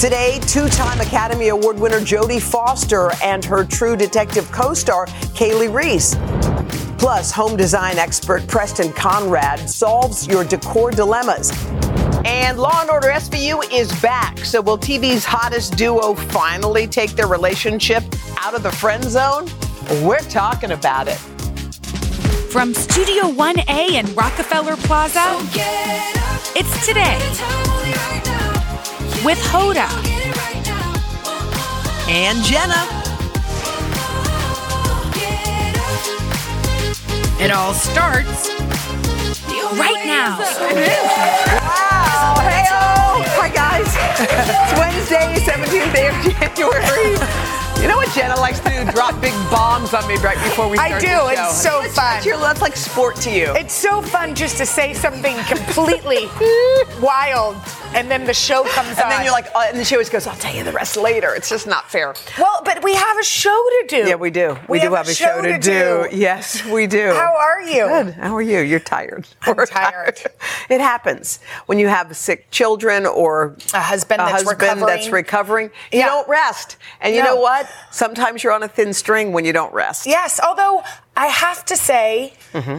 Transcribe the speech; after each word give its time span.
Today, 0.00 0.40
two 0.46 0.66
time 0.70 0.98
Academy 1.02 1.48
Award 1.48 1.78
winner 1.78 2.00
Jodie 2.00 2.40
Foster 2.40 3.10
and 3.22 3.44
her 3.44 3.64
True 3.64 3.96
Detective 3.96 4.50
co 4.50 4.72
star 4.72 5.06
Kali 5.36 5.68
Reis. 5.68 6.16
Plus, 6.96 7.30
home 7.30 7.54
design 7.54 7.98
expert 7.98 8.46
Preston 8.46 8.94
Konrad 8.94 9.68
solves 9.68 10.26
your 10.26 10.42
decor 10.42 10.90
dilemmas. 10.90 11.52
And 12.24 12.58
Law 12.58 12.80
and 12.80 12.88
Order 12.88 13.08
SVU 13.08 13.62
is 13.70 13.92
back. 14.00 14.38
So, 14.38 14.62
will 14.62 14.78
TV's 14.78 15.26
hottest 15.26 15.76
duo 15.76 16.14
finally 16.14 16.86
take 16.86 17.10
their 17.10 17.28
relationship 17.28 18.02
out 18.38 18.54
of 18.54 18.62
the 18.62 18.72
friend 18.72 19.04
zone? 19.04 19.48
We're 20.02 20.18
talking 20.30 20.70
about 20.70 21.08
it. 21.08 21.18
From 22.50 22.72
Studio 22.72 23.24
1A 23.24 23.90
in 24.02 24.14
Rockefeller 24.14 24.76
Plaza, 24.76 25.36
it's 26.56 26.86
today 26.86 28.29
with 29.24 29.38
Hoda 29.38 29.86
And 32.08 32.42
Jenna. 32.44 32.86
It 37.42 37.50
all 37.50 37.72
starts 37.72 38.48
right 39.78 40.04
now. 40.04 40.38
Wow. 40.38 42.36
Hey, 42.42 42.64
oh. 42.68 43.22
Hi, 43.38 43.48
guys. 43.48 43.86
it's 44.20 44.72
Wednesday, 44.78 45.40
17th 45.50 45.92
day 45.94 46.08
of 46.08 46.14
January. 46.56 47.16
You 47.80 47.88
know 47.88 47.96
what 47.96 48.12
Jenna 48.14 48.36
likes 48.36 48.60
to 48.60 48.68
do? 48.68 48.84
Drop 48.92 49.18
big 49.22 49.32
bombs 49.50 49.94
on 49.94 50.06
me 50.06 50.16
right 50.16 50.36
before 50.44 50.68
we 50.68 50.76
start 50.76 50.92
I 50.92 50.98
do. 51.00 51.06
the 51.06 51.12
show. 51.12 51.28
It's 51.46 51.62
so 51.62 51.70
That's- 51.70 51.94
fun. 51.94 52.04
That's, 52.14 52.26
your, 52.26 52.36
that's 52.38 52.60
like 52.60 52.76
sport 52.76 53.16
to 53.16 53.30
you. 53.30 53.54
It's 53.56 53.72
so 53.72 54.02
fun 54.02 54.34
just 54.34 54.58
to 54.58 54.66
say 54.66 54.92
something 54.92 55.36
completely 55.44 56.26
wild, 57.00 57.56
and 57.92 58.10
then 58.10 58.24
the 58.24 58.32
show 58.34 58.62
comes 58.64 58.96
on. 58.98 59.02
and 59.04 59.10
then 59.12 59.24
you're 59.24 59.32
like, 59.32 59.46
uh, 59.54 59.64
and 59.68 59.76
then 59.76 59.84
she 59.84 59.94
always 59.96 60.08
goes, 60.08 60.26
I'll 60.26 60.36
tell 60.36 60.54
you 60.54 60.62
the 60.64 60.72
rest 60.72 60.96
later. 60.96 61.34
It's 61.34 61.48
just 61.48 61.66
not 61.66 61.90
fair. 61.90 62.14
well, 62.38 62.62
but 62.64 62.82
we 62.84 62.94
have 62.94 63.18
a 63.18 63.24
show 63.24 63.50
to 63.50 63.84
do. 63.88 63.96
Yeah, 64.08 64.14
we 64.14 64.30
do. 64.30 64.56
We, 64.68 64.78
do 64.80 64.94
have 64.94 65.08
a 65.08 65.14
show, 65.14 65.42
to, 65.42 65.58
do. 65.58 66.06
Yes, 66.12 66.64
we 66.66 66.86
do. 66.86 67.08
How 67.12 67.34
are 67.36 67.60
you? 67.62 67.86
Good. 67.88 68.14
How 68.14 68.34
are 68.36 68.42
you? 68.42 68.60
You're 68.60 68.78
tired. 68.80 69.26
I'm 69.42 69.56
We're 69.56 69.66
tired. 69.66 70.20
It 70.68 70.80
happens 70.80 71.40
when 71.66 71.78
you 71.78 71.88
have 71.88 72.16
sick 72.16 72.50
children 72.50 73.06
or 73.06 73.56
A 73.74 73.80
husband 73.80 74.20
a 74.20 74.24
that's 74.24 74.42
husband 74.44 74.60
recovering. 74.62 74.86
that's 74.86 75.08
recovering. 75.10 75.66
You 75.92 75.98
Yeah. 76.00 76.06
don't 76.06 76.28
rest. 76.28 76.76
And 77.00 77.14
you 77.14 77.22
No. 77.24 77.34
know 77.34 77.40
what? 77.40 77.68
Sometimes 77.90 78.44
you're 78.44 78.52
on 78.52 78.62
a 78.62 78.68
thin 78.68 78.92
string 78.92 79.32
when 79.32 79.44
you 79.44 79.52
don't 79.52 79.72
rest. 79.74 80.06
Yes, 80.06 80.38
although 80.46 80.82
I 81.16 81.26
have 81.26 81.64
to 81.66 81.76
say, 81.76 82.34
Mm-hmm. 82.52 82.78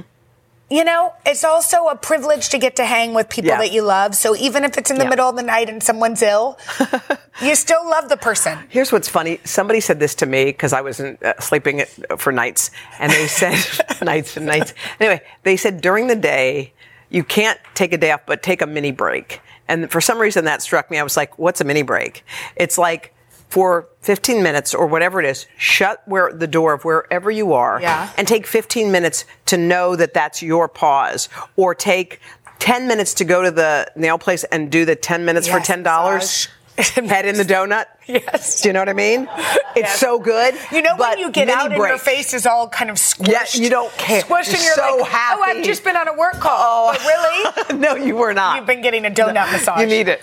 You 0.71 0.85
know, 0.85 1.13
it's 1.25 1.43
also 1.43 1.87
a 1.89 1.95
privilege 1.97 2.47
to 2.49 2.57
get 2.57 2.77
to 2.77 2.85
hang 2.85 3.13
with 3.13 3.27
people 3.27 3.49
Yeah. 3.49 3.57
that 3.57 3.73
you 3.73 3.81
love. 3.81 4.15
So 4.15 4.35
even 4.37 4.63
if 4.63 4.77
it's 4.77 4.89
in 4.89 4.97
the 4.97 5.03
Yeah. 5.03 5.09
middle 5.09 5.29
of 5.29 5.35
the 5.35 5.43
night 5.43 5.67
and 5.69 5.83
someone's 5.83 6.21
ill, 6.21 6.57
you 7.41 7.55
still 7.55 7.83
love 7.87 8.07
the 8.07 8.15
person. 8.15 8.57
Here's 8.69 8.89
what's 8.91 9.09
funny. 9.09 9.41
Somebody 9.43 9.81
said 9.81 9.99
this 9.99 10.15
to 10.15 10.25
me 10.25 10.45
because 10.45 10.71
I 10.71 10.79
was 10.79 11.01
uh, 11.01 11.13
sleeping 11.41 11.83
for 12.17 12.31
nights, 12.31 12.71
and 12.99 13.11
they 13.11 13.27
said 13.41 13.57
nights 14.01 14.37
and 14.37 14.45
nights. 14.45 14.73
Anyway, 15.01 15.21
they 15.43 15.57
said 15.57 15.81
during 15.81 16.07
the 16.07 16.15
day 16.15 16.71
you 17.09 17.25
can't 17.25 17.59
take 17.75 17.91
a 17.91 17.97
day 17.97 18.11
off, 18.11 18.21
but 18.25 18.41
take 18.41 18.61
a 18.61 18.67
mini 18.67 18.91
break. 18.93 19.41
And 19.67 19.91
for 19.91 19.99
some 19.99 20.19
reason 20.19 20.45
that 20.45 20.61
struck 20.61 20.89
me. 20.89 20.97
I 20.97 21.03
was 21.03 21.17
like, 21.17 21.37
"What's 21.37 21.59
a 21.59 21.65
mini 21.65 21.81
break?" 21.81 22.23
It's 22.55 22.77
like 22.77 23.13
for 23.51 23.87
15 24.01 24.41
minutes 24.41 24.73
or 24.73 24.87
whatever 24.87 25.19
it 25.19 25.25
is, 25.25 25.45
shut 25.57 26.01
where 26.05 26.31
the 26.31 26.47
door 26.47 26.73
of 26.73 26.83
wherever 26.85 27.29
you 27.29 27.51
are, 27.53 27.79
Yeah. 27.81 28.09
and 28.17 28.25
take 28.27 28.47
15 28.47 28.91
minutes 28.91 29.25
to 29.47 29.57
know 29.57 29.95
that 29.97 30.13
that's 30.13 30.41
your 30.41 30.67
pause, 30.69 31.27
or 31.57 31.75
take 31.75 32.19
10 32.59 32.87
minutes 32.87 33.13
to 33.15 33.25
go 33.25 33.41
to 33.41 33.51
the 33.51 33.91
nail 33.95 34.17
place 34.17 34.45
and 34.45 34.71
do 34.71 34.85
the 34.85 34.95
10 34.95 35.25
minutes 35.25 35.47
for 35.47 35.59
ten 35.59 35.83
dollars. 35.83 36.21
massage. 36.21 36.47
Head 37.09 37.25
in 37.25 37.35
the 37.35 37.43
donut. 37.43 37.85
Yes. 38.07 38.61
Do 38.61 38.69
you 38.69 38.73
know 38.73 38.79
what 38.81 38.89
I 38.89 38.93
mean? 38.93 39.27
It's 39.75 39.89
Yes. 39.89 39.99
so 39.99 40.19
good. 40.19 40.55
You 40.71 40.81
know 40.81 40.95
when 40.97 41.19
you 41.19 41.31
get 41.31 41.47
out 41.49 41.71
and 41.71 41.75
your 41.81 41.97
face 41.97 42.33
is 42.33 42.45
all 42.45 42.67
kind 42.67 42.89
of 42.89 42.97
squished? 42.97 43.55
Yeah, 43.55 43.61
you 43.63 43.69
don't 43.69 43.91
care. 43.97 44.21
Squished 44.23 44.47
and 44.49 44.57
You're 44.57 44.63
you're 44.63 44.73
so 44.75 44.97
like, 45.01 45.11
happy. 45.11 45.41
oh, 45.41 45.43
I've 45.43 45.63
just 45.63 45.83
been 45.83 45.95
on 45.95 46.07
a 46.07 46.13
work 46.17 46.33
call. 46.39 46.93
Oh, 46.93 47.63
really? 47.69 47.79
no, 47.79 47.95
you 47.95 48.15
were 48.15 48.33
not. 48.33 48.57
You've 48.57 48.65
been 48.67 48.81
getting 48.81 49.05
a 49.05 49.09
donut 49.11 49.51
massage. 49.51 49.79
You 49.81 49.87
need 49.87 50.07
it. 50.07 50.21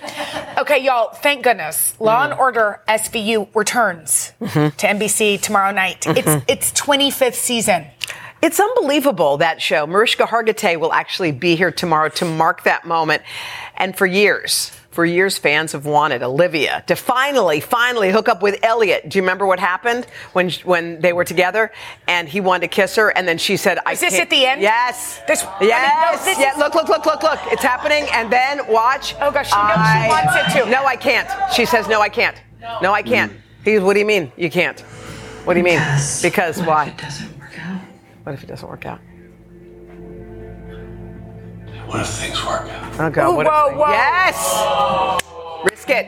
Okay, 0.59 0.85
y'all, 0.85 1.13
thank 1.15 1.45
goodness. 1.45 1.95
Law 2.01 2.25
and 2.25 2.33
Order 2.35 2.83
SVU 2.89 3.49
returns 3.55 4.33
Mm-hmm. 4.41 4.77
to 4.77 4.87
NBC 4.87 5.41
tomorrow 5.41 5.73
night. 5.73 6.07
It's 6.07 6.45
its 6.49 6.73
25th 6.73 7.35
season. 7.35 7.87
It's 8.43 8.61
unbelievable 8.61 9.39
that 9.39 9.61
show. 9.61 9.87
Mariska 9.87 10.25
Hargitay 10.25 10.79
will 10.79 10.93
actually 10.93 11.33
be 11.33 11.57
here 11.57 11.71
tomorrow 11.73 12.09
to 12.11 12.25
mark 12.25 12.63
that 12.65 12.85
moment. 12.87 13.23
And 13.77 13.97
for 13.97 14.07
years, 14.07 14.71
for 14.99 15.07
years, 15.07 15.39
fans 15.39 15.71
have 15.71 15.87
wanted 15.87 16.25
Olivia 16.25 16.83
to 16.89 16.97
finally, 16.97 17.61
finally 17.61 18.11
hook 18.11 18.29
up 18.29 18.43
with 18.43 18.59
Elliot. 18.65 19.09
Do 19.09 19.17
you 19.17 19.23
remember 19.23 19.47
what 19.47 19.61
happened 19.61 20.09
when 20.33 20.51
when 20.65 21.01
they 21.01 21.13
were 21.13 21.23
together 21.23 21.71
and 22.09 22.29
he 22.29 22.41
wanted 22.41 22.63
to 22.63 22.75
kiss 22.75 22.97
her 22.97 23.11
and 23.11 23.29
then 23.29 23.39
she 23.39 23.57
said, 23.57 23.79
"I 23.87 23.93
Is 23.93 24.01
this 24.01 24.11
can't." 24.11 24.23
at 24.23 24.31
the 24.31 24.45
end? 24.45 24.61
Yes. 24.61 25.21
This- 25.29 25.45
I 25.45 25.61
mean, 25.61 25.69
yes. 25.69 26.19
no, 26.19 26.25
this 26.25 26.41
yeah. 26.41 26.55
Look, 26.59 26.75
look, 26.75 26.89
look, 26.89 27.07
look, 27.07 27.23
look. 27.23 27.39
It's 27.53 27.63
happening. 27.63 28.09
And 28.13 28.29
then 28.29 28.67
watch. 28.67 29.15
Oh, 29.21 29.31
gosh, 29.31 29.51
she 29.51 29.55
knows 29.55 29.87
she 30.03 30.09
wants 30.09 30.35
it 30.57 30.65
to. 30.65 30.69
No, 30.69 30.85
I 30.85 30.97
can't. 30.97 31.29
She 31.55 31.65
says, 31.65 31.87
"No, 31.87 32.01
I 32.01 32.09
can't. 32.09 32.37
No, 32.83 32.93
I 32.93 33.03
can't." 33.03 33.31
He 33.65 33.75
goes, 33.75 33.85
"What 33.85 33.93
do 33.93 34.01
you 34.01 34.05
mean 34.15 34.33
you 34.37 34.51
can't? 34.51 34.81
What 35.45 35.55
do 35.55 35.61
you 35.61 35.65
mean? 35.65 35.81
Because 36.23 36.61
why? 36.61 36.87
It 36.87 36.99
doesn't 36.99 37.39
work 37.39 37.57
out. 37.61 37.81
What 38.25 38.35
if 38.35 38.43
it 38.43 38.49
doesn't 38.49 38.69
work 38.69 38.85
out?" 38.85 38.99
What 41.89 42.01
if 42.01 42.07
things 42.09 42.45
work 42.45 42.69
out? 42.69 43.01
Oh 43.01 43.11
God! 43.11 43.29
Ooh, 43.31 43.37
what 43.37 43.47
if 43.47 43.53
whoa, 43.53 43.71
they- 43.71 43.77
whoa. 43.77 43.91
Yes. 43.91 45.71
Risk 45.71 45.91
it. 45.91 46.07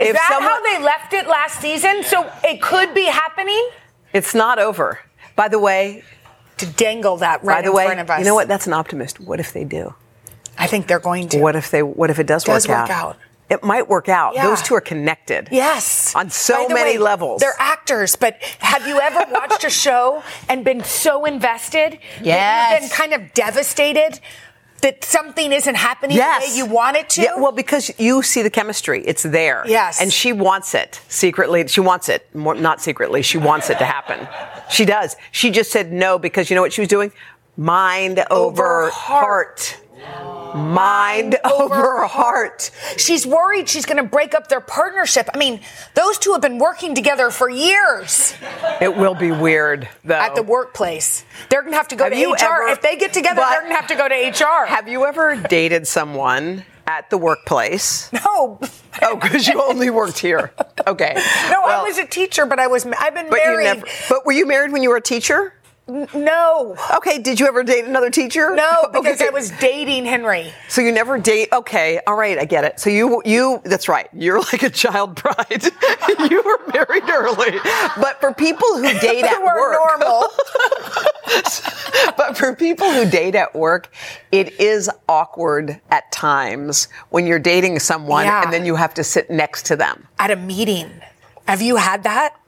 Is 0.00 0.08
If 0.10 0.14
that 0.16 0.28
someone- 0.28 0.50
how 0.50 0.62
they 0.62 0.78
left 0.84 1.12
it 1.14 1.26
last 1.28 1.60
season? 1.60 2.02
So 2.04 2.30
it 2.42 2.60
could 2.60 2.92
be 2.94 3.04
happening? 3.06 3.70
It's 4.12 4.34
not 4.34 4.58
over. 4.58 5.00
By 5.36 5.48
the 5.48 5.58
way, 5.58 6.02
To 6.58 6.66
dangle 6.66 7.16
that 7.18 7.42
right 7.42 7.56
by 7.56 7.62
the 7.62 7.68
in 7.70 7.74
way, 7.76 7.84
front 7.86 8.00
of 8.00 8.10
us. 8.10 8.18
you 8.20 8.24
know 8.24 8.34
what? 8.34 8.46
That's 8.48 8.66
an 8.66 8.72
optimist. 8.72 9.18
What 9.20 9.40
if 9.40 9.52
they 9.52 9.64
do? 9.64 9.94
I 10.58 10.66
think 10.68 10.86
they're 10.86 11.00
going 11.00 11.28
to. 11.30 11.38
What 11.40 11.56
if 11.56 11.70
they? 11.70 11.82
What 11.82 12.10
if 12.10 12.18
it 12.18 12.26
does, 12.26 12.44
Does 12.44 12.68
work, 12.68 12.80
work 12.82 12.90
out. 12.90 13.16
It 13.54 13.62
might 13.62 13.88
work 13.88 14.08
out. 14.08 14.34
Yeah. 14.34 14.46
Those 14.48 14.60
two 14.62 14.74
are 14.74 14.80
connected. 14.80 15.48
Yes. 15.50 16.14
On 16.14 16.28
so 16.28 16.68
many 16.68 16.98
way, 16.98 16.98
levels. 16.98 17.40
They're 17.40 17.54
actors, 17.58 18.16
but 18.16 18.36
have 18.58 18.86
you 18.86 19.00
ever 19.00 19.24
watched 19.30 19.64
a 19.64 19.70
show 19.70 20.22
and 20.48 20.64
been 20.64 20.82
so 20.84 21.24
invested 21.24 21.92
that 22.18 22.24
Yes. 22.24 22.80
you've 22.82 22.90
been 22.90 22.96
kind 22.98 23.12
of 23.14 23.32
devastated 23.32 24.18
that 24.80 25.02
something 25.04 25.52
isn't 25.52 25.76
happening 25.76 26.16
Yes. 26.16 26.44
the 26.44 26.50
way 26.50 26.56
you 26.58 26.66
want 26.66 26.96
it 26.96 27.08
to? 27.10 27.22
Yeah, 27.22 27.36
well, 27.36 27.52
because 27.52 27.90
you 27.98 28.22
see 28.22 28.42
the 28.42 28.50
chemistry, 28.50 29.02
it's 29.06 29.22
there. 29.22 29.62
Yes. 29.66 30.00
And 30.00 30.12
she 30.12 30.32
wants 30.32 30.74
it 30.74 31.00
secretly. 31.08 31.66
She 31.68 31.80
wants 31.80 32.08
it, 32.08 32.26
more, 32.34 32.54
not 32.54 32.82
secretly. 32.82 33.22
She 33.22 33.38
wants 33.38 33.70
it 33.70 33.78
to 33.78 33.84
happen. 33.84 34.28
She 34.68 34.84
does. 34.84 35.16
She 35.30 35.50
just 35.50 35.70
said 35.70 35.92
no 35.92 36.18
because 36.18 36.50
you 36.50 36.56
know 36.56 36.62
what 36.62 36.72
she 36.72 36.80
was 36.82 36.88
doing? 36.88 37.12
Mind 37.56 38.18
over, 38.30 38.82
Over 38.86 38.90
heart. 38.90 39.76
Mind 40.54 41.36
over 41.44 42.06
heart. 42.06 42.70
She's 42.96 43.26
worried 43.26 43.68
she's 43.68 43.86
going 43.86 43.96
to 43.96 44.08
break 44.08 44.34
up 44.34 44.48
their 44.48 44.60
partnership. 44.60 45.28
I 45.34 45.38
mean, 45.38 45.60
those 45.94 46.18
two 46.18 46.32
have 46.32 46.40
been 46.40 46.58
working 46.58 46.94
together 46.94 47.30
for 47.30 47.48
years 47.50 48.34
It 48.80 48.96
will 48.96 49.14
be 49.14 49.30
weird, 49.32 49.88
though. 50.04 50.14
at 50.14 50.34
the 50.34 50.42
workplace. 50.42 51.24
They're 51.50 51.62
going 51.62 51.72
to 51.72 51.76
have 51.76 51.88
to 51.88 51.96
go 51.96 52.04
Have 52.04 52.12
to 52.12 52.18
HR. 52.32 52.36
ever- 52.62 52.68
if 52.68 52.82
they 52.82 52.96
get 52.96 53.12
together, 53.12 53.42
they're 53.48 53.60
going 53.62 53.72
to 53.72 53.76
have 53.76 53.88
to 53.88 53.96
go 53.96 54.08
to 54.08 54.14
HR. 54.14 54.66
Have 54.66 54.88
you 54.88 55.04
ever 55.06 55.36
dated 55.36 55.86
someone 55.88 56.64
at 56.86 57.10
the 57.10 57.18
workplace? 57.18 58.12
no. 58.12 58.60
Oh, 59.02 59.16
because 59.16 59.48
you 59.48 59.60
only 59.60 59.90
worked 59.90 60.18
here. 60.18 60.52
Okay. 60.86 61.14
No, 61.50 61.62
I 61.62 61.82
was 61.82 61.96
a 61.96 62.04
teacher, 62.06 62.44
but 62.44 62.58
I 62.58 62.66
was 62.66 62.84
I've 62.84 63.14
been 63.14 63.30
But 63.30 63.38
you 63.38 63.44
married. 63.52 63.64
never. 63.64 63.86
But 64.10 64.26
were 64.26 64.32
you 64.32 64.44
married 64.46 64.70
when 64.70 64.82
you 64.82 64.90
were 64.90 64.98
a 64.98 65.00
teacher? 65.00 65.54
No. 65.86 66.76
Okay. 66.96 67.18
Did 67.18 67.38
you 67.38 67.46
ever 67.46 67.62
date 67.62 67.84
another 67.84 68.10
teacher? 68.10 68.54
No, 68.54 68.88
because 68.92 69.20
Okay. 69.20 69.26
I 69.26 69.30
was 69.30 69.50
dating 69.52 70.06
Henry. 70.06 70.52
So 70.68 70.80
you 70.80 70.92
never 70.92 71.18
date? 71.18 71.48
Okay, 71.52 72.00
all 72.06 72.16
right, 72.16 72.38
I 72.38 72.44
get 72.46 72.64
it. 72.64 72.80
So 72.80 72.88
you, 72.90 73.20
you, 73.24 73.60
that's 73.64 73.88
right. 73.88 74.08
You're 74.12 74.40
like 74.40 74.62
a 74.62 74.70
child 74.70 75.20
bride. 75.22 75.62
you 76.30 76.42
were 76.42 76.60
married 76.72 77.08
early. 77.10 77.58
But 78.00 78.20
for 78.20 78.32
people 78.32 78.66
who 78.76 78.98
date 78.98 79.24
at 79.24 79.42
work, 79.42 79.72
normal. 79.72 80.28
but 82.16 82.36
for 82.36 82.54
people 82.56 82.90
who 82.90 83.08
date 83.08 83.34
at 83.34 83.54
work, 83.54 83.92
it 84.32 84.58
is 84.60 84.90
awkward 85.08 85.80
at 85.90 86.10
times 86.12 86.88
when 87.10 87.26
you're 87.26 87.38
dating 87.38 87.78
someone 87.78 88.24
Yeah. 88.24 88.42
and 88.42 88.52
then 88.52 88.64
you 88.64 88.74
have 88.76 88.94
to 88.94 89.04
sit 89.04 89.30
next 89.30 89.66
to 89.66 89.76
them. 89.76 90.06
At 90.18 90.30
a 90.30 90.36
meeting. 90.36 90.90
Have 91.46 91.60
you 91.60 91.76
had 91.76 92.04
that? 92.04 92.40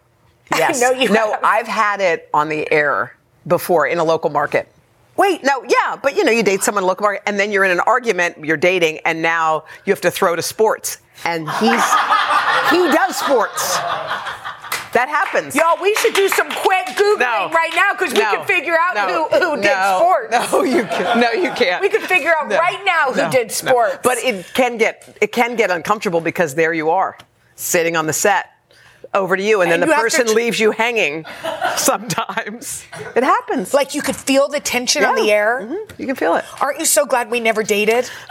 Yes. 0.52 0.80
No. 1.10 1.36
I've 1.42 1.66
had 1.66 2.00
it 2.00 2.30
on 2.32 2.48
the 2.48 2.70
air 2.72 3.12
before 3.46 3.86
in 3.86 3.98
a 3.98 4.04
local 4.04 4.30
market. 4.30 4.68
Wait, 5.16 5.42
No, 5.42 5.64
yeah, 5.66 5.96
but 5.96 6.14
you 6.16 6.24
know, 6.24 6.32
you 6.32 6.42
date 6.42 6.62
someone 6.62 6.82
in 6.82 6.84
a 6.84 6.88
local 6.88 7.04
market 7.04 7.22
and 7.26 7.38
then 7.40 7.50
you're 7.50 7.64
in 7.64 7.70
an 7.70 7.80
argument, 7.80 8.44
you're 8.44 8.58
dating, 8.58 8.98
and 9.06 9.22
now 9.22 9.64
you 9.86 9.92
have 9.92 10.00
to 10.02 10.10
throw 10.10 10.36
to 10.36 10.42
sports. 10.42 10.98
And 11.24 11.48
he's 11.52 11.60
he 12.70 12.78
does 12.92 13.16
sports. 13.16 13.76
That 14.92 15.08
happens. 15.10 15.54
Y'all, 15.54 15.76
we 15.82 15.94
should 15.96 16.14
do 16.14 16.28
some 16.28 16.48
quick 16.50 16.86
Googling 16.96 17.18
No. 17.20 17.50
right 17.52 17.72
now 17.74 17.92
because 17.92 18.12
we 18.14 18.18
No. 18.20 18.36
can 18.36 18.46
figure 18.46 18.76
out 18.78 18.94
No. 18.94 19.28
who, 19.28 19.56
who 19.56 19.62
did 19.62 19.76
sports. 19.96 20.30
No, 20.52 20.62
you 20.62 20.84
can't. 20.84 21.20
no, 21.20 21.30
you 21.32 21.50
can't. 21.52 21.82
We 21.82 21.88
can 21.90 22.00
figure 22.02 22.32
out 22.38 22.50
right 22.50 22.82
now 22.84 23.12
who 23.12 23.30
did 23.30 23.50
sports. 23.52 23.98
But 24.02 24.18
it 24.18 24.46
can 24.54 24.76
get 24.78 25.16
it 25.20 25.32
can 25.32 25.56
get 25.56 25.70
uncomfortable 25.70 26.20
because 26.20 26.54
there 26.54 26.72
you 26.72 26.90
are, 26.90 27.16
sitting 27.56 27.96
on 27.96 28.06
the 28.06 28.12
set. 28.12 28.50
Over 29.14 29.36
to 29.36 29.42
you, 29.42 29.60
and, 29.62 29.72
And 29.72 29.82
then 29.82 29.88
you 29.88 29.94
the 29.94 30.00
person 30.00 30.26
tr- 30.26 30.32
leaves 30.34 30.58
you 30.60 30.70
hanging. 30.72 31.24
Sometimes 31.76 32.84
it 33.14 33.22
happens. 33.22 33.72
like 33.74 33.94
you 33.94 34.02
could 34.02 34.16
feel 34.16 34.48
the 34.48 34.60
tension 34.60 35.04
on 35.04 35.14
the 35.14 35.30
air. 35.30 35.60
Mhm. 35.62 35.98
You 35.98 36.06
can 36.06 36.16
feel 36.16 36.34
it. 36.36 36.44
Aren't 36.60 36.78
you 36.80 36.84
so 36.86 37.06
glad 37.06 37.30
we 37.30 37.40
never 37.40 37.62
dated? 37.62 38.10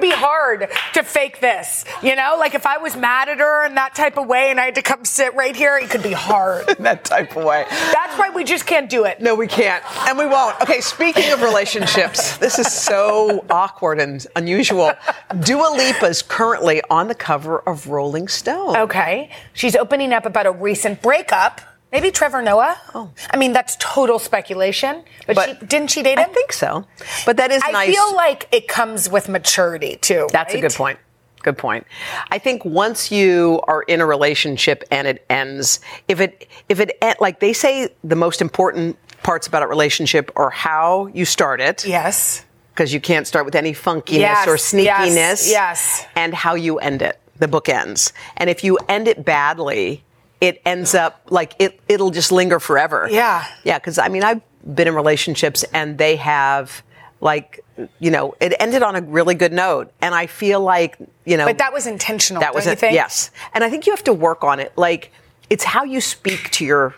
would 0.00 0.08
be 0.08 0.14
hard 0.14 0.68
to 0.94 1.02
fake 1.02 1.40
this, 1.40 1.84
you 2.02 2.16
know? 2.16 2.36
Like 2.38 2.54
if 2.54 2.66
I 2.66 2.78
was 2.78 2.96
mad 2.96 3.28
at 3.28 3.38
her 3.38 3.66
in 3.66 3.74
that 3.74 3.94
type 3.94 4.16
of 4.16 4.26
way 4.26 4.50
and 4.50 4.58
I 4.58 4.66
had 4.66 4.74
to 4.76 4.82
come 4.82 5.04
sit 5.04 5.34
right 5.34 5.54
here, 5.54 5.78
it 5.78 5.90
could 5.90 6.02
be 6.02 6.12
hard. 6.12 6.68
In 6.78 6.84
that 6.84 7.04
type 7.04 7.36
of 7.36 7.44
way. 7.44 7.66
That's 7.68 8.18
why 8.18 8.30
we 8.30 8.44
just 8.44 8.66
can't 8.66 8.88
do 8.88 9.04
it. 9.04 9.20
No, 9.20 9.34
we 9.34 9.46
can't. 9.46 9.84
And 10.08 10.16
we 10.16 10.26
won't. 10.26 10.60
Okay, 10.62 10.80
speaking 10.80 11.30
of 11.32 11.42
relationships, 11.42 12.36
this 12.38 12.58
is 12.58 12.72
so 12.72 13.44
awkward 13.50 14.00
and 14.00 14.26
unusual. 14.36 14.92
Dua 15.40 15.74
Lipa 15.76 16.06
is 16.06 16.22
currently 16.22 16.80
on 16.90 17.08
the 17.08 17.14
cover 17.14 17.58
of 17.60 17.88
Rolling 17.88 18.28
Stone. 18.28 18.76
Okay. 18.76 19.30
She's 19.52 19.76
opening 19.76 20.12
up 20.12 20.24
about 20.24 20.46
a 20.46 20.52
recent 20.52 21.02
breakup. 21.02 21.60
Maybe 21.92 22.10
Trevor 22.10 22.40
Noah? 22.42 22.76
Oh. 22.94 23.10
I 23.30 23.36
mean, 23.36 23.52
that's 23.52 23.76
total 23.80 24.18
speculation. 24.18 25.02
But, 25.26 25.36
But 25.36 25.58
she, 25.60 25.66
didn't 25.66 25.90
she 25.90 26.02
date 26.02 26.18
him? 26.18 26.30
I 26.30 26.32
think 26.32 26.52
so. 26.52 26.86
But 27.26 27.36
that 27.38 27.50
is 27.50 27.62
I 27.64 27.72
nice. 27.72 27.94
feel 27.94 28.14
like 28.14 28.46
it 28.52 28.68
comes 28.68 29.08
with 29.10 29.28
maturity, 29.28 29.96
too. 29.96 30.28
That's 30.32 30.54
a 30.54 30.60
good 30.60 30.72
point. 30.72 30.98
Good 31.42 31.56
point. 31.58 31.86
I 32.30 32.38
think 32.38 32.64
once 32.66 33.10
you 33.10 33.60
are 33.66 33.82
in 33.82 34.00
a 34.02 34.06
relationship 34.06 34.84
and 34.90 35.08
it 35.08 35.24
ends, 35.30 35.80
if 36.06 36.20
it 36.20 36.46
if 36.68 36.80
it 36.80 36.98
like 37.18 37.40
they 37.40 37.54
say 37.54 37.88
the 38.04 38.14
most 38.14 38.42
important 38.42 38.98
parts 39.22 39.46
about 39.46 39.62
a 39.62 39.66
relationship 39.66 40.30
are 40.36 40.50
how 40.50 41.06
you 41.14 41.24
start 41.24 41.60
it. 41.62 41.86
Yes. 41.86 42.44
because 42.74 42.92
you 42.92 43.00
can't 43.00 43.26
start 43.26 43.44
with 43.46 43.54
any 43.54 43.72
funkiness 43.72 44.18
Yes, 44.18 44.46
or 44.46 44.52
yes, 44.52 44.72
sneakiness. 44.72 45.50
yes. 45.50 46.06
And 46.14 46.34
how 46.34 46.54
you 46.56 46.78
end 46.78 47.00
it. 47.02 47.18
The 47.38 47.48
book 47.48 47.68
ends. 47.70 48.12
And 48.36 48.48
if 48.50 48.62
you 48.62 48.78
end 48.88 49.08
it 49.08 49.24
badly, 49.24 50.04
it 50.40 50.62
ends 50.64 50.94
up 50.94 51.20
like 51.30 51.54
it, 51.58 51.80
it'll 51.88 52.10
just 52.10 52.32
linger 52.32 52.58
forever. 52.60 53.08
Yeah. 53.10 53.44
Yeah. 53.64 53.78
Because 53.78 53.98
I 53.98 54.08
mean, 54.08 54.24
I've 54.24 54.40
been 54.74 54.88
in 54.88 54.94
relationships 54.94 55.64
and 55.74 55.98
they 55.98 56.16
have 56.16 56.82
like, 57.20 57.64
you 57.98 58.10
know, 58.10 58.34
it 58.40 58.54
ended 58.58 58.82
on 58.82 58.96
a 58.96 59.02
really 59.02 59.34
good 59.34 59.52
note. 59.52 59.92
And 60.00 60.14
I 60.14 60.26
feel 60.26 60.60
like, 60.60 60.96
you 61.24 61.36
know, 61.36 61.46
But 61.46 61.58
that 61.58 61.72
was 61.72 61.86
intentional, 61.86 62.40
that 62.40 62.54
was 62.54 62.66
it. 62.66 62.80
Yes. 62.82 63.30
And 63.52 63.62
I 63.62 63.70
think 63.70 63.86
you 63.86 63.92
have 63.92 64.04
to 64.04 64.14
work 64.14 64.42
on 64.44 64.60
it. 64.60 64.72
Like, 64.76 65.12
it's 65.50 65.64
how 65.64 65.84
you 65.84 66.00
speak 66.00 66.50
to 66.52 66.64
your 66.64 66.94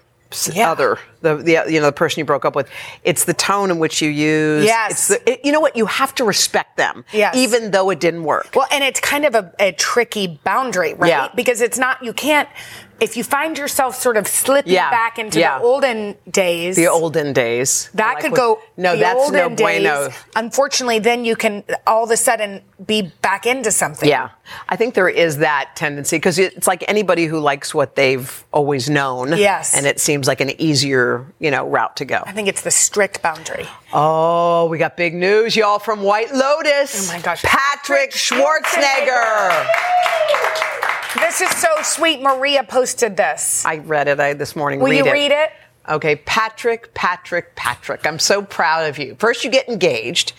Yeah. 0.53 0.71
other, 0.71 0.99
the, 1.21 1.37
the 1.37 1.53
you 1.69 1.79
know 1.81 1.87
the 1.87 1.93
person 1.93 2.21
you 2.21 2.25
broke 2.25 2.45
up 2.45 2.55
with. 2.56 2.69
It's 3.05 3.25
the 3.25 3.35
tone 3.35 3.71
in 3.71 3.79
which 3.79 4.00
you 4.00 4.09
use. 4.11 4.65
Yes. 4.65 4.91
It's 4.93 5.09
the, 5.09 5.33
it, 5.33 5.41
you 5.45 5.53
know 5.53 5.61
what? 5.61 5.77
You 5.77 5.87
have 5.87 6.15
to 6.17 6.25
respect 6.25 6.77
them. 6.77 7.05
Yes. 7.12 7.35
Even 7.37 7.71
though 7.71 7.91
it 7.91 8.00
didn't 8.00 8.25
work. 8.25 8.49
Well, 8.55 8.67
and 8.71 8.83
it's 8.83 9.00
kind 9.00 9.25
of 9.25 9.35
a, 9.35 9.53
a 9.59 9.73
tricky 9.73 10.41
boundary, 10.45 10.95
right? 10.95 11.09
Yeah. 11.09 11.29
Because 11.35 11.61
it's 11.61 11.79
not, 11.79 12.03
you 12.03 12.12
can't, 12.12 12.49
if 13.00 13.17
you 13.17 13.25
find 13.25 13.59
yourself 13.59 13.97
sort 14.00 14.17
of 14.17 14.27
slipping 14.29 14.73
Yeah. 14.73 14.91
back 14.91 15.19
into 15.19 15.41
Yeah. 15.41 15.59
the 15.59 15.65
olden 15.65 16.17
days, 16.31 16.77
the 16.77 16.87
olden 16.89 17.33
days. 17.33 17.91
that 17.94 18.15
Like 18.15 18.23
could 18.25 18.33
go. 18.35 18.61
No, 18.77 18.93
the 18.93 19.00
that's 19.00 19.31
no 19.31 19.43
olden 19.44 19.56
bueno. 19.56 20.09
days, 20.09 20.15
Unfortunately, 20.37 20.99
then 20.99 21.25
you 21.25 21.37
can 21.37 21.65
all 21.87 22.05
of 22.05 22.11
a 22.11 22.17
sudden 22.17 22.62
be 22.85 23.12
back 23.23 23.47
into 23.47 23.71
something. 23.73 24.09
Yeah, 24.09 24.31
I 24.69 24.77
think 24.77 24.94
there 24.94 25.09
is 25.09 25.39
that 25.39 25.71
tendency 25.77 26.17
because 26.17 26.39
it's 26.39 26.67
like 26.67 26.85
anybody 26.89 27.27
who 27.27 27.39
likes 27.41 27.75
what 27.75 27.94
they've 27.97 28.44
always 28.53 28.89
known. 28.91 29.37
Yes. 29.37 29.75
and 29.75 29.87
it 29.87 29.99
seems 30.00 30.27
like 30.29 30.41
an 30.41 30.50
easier, 30.61 31.27
you 31.38 31.50
know, 31.50 31.67
route 31.67 31.97
to 31.97 32.05
go. 32.05 32.23
I 32.27 32.33
think 32.33 32.49
it's 32.49 32.62
the 32.62 32.71
strict 32.71 33.23
boundary. 33.23 33.67
Oh, 33.93 34.67
we 34.67 34.79
got 34.79 34.97
big 34.97 35.15
news, 35.15 35.55
y'all, 35.55 35.79
from 35.79 36.03
White 36.03 36.33
Lotus. 36.33 37.09
Oh 37.11 37.12
my 37.12 37.21
gosh. 37.21 37.43
Patrick 37.43 38.12
Schwarzenegger. 38.12 39.67
This 41.17 41.41
is 41.43 41.50
so 41.50 41.69
sweet. 41.82 42.23
Maria 42.23 42.64
posted 42.64 43.17
this. 43.17 43.64
I 43.67 43.79
read 43.79 44.09
it 44.09 44.19
I, 44.19 44.32
this 44.32 44.56
morning. 44.56 44.81
Will 44.81 44.91
read 44.91 44.99
you 44.99 45.06
it. 45.06 45.12
read 45.12 45.31
it? 45.31 45.50
Okay, 45.88 46.17
Patrick, 46.17 46.94
Patrick, 46.94 47.55
Patrick. 47.56 48.06
I'm 48.06 48.19
so 48.19 48.41
proud 48.41 48.88
of 48.88 48.99
you. 48.99 49.17
First, 49.19 49.44
you 49.44 49.50
get 49.50 49.69
engaged, 49.69 50.32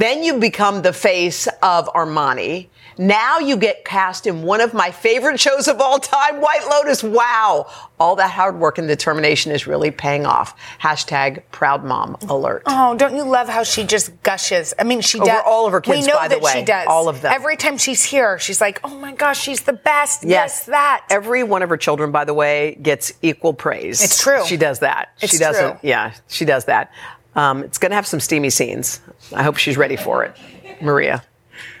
then 0.00 0.22
you 0.24 0.38
become 0.38 0.82
the 0.82 0.92
face 0.92 1.46
of 1.62 1.86
Armani. 1.88 2.68
Now 2.98 3.38
you 3.38 3.56
get 3.56 3.84
cast 3.84 4.26
in 4.26 4.42
one 4.42 4.60
of 4.60 4.74
my 4.74 4.90
favorite 4.90 5.40
shows 5.40 5.68
of 5.68 5.80
all 5.80 5.98
time, 5.98 6.40
White 6.40 6.66
Lotus. 6.68 7.02
Wow. 7.02 7.66
All 7.98 8.16
that 8.16 8.30
hard 8.30 8.58
work 8.58 8.76
and 8.78 8.86
determination 8.88 9.52
is 9.52 9.66
really 9.66 9.90
paying 9.90 10.26
off. 10.26 10.54
Hashtag 10.80 11.42
proud 11.50 11.82
mom 11.84 12.16
alert. 12.28 12.62
Oh, 12.66 12.94
don't 12.96 13.14
you 13.16 13.22
love 13.22 13.48
how 13.48 13.62
she 13.62 13.84
just 13.84 14.22
gushes? 14.22 14.74
I 14.78 14.84
mean, 14.84 15.00
she 15.00 15.18
oh, 15.18 15.22
Over 15.22 15.30
does. 15.32 15.42
all 15.46 15.66
of 15.66 15.72
her 15.72 15.80
kids, 15.80 16.00
we 16.00 16.06
know 16.06 16.16
by 16.18 16.28
the 16.28 16.34
that 16.36 16.42
way. 16.42 16.52
she 16.52 16.62
does. 16.62 16.86
All 16.88 17.08
of 17.08 17.22
them. 17.22 17.32
Every 17.32 17.56
time 17.56 17.78
she's 17.78 18.02
here, 18.04 18.38
she's 18.38 18.60
like, 18.60 18.80
"Oh 18.84 18.98
my 18.98 19.12
gosh, 19.12 19.40
she's 19.40 19.62
the 19.62 19.72
best." 19.74 20.24
Yes, 20.24 20.60
This, 20.60 20.66
that. 20.66 21.06
Every 21.10 21.42
one 21.42 21.62
of 21.62 21.68
her 21.70 21.76
children, 21.78 22.10
by 22.10 22.24
the 22.24 22.34
way, 22.34 22.76
gets 22.82 23.12
equal 23.22 23.54
praise. 23.54 24.02
It's 24.02 24.22
true. 24.22 24.44
She 24.46 24.56
does 24.58 24.80
that. 24.80 25.12
It's 25.22 25.32
she 25.32 25.38
doesn't. 25.38 25.70
true. 25.78 25.80
Yeah, 25.82 26.12
she 26.28 26.44
does 26.44 26.66
that. 26.66 26.90
Um, 27.36 27.62
it's 27.62 27.78
going 27.78 27.90
to 27.90 27.96
have 27.96 28.06
some 28.06 28.20
steamy 28.20 28.50
scenes. 28.50 29.00
I 29.34 29.42
hope 29.42 29.56
she's 29.56 29.76
ready 29.76 29.96
for 29.96 30.24
it, 30.24 30.36
Maria. 30.80 31.22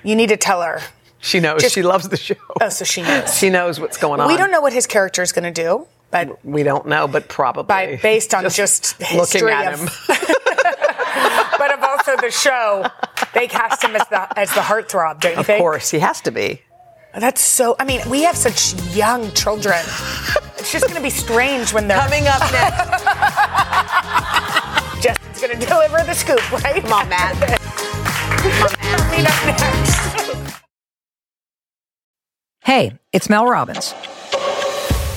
you 0.04 0.14
need 0.14 0.28
to 0.28 0.36
tell 0.36 0.62
her. 0.62 0.80
She 1.20 1.40
knows. 1.40 1.60
Just- 1.62 1.74
she 1.74 1.82
loves 1.82 2.08
the 2.08 2.16
show. 2.16 2.34
Oh, 2.60 2.68
so 2.68 2.84
she 2.84 3.02
knows. 3.02 3.36
She 3.36 3.50
knows 3.50 3.78
what's 3.80 3.96
going 3.98 4.20
on. 4.20 4.28
we 4.28 4.36
don't 4.36 4.50
know 4.50 4.60
what 4.60 4.72
his 4.72 4.86
character 4.86 5.22
is 5.22 5.32
going 5.32 5.52
to 5.52 5.62
do, 5.62 5.86
but 6.10 6.42
We 6.44 6.62
don't 6.62 6.86
know, 6.86 7.06
but 7.08 7.28
probably 7.28 7.64
by 7.64 7.96
based 8.02 8.32
on 8.34 8.48
just, 8.48 8.98
looking 9.00 9.18
history 9.18 9.52
at 9.52 9.74
of, 9.74 9.80
him. 9.80 9.88
but 11.58 11.72
of 11.74 11.82
also 11.82 12.16
the 12.16 12.30
show, 12.30 12.86
they 13.34 13.46
cast 13.48 13.82
him 13.84 13.94
as 13.96 14.06
the 14.08 14.38
as 14.38 14.48
the 14.54 14.60
heartthrob. 14.60 15.20
Don't 15.20 15.32
you 15.34 15.38
of 15.40 15.46
think? 15.46 15.60
course, 15.60 15.90
he 15.90 15.98
has 15.98 16.20
to 16.22 16.30
be. 16.30 16.62
That's 17.14 17.40
so. 17.40 17.74
I 17.78 17.84
mean, 17.84 18.00
we 18.08 18.22
have 18.22 18.36
such 18.36 18.74
young 18.94 19.30
children. 19.32 19.80
It's 20.58 20.70
just 20.72 20.84
going 20.86 20.96
to 20.96 21.02
be 21.02 21.10
strange 21.10 21.72
when 21.72 21.88
they're 21.88 21.98
Coming 21.98 22.26
up 22.28 22.40
next, 22.52 23.04
Justin's 25.00 25.40
going 25.40 25.58
to 25.60 25.66
deliver 25.66 25.98
the 26.04 26.14
scoop, 26.14 26.52
right? 26.52 26.82
come 26.82 26.92
on, 26.92 27.08
Matt. 27.08 27.34
Coming 28.40 29.26
up 29.26 29.46
next. 29.46 30.60
Hey, 32.62 32.98
it's 33.12 33.28
Mel 33.28 33.46
Robbins. 33.46 33.94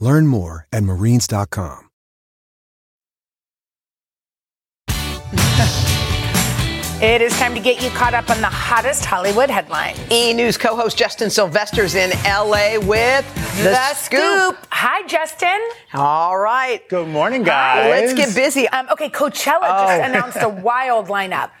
Learn 0.00 0.26
more 0.26 0.66
at 0.72 0.82
marines.com. 0.82 1.90
It 7.02 7.22
is 7.22 7.32
time 7.38 7.54
to 7.54 7.60
get 7.60 7.82
you 7.82 7.88
caught 7.90 8.12
up 8.12 8.28
on 8.28 8.42
the 8.42 8.46
hottest 8.46 9.06
Hollywood 9.06 9.48
headlines. 9.48 9.98
E 10.10 10.34
News 10.34 10.58
co 10.58 10.76
host 10.76 10.98
Justin 10.98 11.30
Sylvester's 11.30 11.94
in 11.94 12.10
LA 12.26 12.78
with 12.78 13.24
The, 13.56 13.70
The 13.70 13.94
Scoop. 13.94 14.58
Hi, 14.70 15.06
Justin. 15.06 15.58
All 15.94 16.38
right. 16.38 16.86
Good 16.90 17.08
morning, 17.08 17.42
guys. 17.42 17.88
Let's 17.88 18.12
get 18.12 18.34
busy. 18.34 18.68
Um, 18.68 18.86
okay, 18.92 19.08
Coachella 19.08 19.86
just 19.86 20.10
announced 20.10 20.38
a 20.42 20.50
wild 20.50 21.06
lineup. 21.06 21.52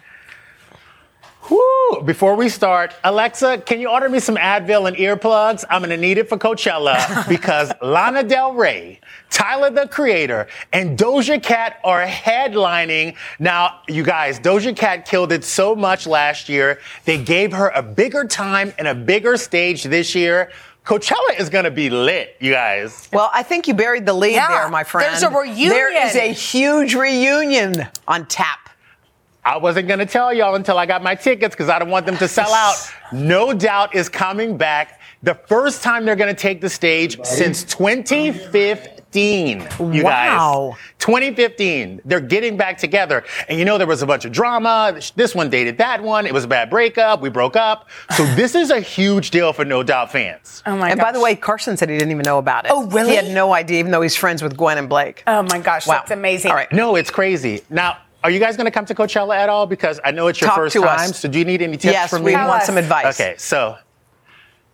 Woo! 1.48 2.02
Before 2.04 2.34
we 2.36 2.48
start, 2.48 2.94
Alexa, 3.02 3.58
can 3.66 3.80
you 3.80 3.88
order 3.88 4.08
me 4.08 4.20
some 4.20 4.36
Advil 4.36 4.86
and 4.86 4.96
earplugs? 4.96 5.64
I'm 5.70 5.80
gonna 5.80 5.96
need 5.96 6.18
it 6.18 6.28
for 6.28 6.36
Coachella 6.36 7.26
because 7.28 7.72
Lana 7.82 8.22
Del 8.22 8.52
Rey, 8.52 9.00
Tyler 9.30 9.70
the 9.70 9.88
Creator, 9.88 10.46
and 10.72 10.98
Doja 10.98 11.42
Cat 11.42 11.80
are 11.82 12.04
headlining. 12.06 13.16
Now, 13.38 13.80
you 13.88 14.02
guys, 14.04 14.38
Doja 14.38 14.76
Cat 14.76 15.06
killed 15.06 15.32
it 15.32 15.42
so 15.44 15.74
much 15.74 16.06
last 16.06 16.48
year. 16.48 16.78
They 17.06 17.18
gave 17.22 17.52
her 17.52 17.70
a 17.70 17.82
bigger 17.82 18.24
time 18.26 18.72
and 18.78 18.86
a 18.86 18.94
bigger 18.94 19.36
stage 19.36 19.84
this 19.84 20.14
year. 20.14 20.50
Coachella 20.84 21.38
is 21.38 21.48
gonna 21.48 21.70
be 21.70 21.90
lit, 21.90 22.36
you 22.40 22.52
guys. 22.52 23.08
Well, 23.12 23.30
I 23.34 23.42
think 23.42 23.66
you 23.66 23.74
buried 23.74 24.06
the 24.06 24.14
lead 24.14 24.34
Yeah, 24.34 24.48
there, 24.48 24.68
my 24.68 24.84
friend. 24.84 25.10
there's 25.10 25.22
a 25.22 25.30
reunion. 25.30 25.68
There 25.70 26.06
is 26.06 26.14
a 26.16 26.32
huge 26.32 26.94
reunion 26.94 27.88
on 28.06 28.26
tap. 28.26 28.59
I 29.44 29.56
wasn't 29.56 29.88
going 29.88 30.00
to 30.00 30.06
tell 30.06 30.32
y'all 30.34 30.54
until 30.54 30.78
I 30.78 30.84
got 30.86 31.02
my 31.02 31.14
tickets 31.14 31.54
because 31.54 31.68
I 31.70 31.78
don't 31.78 31.88
want 31.90 32.04
them 32.06 32.16
to 32.18 32.28
sell 32.28 32.52
out. 32.52 32.74
No 33.12 33.52
Doubt 33.54 33.94
is 33.94 34.08
coming 34.08 34.56
back. 34.56 35.00
The 35.22 35.34
first 35.34 35.82
time 35.82 36.04
they're 36.04 36.16
going 36.16 36.34
to 36.34 36.40
take 36.40 36.60
the 36.60 36.68
stage 36.68 37.18
since 37.24 37.64
2015. 37.64 39.66
You 39.92 40.04
Wow. 40.04 40.70
guys. 40.72 40.78
2015. 40.98 42.00
They're 42.04 42.20
getting 42.20 42.56
back 42.56 42.78
together. 42.78 43.24
And 43.48 43.58
you 43.58 43.64
know, 43.64 43.76
there 43.78 43.86
was 43.86 44.02
a 44.02 44.06
bunch 44.06 44.24
of 44.24 44.32
drama. 44.32 44.98
This 45.16 45.34
one 45.34 45.50
dated 45.50 45.78
that 45.78 46.02
one. 46.02 46.26
It 46.26 46.32
was 46.34 46.44
a 46.44 46.48
bad 46.48 46.70
breakup. 46.70 47.20
We 47.20 47.28
broke 47.28 47.56
up. 47.56 47.88
So 48.16 48.24
this 48.36 48.54
is 48.54 48.70
a 48.70 48.80
huge 48.80 49.30
deal 49.30 49.52
for 49.52 49.64
No 49.64 49.82
Doubt 49.82 50.12
fans. 50.12 50.62
Oh 50.66 50.76
my 50.76 50.90
and 50.90 51.00
gosh. 51.00 51.08
by 51.08 51.12
the 51.12 51.20
way, 51.20 51.34
Carson 51.34 51.76
said 51.76 51.88
he 51.90 51.98
didn't 51.98 52.12
even 52.12 52.22
know 52.24 52.38
about 52.38 52.66
it. 52.66 52.70
Oh, 52.72 52.86
really? 52.86 53.10
He 53.10 53.16
had 53.16 53.28
no 53.30 53.52
idea, 53.52 53.80
even 53.80 53.90
though 53.90 54.02
he's 54.02 54.16
friends 54.16 54.42
with 54.42 54.56
Gwen 54.56 54.78
and 54.78 54.88
Blake. 54.88 55.22
Oh 55.26 55.42
my 55.42 55.58
gosh, 55.58 55.86
Wow. 55.86 55.94
that's 55.94 56.10
amazing. 56.12 56.50
All 56.50 56.56
right. 56.56 56.70
No, 56.72 56.94
it's 56.96 57.10
crazy. 57.10 57.62
Now, 57.68 57.98
are 58.22 58.30
you 58.30 58.38
guys 58.38 58.56
going 58.56 58.66
to 58.66 58.70
come 58.70 58.84
to 58.86 58.94
Coachella 58.94 59.36
at 59.36 59.48
all? 59.48 59.66
Because 59.66 60.00
I 60.04 60.10
know 60.10 60.26
it's 60.26 60.40
your 60.40 60.48
Talk 60.48 60.56
first 60.58 60.72
to 60.74 60.82
time. 60.82 61.10
us. 61.10 61.20
So 61.20 61.28
do 61.28 61.38
you 61.38 61.44
need 61.44 61.62
any 61.62 61.76
tips 61.76 61.92
yes, 61.92 62.10
from 62.10 62.22
we 62.22 62.36
me? 62.36 62.36
Want 62.36 62.62
some 62.62 62.76
advice. 62.76 63.20
Okay, 63.20 63.34
so 63.38 63.76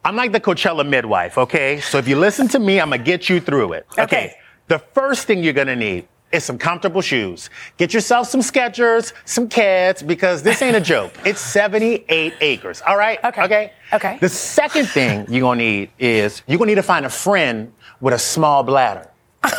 I'm 0.05 0.17
like 0.17 0.33
the 0.33 0.41
Coachella 0.41 0.89
midwife, 0.89 1.37
okay? 1.39 1.81
So 1.81 1.99
if 1.99 2.07
you 2.07 2.17
listen 2.17 2.49
to 2.49 2.59
me, 2.59 2.81
I'm 2.81 2.91
gonna 2.91 3.03
get 3.03 3.29
you 3.29 3.41
through 3.41 3.73
it. 3.75 3.87
Okay. 3.99 4.35
The 4.69 4.79
first 4.79 5.27
thing 5.27 5.43
you're 5.43 5.53
gonna 5.53 5.77
need 5.77 6.09
is 6.33 6.45
some 6.45 6.59
comfortable 6.59 7.01
shoes. 7.01 7.51
Get 7.77 7.95
yourself 7.95 8.29
some 8.29 8.41
Skechers, 8.41 9.13
some 9.25 9.49
Keds, 9.49 10.07
because 10.07 10.43
this 10.43 10.61
ain't 10.63 10.77
a 10.77 10.81
joke. 10.93 11.13
It's 11.25 11.41
78 11.41 12.35
acres, 12.41 12.83
all 12.87 12.97
right? 12.97 13.19
Okay. 13.25 13.43
Okay? 13.43 13.73
Okay. 13.93 14.19
The 14.21 14.29
second 14.29 14.87
thing 14.87 15.27
you're 15.29 15.41
gonna 15.41 15.59
need 15.59 15.91
is 15.99 16.43
you're 16.47 16.59
gonna 16.59 16.71
need 16.71 16.77
to 16.77 16.83
find 16.83 17.07
a 17.07 17.11
friend 17.11 17.73
with 18.01 18.15
a 18.15 18.19
small 18.19 18.63
bladder. 18.63 19.11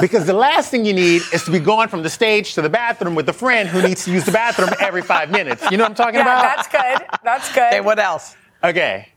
because 0.00 0.26
the 0.26 0.32
last 0.32 0.70
thing 0.70 0.84
you 0.84 0.92
need 0.92 1.22
is 1.32 1.44
to 1.44 1.50
be 1.50 1.58
going 1.58 1.88
from 1.88 2.02
the 2.02 2.10
stage 2.10 2.54
to 2.54 2.62
the 2.62 2.68
bathroom 2.68 3.14
with 3.14 3.28
a 3.28 3.32
friend 3.32 3.68
who 3.68 3.82
needs 3.82 4.04
to 4.04 4.12
use 4.12 4.24
the 4.24 4.32
bathroom 4.32 4.70
every 4.80 5.02
five 5.02 5.30
minutes. 5.30 5.68
You 5.70 5.76
know 5.76 5.84
what 5.84 5.90
I'm 5.90 5.94
talking 5.96 6.14
Yeah, 6.16 6.22
about? 6.22 6.56
that's 6.56 6.68
good. 6.68 7.08
That's 7.24 7.54
good. 7.54 7.62
Okay, 7.72 7.80
what 7.80 7.98
else? 7.98 8.36
Okay. 8.62 9.08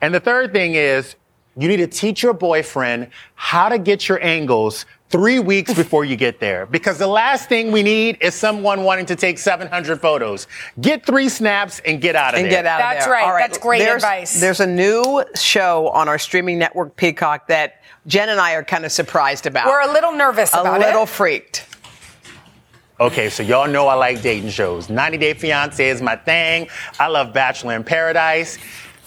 And 0.00 0.14
the 0.14 0.20
third 0.20 0.52
thing 0.52 0.74
is 0.74 1.16
you 1.56 1.68
need 1.68 1.76
to 1.78 1.86
teach 1.86 2.22
your 2.22 2.32
boyfriend 2.34 3.08
how 3.34 3.68
to 3.68 3.78
get 3.78 4.08
your 4.08 4.22
angles 4.22 4.86
three 5.10 5.38
weeks 5.38 5.72
before 5.74 6.04
you 6.04 6.16
get 6.16 6.40
there. 6.40 6.66
Because 6.66 6.98
the 6.98 7.06
last 7.06 7.48
thing 7.48 7.70
we 7.70 7.82
need 7.82 8.18
is 8.20 8.34
someone 8.34 8.82
wanting 8.84 9.06
to 9.06 9.16
take 9.16 9.38
700 9.38 10.00
photos. 10.00 10.46
Get 10.80 11.06
three 11.06 11.28
snaps 11.28 11.80
and 11.86 12.00
get 12.00 12.16
out 12.16 12.34
of 12.34 12.40
and 12.40 12.46
there. 12.46 12.62
get 12.62 12.66
out 12.66 12.80
of 12.80 12.84
That's 12.94 13.04
there. 13.06 13.14
right. 13.14 13.24
All 13.24 13.36
That's 13.36 13.58
great 13.58 13.78
there's, 13.80 14.02
advice. 14.02 14.40
There's 14.40 14.60
a 14.60 14.66
new 14.66 15.24
show 15.36 15.88
on 15.90 16.08
our 16.08 16.18
streaming 16.18 16.58
network, 16.58 16.96
Peacock, 16.96 17.46
that 17.48 17.82
Jen 18.06 18.28
and 18.28 18.40
I 18.40 18.54
are 18.54 18.64
kind 18.64 18.84
of 18.84 18.92
surprised 18.92 19.46
about. 19.46 19.66
We're 19.66 19.88
a 19.88 19.92
little 19.92 20.12
nervous 20.12 20.52
a 20.54 20.60
about 20.60 20.80
little 20.80 21.04
it. 21.04 21.08
freaked. 21.08 21.66
Okay, 23.00 23.28
so 23.28 23.42
y'all 23.42 23.66
know 23.68 23.88
I 23.88 23.94
like 23.94 24.22
dating 24.22 24.50
shows. 24.50 24.88
90 24.88 25.18
Day 25.18 25.34
Fiance 25.34 25.88
is 25.88 26.00
my 26.00 26.14
thing. 26.14 26.68
I 27.00 27.08
love 27.08 27.32
Bachelor 27.32 27.74
in 27.74 27.82
Paradise. 27.82 28.58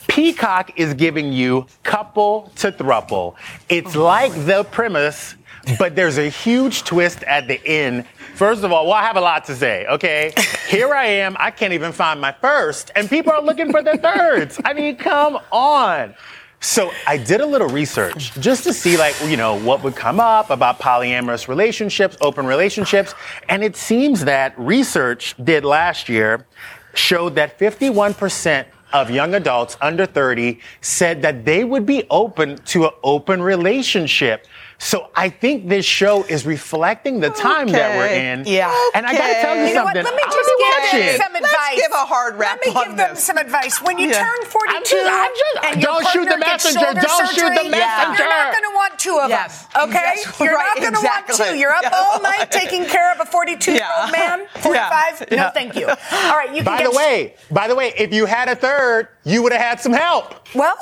Peacock 0.08 0.72
is 0.78 0.94
giving 0.94 1.32
you 1.32 1.66
couple 1.84 2.52
to 2.58 2.72
thruple. 2.72 3.36
It's 3.70 3.96
like 3.96 4.34
the 4.46 4.66
premise, 4.72 5.36
but 5.78 5.96
there's 5.96 6.18
a 6.18 6.30
huge 6.30 6.84
twist 6.84 7.24
at 7.24 7.48
the 7.48 7.66
end. 7.66 8.06
First 8.36 8.64
of 8.64 8.72
all, 8.72 8.86
well, 8.86 8.94
I 8.94 9.04
have 9.04 9.18
a 9.18 9.22
lot 9.22 9.46
to 9.46 9.56
say, 9.56 9.86
okay? 9.88 10.34
Here 10.68 10.94
I 10.94 11.06
am, 11.06 11.36
I 11.40 11.52
can't 11.52 11.74
even 11.74 11.92
find 11.92 12.22
my 12.22 12.32
first, 12.32 12.92
and 12.96 13.10
people 13.10 13.32
are 13.32 13.42
looking 13.42 13.72
for 13.72 13.82
their 13.82 13.98
thirds. 13.98 14.60
I 14.64 14.74
mean, 14.74 14.96
come 14.96 15.40
on. 15.52 16.16
So 16.60 16.92
I 17.06 17.18
did 17.18 17.42
a 17.42 17.46
little 17.46 17.70
research 17.70 18.34
just 18.34 18.64
to 18.64 18.74
see, 18.74 18.98
like, 18.98 19.16
you 19.26 19.38
know, 19.38 19.60
what 19.60 19.84
would 19.84 19.96
come 19.96 20.20
up 20.20 20.50
about 20.50 20.80
polyamorous 20.80 21.48
relationships, 21.48 22.18
open 22.20 22.48
relationships. 22.48 23.14
And 23.48 23.64
it 23.64 23.76
seems 23.76 24.26
that 24.26 24.58
research 24.58 25.36
did 25.44 25.64
last 25.64 26.10
year 26.10 26.46
showed 26.96 27.36
that 27.36 27.60
51% 27.60 28.66
of 28.94 29.12
young 29.12 29.36
adults 29.36 29.78
under 29.82 30.06
30 30.06 30.60
said 30.82 31.22
that 31.22 31.46
they 31.46 31.64
would 31.64 31.86
be 31.86 32.06
open 32.10 32.58
to 32.66 32.86
an 32.86 32.92
open 33.04 33.42
relationship. 33.42 34.48
So 34.80 35.10
I 35.16 35.30
think 35.30 35.68
this 35.68 35.86
show 35.86 36.24
is 36.24 36.46
reflecting 36.46 37.20
the 37.20 37.32
time 37.32 37.68
that 37.70 37.98
we're 37.98 38.08
in. 38.14 38.46
Yeah. 38.46 38.70
And 38.94 39.06
I 39.08 39.14
gotta 39.18 39.34
tell 39.42 39.56
you, 39.58 39.66
You 39.66 39.74
know 39.74 39.84
what? 39.86 39.96
something. 39.96 40.04
Let 40.04 40.16
me 40.16 40.22
just 40.24 40.52
give 40.60 40.92
them 40.92 41.02
it. 41.02 41.18
some 41.22 41.34
Let's 41.34 41.46
advice. 41.54 41.76
give 41.82 41.92
a 41.92 42.06
hard 42.06 42.38
rap 42.38 42.60
Let 42.64 42.76
me 42.76 42.84
give 42.86 42.96
them 42.98 43.14
this. 43.16 43.24
some 43.24 43.38
advice. 43.38 43.82
When 43.82 43.98
you 43.98 44.10
Yeah. 44.10 44.20
turn 44.22 44.46
42 44.46 44.70
I'm 44.70 44.84
just- 44.84 44.96
I'm 45.12 45.32
just- 45.34 45.66
and 45.74 45.82
your 45.82 45.92
don't 45.94 46.08
shoot 46.10 46.30
the 46.30 46.38
messenger. 46.38 46.80
shoulder 46.80 47.02
Don't 47.02 47.28
shoot 47.30 47.36
the 47.36 47.56
surgery, 47.58 47.70
messenger. 47.70 48.24
You're 48.24 48.30
not 48.30 48.52
going 48.54 48.64
to 48.70 48.76
want 48.76 49.00
two 49.00 49.18
of 49.20 49.30
Yes. 49.30 49.66
them, 49.74 49.90
okay? 49.90 50.14
Yes, 50.24 50.40
You're 50.40 50.54
right, 50.56 50.66
not 50.68 50.78
going 50.78 50.94
to 50.94 51.02
want 51.02 51.28
two. 51.28 51.58
You're 51.58 51.74
up 51.76 51.82
Yeah. 51.84 51.90
all 51.94 52.22
night 52.22 52.52
taking 52.62 52.86
care 52.86 53.12
of 53.14 53.20
a 53.20 53.26
42-year-old 53.26 54.12
man, 54.12 54.48
45? 54.60 55.26
Yeah. 55.32 55.44
No, 55.44 55.50
thank 55.54 55.76
you. 55.76 55.88
All 55.90 56.38
right, 56.38 56.50
you 56.50 56.58
can 56.58 56.66
By 56.66 56.78
get 56.78 56.92
the 56.92 56.98
way, 56.98 57.34
by 57.50 57.68
the 57.68 57.76
way, 57.76 57.94
if 57.98 58.14
you 58.14 58.26
had 58.26 58.48
a 58.48 58.56
third, 58.56 59.08
you 59.24 59.42
would 59.42 59.52
have 59.54 59.62
had 59.62 59.82
some 59.82 59.94
help. 59.94 60.36
Well, 60.54 60.78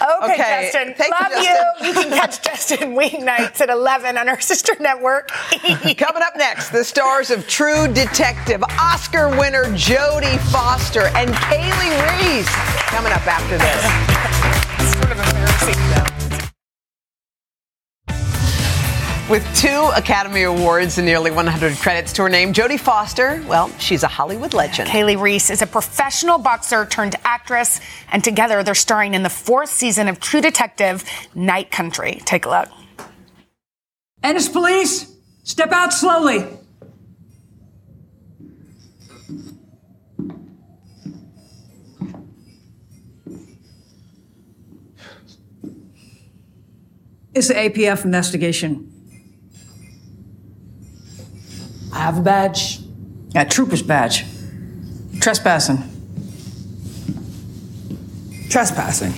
okay, 0.00 0.32
Okay. 0.34 0.70
Justin. 0.72 0.94
Thank 0.94 1.14
you, 1.18 1.24
Love 1.36 1.44
Justin. 1.44 1.66
you. 1.80 1.86
You 1.88 1.92
can 1.94 2.10
catch 2.10 2.42
Justin 2.42 2.94
weeknights 2.94 3.60
at 3.60 3.70
11 3.70 4.16
on 4.18 4.28
our 4.28 4.40
sister 4.40 4.74
network. 4.80 5.28
Coming 5.98 6.22
up 6.22 6.36
next, 6.36 6.70
the 6.70 6.84
stars 6.84 7.30
of 7.30 7.46
True 7.48 7.88
Detective, 7.88 8.62
Oscar 8.80 9.28
winner 9.38 9.64
Jodie 9.74 10.38
Foster, 10.50 11.08
and 11.16 11.32
Kali 11.34 11.90
Reis. 12.02 12.48
Coming 12.90 13.12
up 13.12 13.26
after 13.26 13.58
this. 13.58 14.47
With 19.28 19.44
two 19.54 19.90
Academy 19.94 20.44
Awards 20.44 20.96
and 20.96 21.04
nearly 21.04 21.30
100 21.30 21.76
credits 21.76 22.14
to 22.14 22.22
her 22.22 22.30
name, 22.30 22.54
Jodie 22.54 22.80
Foster, 22.80 23.44
well, 23.46 23.68
she's 23.78 24.02
a 24.02 24.08
Hollywood 24.08 24.54
legend. 24.54 24.88
Kali 24.88 25.16
Reis 25.16 25.50
is 25.50 25.60
a 25.60 25.66
professional 25.66 26.38
boxer 26.38 26.86
turned 26.86 27.14
actress, 27.24 27.78
and 28.10 28.24
together 28.24 28.62
they're 28.62 28.74
starring 28.74 29.12
in 29.12 29.22
the 29.22 29.28
fourth 29.28 29.68
season 29.68 30.08
of 30.08 30.18
True 30.18 30.40
Detective 30.40 31.04
Night 31.34 31.70
Country. 31.70 32.22
Take 32.24 32.46
a 32.46 32.48
look. 32.48 32.68
Ennis 34.22 34.48
police, 34.48 35.14
step 35.42 35.72
out 35.72 35.92
slowly. 35.92 36.46
It's 47.34 47.48
the 47.48 47.54
APF 47.54 48.06
investigation. 48.06 48.97
I 51.98 52.02
have 52.02 52.18
a 52.18 52.20
badge. 52.20 52.78
A 53.34 53.44
trooper's 53.44 53.82
badge. 53.82 54.24
Trespassing. 55.18 55.82
Trespassing. 58.48 59.12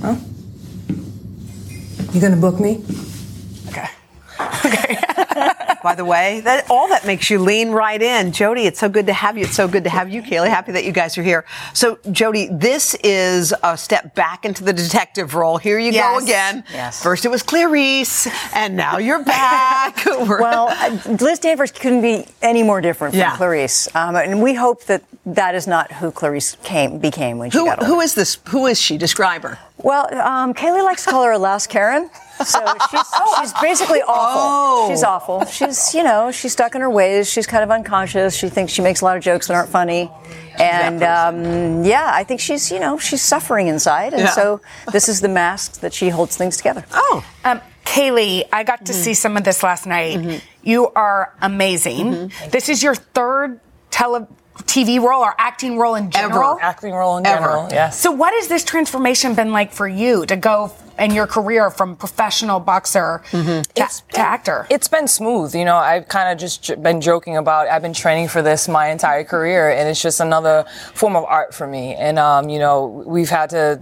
Huh? 0.00 0.14
You 2.12 2.20
gonna 2.20 2.36
book 2.36 2.60
me? 2.60 2.84
By 5.82 5.94
the 5.94 6.04
way, 6.04 6.40
that 6.40 6.70
all 6.70 6.88
that 6.88 7.06
makes 7.06 7.30
you 7.30 7.38
lean 7.38 7.70
right 7.70 8.00
in. 8.00 8.32
Jodie, 8.32 8.66
it's 8.66 8.78
so 8.78 8.88
good 8.88 9.06
to 9.06 9.12
have 9.12 9.36
you. 9.38 9.44
It's 9.44 9.54
so 9.56 9.66
good 9.68 9.84
to 9.84 9.90
have 9.90 10.08
you, 10.10 10.22
Kali. 10.22 10.48
Happy 10.48 10.72
that 10.72 10.84
you 10.84 10.92
guys 10.92 11.16
are 11.18 11.22
here. 11.22 11.44
So, 11.74 11.96
Jodie, 12.06 12.48
this 12.60 12.94
is 13.02 13.54
a 13.62 13.76
step 13.78 14.14
back 14.14 14.44
into 14.44 14.62
the 14.64 14.72
detective 14.72 15.34
role. 15.34 15.56
Here 15.58 15.78
you 15.78 15.92
Yes. 15.92 16.18
go 16.20 16.24
again. 16.24 16.64
Yes. 16.72 17.02
First 17.02 17.24
it 17.24 17.30
was 17.30 17.42
Clarice, 17.42 18.28
and 18.54 18.76
now 18.76 18.98
you're 18.98 19.24
back. 19.24 20.04
Well, 20.40 20.68
uh, 20.70 20.98
Liz 21.20 21.38
Danvers 21.38 21.72
couldn't 21.72 22.02
be 22.02 22.24
any 22.42 22.62
more 22.62 22.80
different 22.80 23.12
from 23.14 23.20
Yeah. 23.20 23.36
Clarice, 23.36 23.88
um, 23.94 24.16
and 24.16 24.42
we 24.42 24.54
hope 24.54 24.84
that 24.84 25.02
that 25.26 25.54
is 25.54 25.66
not 25.66 25.92
who 25.92 26.10
Clarice 26.10 26.56
came 26.62 26.98
became 26.98 27.38
when 27.38 27.50
she 27.50 27.58
who, 27.58 27.66
got 27.66 27.78
older. 27.80 27.86
who 27.92 28.00
is 28.00 28.14
this? 28.14 28.38
Who 28.48 28.66
is 28.66 28.80
she? 28.80 28.96
Describe 28.98 29.42
her. 29.42 29.58
Well, 29.82 30.12
um, 30.18 30.54
Kali 30.54 30.82
likes 30.82 31.04
to 31.04 31.10
call 31.10 31.24
her 31.24 31.32
a 31.32 31.38
last 31.38 31.68
Karen. 31.68 32.10
So 32.44 32.74
she's, 32.90 33.00
she's 33.40 33.52
basically 33.60 34.00
awful. 34.02 34.40
Oh. 34.42 34.88
She's 34.90 35.02
awful. 35.02 35.44
She's, 35.46 35.94
you 35.94 36.02
know, 36.02 36.30
she's 36.30 36.52
stuck 36.52 36.74
in 36.74 36.80
her 36.80 36.90
ways. 36.90 37.30
She's 37.30 37.46
kind 37.46 37.62
of 37.62 37.70
unconscious. 37.70 38.34
She 38.36 38.48
thinks 38.48 38.72
she 38.72 38.82
makes 38.82 39.00
a 39.00 39.04
lot 39.04 39.16
of 39.16 39.22
jokes 39.22 39.48
that 39.48 39.54
aren't 39.54 39.68
funny. 39.70 40.10
And 40.58 41.02
um, 41.02 41.84
yeah, 41.84 42.10
I 42.12 42.24
think 42.24 42.40
she's, 42.40 42.70
you 42.70 42.80
know, 42.80 42.98
she's 42.98 43.22
suffering 43.22 43.68
inside. 43.68 44.12
And 44.12 44.22
Yeah. 44.22 44.30
so 44.30 44.60
this 44.92 45.08
is 45.08 45.20
the 45.20 45.28
mask 45.28 45.80
that 45.80 45.92
she 45.94 46.08
holds 46.08 46.36
things 46.36 46.56
together. 46.56 46.84
Oh. 46.92 47.24
Um, 47.44 47.60
Kali, 47.84 48.44
I 48.52 48.62
got 48.64 48.86
to 48.86 48.92
see 48.92 49.14
some 49.14 49.36
of 49.36 49.44
this 49.44 49.62
last 49.62 49.86
night. 49.86 50.42
You 50.62 50.88
are 50.90 51.34
amazing. 51.40 52.30
This 52.50 52.68
is 52.68 52.82
your 52.82 52.94
third 52.94 53.58
tele- 54.00 54.26
TV 54.64 55.00
role 55.02 55.22
or 55.22 55.34
acting 55.38 55.78
role 55.78 55.94
in 55.94 56.10
general? 56.10 56.58
Acting 56.60 56.92
role 56.92 57.16
in 57.18 57.24
general, 57.24 57.68
yes. 57.70 57.98
So, 57.98 58.10
what 58.10 58.34
has 58.34 58.48
this 58.48 58.62
transformation 58.64 59.34
been 59.34 59.52
like 59.52 59.72
for 59.72 59.88
you 59.88 60.26
to 60.26 60.36
go 60.36 60.72
in 60.98 61.12
your 61.14 61.26
career 61.26 61.70
from 61.70 61.96
professional 61.96 62.60
boxer 62.60 63.22
to, 63.30 63.62
to 63.74 64.20
actor? 64.20 64.66
It's 64.68 64.86
been 64.88 65.08
smooth. 65.08 65.54
You 65.54 65.64
know, 65.64 65.76
I've 65.76 66.08
kind 66.08 66.30
of 66.30 66.38
just 66.38 66.62
j- 66.62 66.74
been 66.74 67.00
joking 67.00 67.36
about. 67.38 67.68
I've 67.68 67.80
been 67.82 67.94
training 67.94 68.28
for 68.28 68.42
this 68.42 68.68
my 68.68 68.88
entire 68.90 69.24
career, 69.24 69.70
and 69.70 69.88
it's 69.88 70.02
just 70.02 70.20
another 70.20 70.64
form 70.94 71.16
of 71.16 71.24
art 71.24 71.54
for 71.54 71.66
me. 71.66 71.94
And 71.94 72.18
um, 72.18 72.50
you 72.50 72.58
know, 72.58 72.86
we've 73.06 73.30
had 73.30 73.48
to 73.50 73.80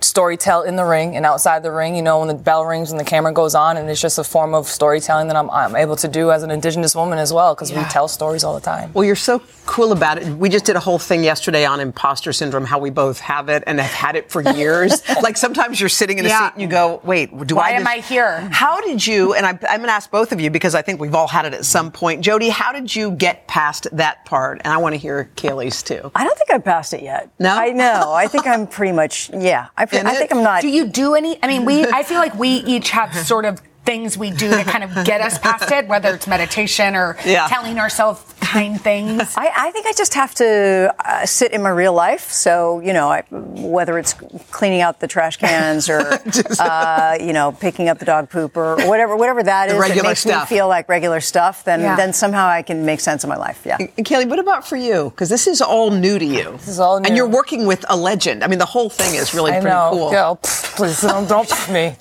story 0.00 0.36
tell 0.36 0.62
in 0.62 0.76
the 0.76 0.84
ring 0.84 1.16
and 1.16 1.24
outside 1.26 1.62
the 1.62 1.70
ring. 1.72 1.96
You 1.96 2.02
know, 2.02 2.18
when 2.20 2.28
the 2.28 2.34
bell 2.34 2.64
rings 2.64 2.90
and 2.90 3.00
the 3.00 3.04
camera 3.04 3.32
goes 3.32 3.54
on, 3.54 3.76
and 3.76 3.88
it's 3.88 4.00
just 4.00 4.18
a 4.18 4.24
form 4.24 4.54
of 4.54 4.66
storytelling 4.66 5.28
that 5.28 5.36
I'm, 5.36 5.50
I'm 5.50 5.74
able 5.76 5.96
to 5.96 6.08
do 6.08 6.30
as 6.30 6.42
an 6.42 6.50
Indigenous 6.50 6.94
woman 6.94 7.18
as 7.18 7.32
well, 7.32 7.54
because 7.54 7.72
we 7.72 7.82
tell 7.84 8.08
stories 8.08 8.44
all 8.44 8.54
the 8.54 8.60
time. 8.60 8.92
Well, 8.92 9.04
you're 9.04 9.16
so 9.16 9.42
cool 9.64 9.92
about 9.92 10.18
it. 10.18 10.28
We 10.36 10.48
just 10.48 10.64
did 10.64 10.76
a 10.76 10.80
whole 10.80 10.98
thing 10.98 11.24
yesterday 11.24 11.64
on 11.64 11.80
imposter 11.80 12.32
syndrome, 12.32 12.64
how 12.64 12.78
we 12.78 12.90
both 12.90 13.18
have 13.20 13.48
it 13.48 13.64
and 13.66 13.80
have 13.80 13.90
had 13.92 14.16
it 14.16 14.30
for 14.30 14.42
years. 14.54 15.02
like 15.22 15.36
sometimes 15.36 15.80
you're 15.80 15.88
sitting 15.88 16.18
in 16.18 16.26
a 16.26 16.28
Yeah. 16.28 16.48
seat 16.48 16.52
and 16.54 16.62
you 16.62 16.68
go, 16.68 17.00
wait, 17.02 17.30
do 17.46 17.56
Why 17.56 17.68
I 17.68 17.72
am 17.72 17.86
I 17.86 17.96
here? 17.96 18.40
How 18.52 18.80
did 18.80 19.04
you, 19.06 19.34
and 19.34 19.44
I, 19.46 19.50
I'm 19.50 19.80
going 19.80 19.88
to 19.88 19.92
ask 19.92 20.10
both 20.10 20.30
of 20.32 20.40
you 20.40 20.50
because 20.50 20.74
I 20.74 20.82
think 20.82 21.00
we've 21.00 21.14
all 21.14 21.26
had 21.28 21.46
it 21.46 21.54
at 21.54 21.64
some 21.64 21.90
point. 21.90 22.24
Jodie, 22.24 22.50
how 22.50 22.72
did 22.72 22.94
you 22.94 23.10
get 23.12 23.46
past 23.48 23.88
that 23.92 24.24
part? 24.24 24.60
And 24.64 24.72
I 24.72 24.76
want 24.76 24.94
to 24.94 24.98
hear 24.98 25.30
Kali's 25.36 25.82
too. 25.82 26.10
I 26.14 26.24
don't 26.24 26.36
think 26.38 26.52
I 26.52 26.58
passed 26.58 26.92
it 26.94 27.02
yet. 27.02 27.30
No? 27.38 27.56
I 27.56 27.70
know. 27.70 28.12
I 28.12 28.28
think 28.28 28.46
I'm 28.46 28.66
pretty 28.66 28.92
much, 28.92 29.30
yeah. 29.32 29.68
I, 29.76 29.85
pre- 29.86 29.98
In 29.98 30.06
I 30.06 30.14
think 30.14 30.32
I'm 30.32 30.42
not. 30.42 30.62
Do 30.62 30.68
you 30.68 30.86
do 30.86 31.14
any? 31.14 31.38
I 31.42 31.46
mean, 31.46 31.64
we. 31.64 31.84
I 31.86 32.02
feel 32.02 32.18
like 32.18 32.34
we 32.34 32.48
each 32.48 32.90
have 32.90 33.14
sort 33.14 33.44
of 33.44 33.60
things 33.86 34.18
we 34.18 34.30
do 34.30 34.50
to 34.50 34.64
kind 34.64 34.84
of 34.84 34.90
get 35.06 35.20
us 35.20 35.38
past 35.38 35.70
it, 35.70 35.86
whether 35.88 36.14
it's 36.14 36.26
meditation 36.26 36.94
or 36.94 37.16
Yeah. 37.24 37.46
telling 37.48 37.78
ourselves 37.78 38.22
kind 38.40 38.80
things. 38.80 39.34
I, 39.36 39.50
I 39.56 39.70
think 39.72 39.86
I 39.86 39.92
just 39.92 40.14
have 40.14 40.32
to 40.36 40.94
uh, 41.04 41.26
sit 41.26 41.52
in 41.52 41.62
my 41.62 41.68
real 41.70 41.92
life. 41.92 42.30
So, 42.30 42.80
you 42.80 42.92
know, 42.92 43.08
I, 43.08 43.22
whether 43.30 43.98
it's 43.98 44.12
cleaning 44.52 44.80
out 44.82 45.00
the 45.00 45.08
trash 45.08 45.36
cans 45.36 45.88
or, 45.88 46.00
uh, 46.60 47.16
you 47.20 47.32
know, 47.32 47.52
picking 47.52 47.88
up 47.88 47.98
the 47.98 48.04
dog 48.04 48.30
poop 48.30 48.56
or 48.56 48.76
whatever, 48.86 49.16
whatever 49.16 49.42
that 49.42 49.68
The 49.68 49.76
is 49.76 49.88
that 49.94 50.02
makes 50.04 50.20
stuff. 50.20 50.50
me 50.50 50.56
feel 50.56 50.68
like 50.68 50.88
regular 50.88 51.20
stuff, 51.20 51.64
then, 51.64 51.80
Yeah. 51.80 51.96
then 51.96 52.12
somehow 52.12 52.46
I 52.46 52.62
can 52.62 52.84
make 52.86 53.00
sense 53.00 53.24
of 53.24 53.28
my 53.30 53.36
life. 53.36 53.62
Yeah. 53.64 53.78
And 53.96 54.06
Kali, 54.06 54.26
what 54.26 54.38
about 54.38 54.66
for 54.66 54.76
you? 54.76 55.10
Because 55.10 55.28
this 55.28 55.46
is 55.48 55.60
all 55.60 55.90
new 55.90 56.18
to 56.18 56.24
you. 56.24 56.52
This 56.52 56.68
is 56.68 56.78
all 56.80 57.00
new. 57.00 57.06
And 57.08 57.16
you're 57.16 57.28
working 57.28 57.66
with 57.66 57.84
a 57.88 57.96
legend. 57.96 58.44
I 58.44 58.46
mean, 58.48 58.58
the 58.60 58.66
whole 58.66 58.90
thing 58.90 59.14
is 59.16 59.34
really 59.34 59.52
I 59.52 59.60
pretty 59.60 59.74
know. 59.74 59.90
cool. 59.92 60.10
Girl, 60.10 60.36
pff, 60.42 60.76
please 60.76 61.00
don't, 61.00 61.28
don't 61.28 61.48
me. 61.72 61.96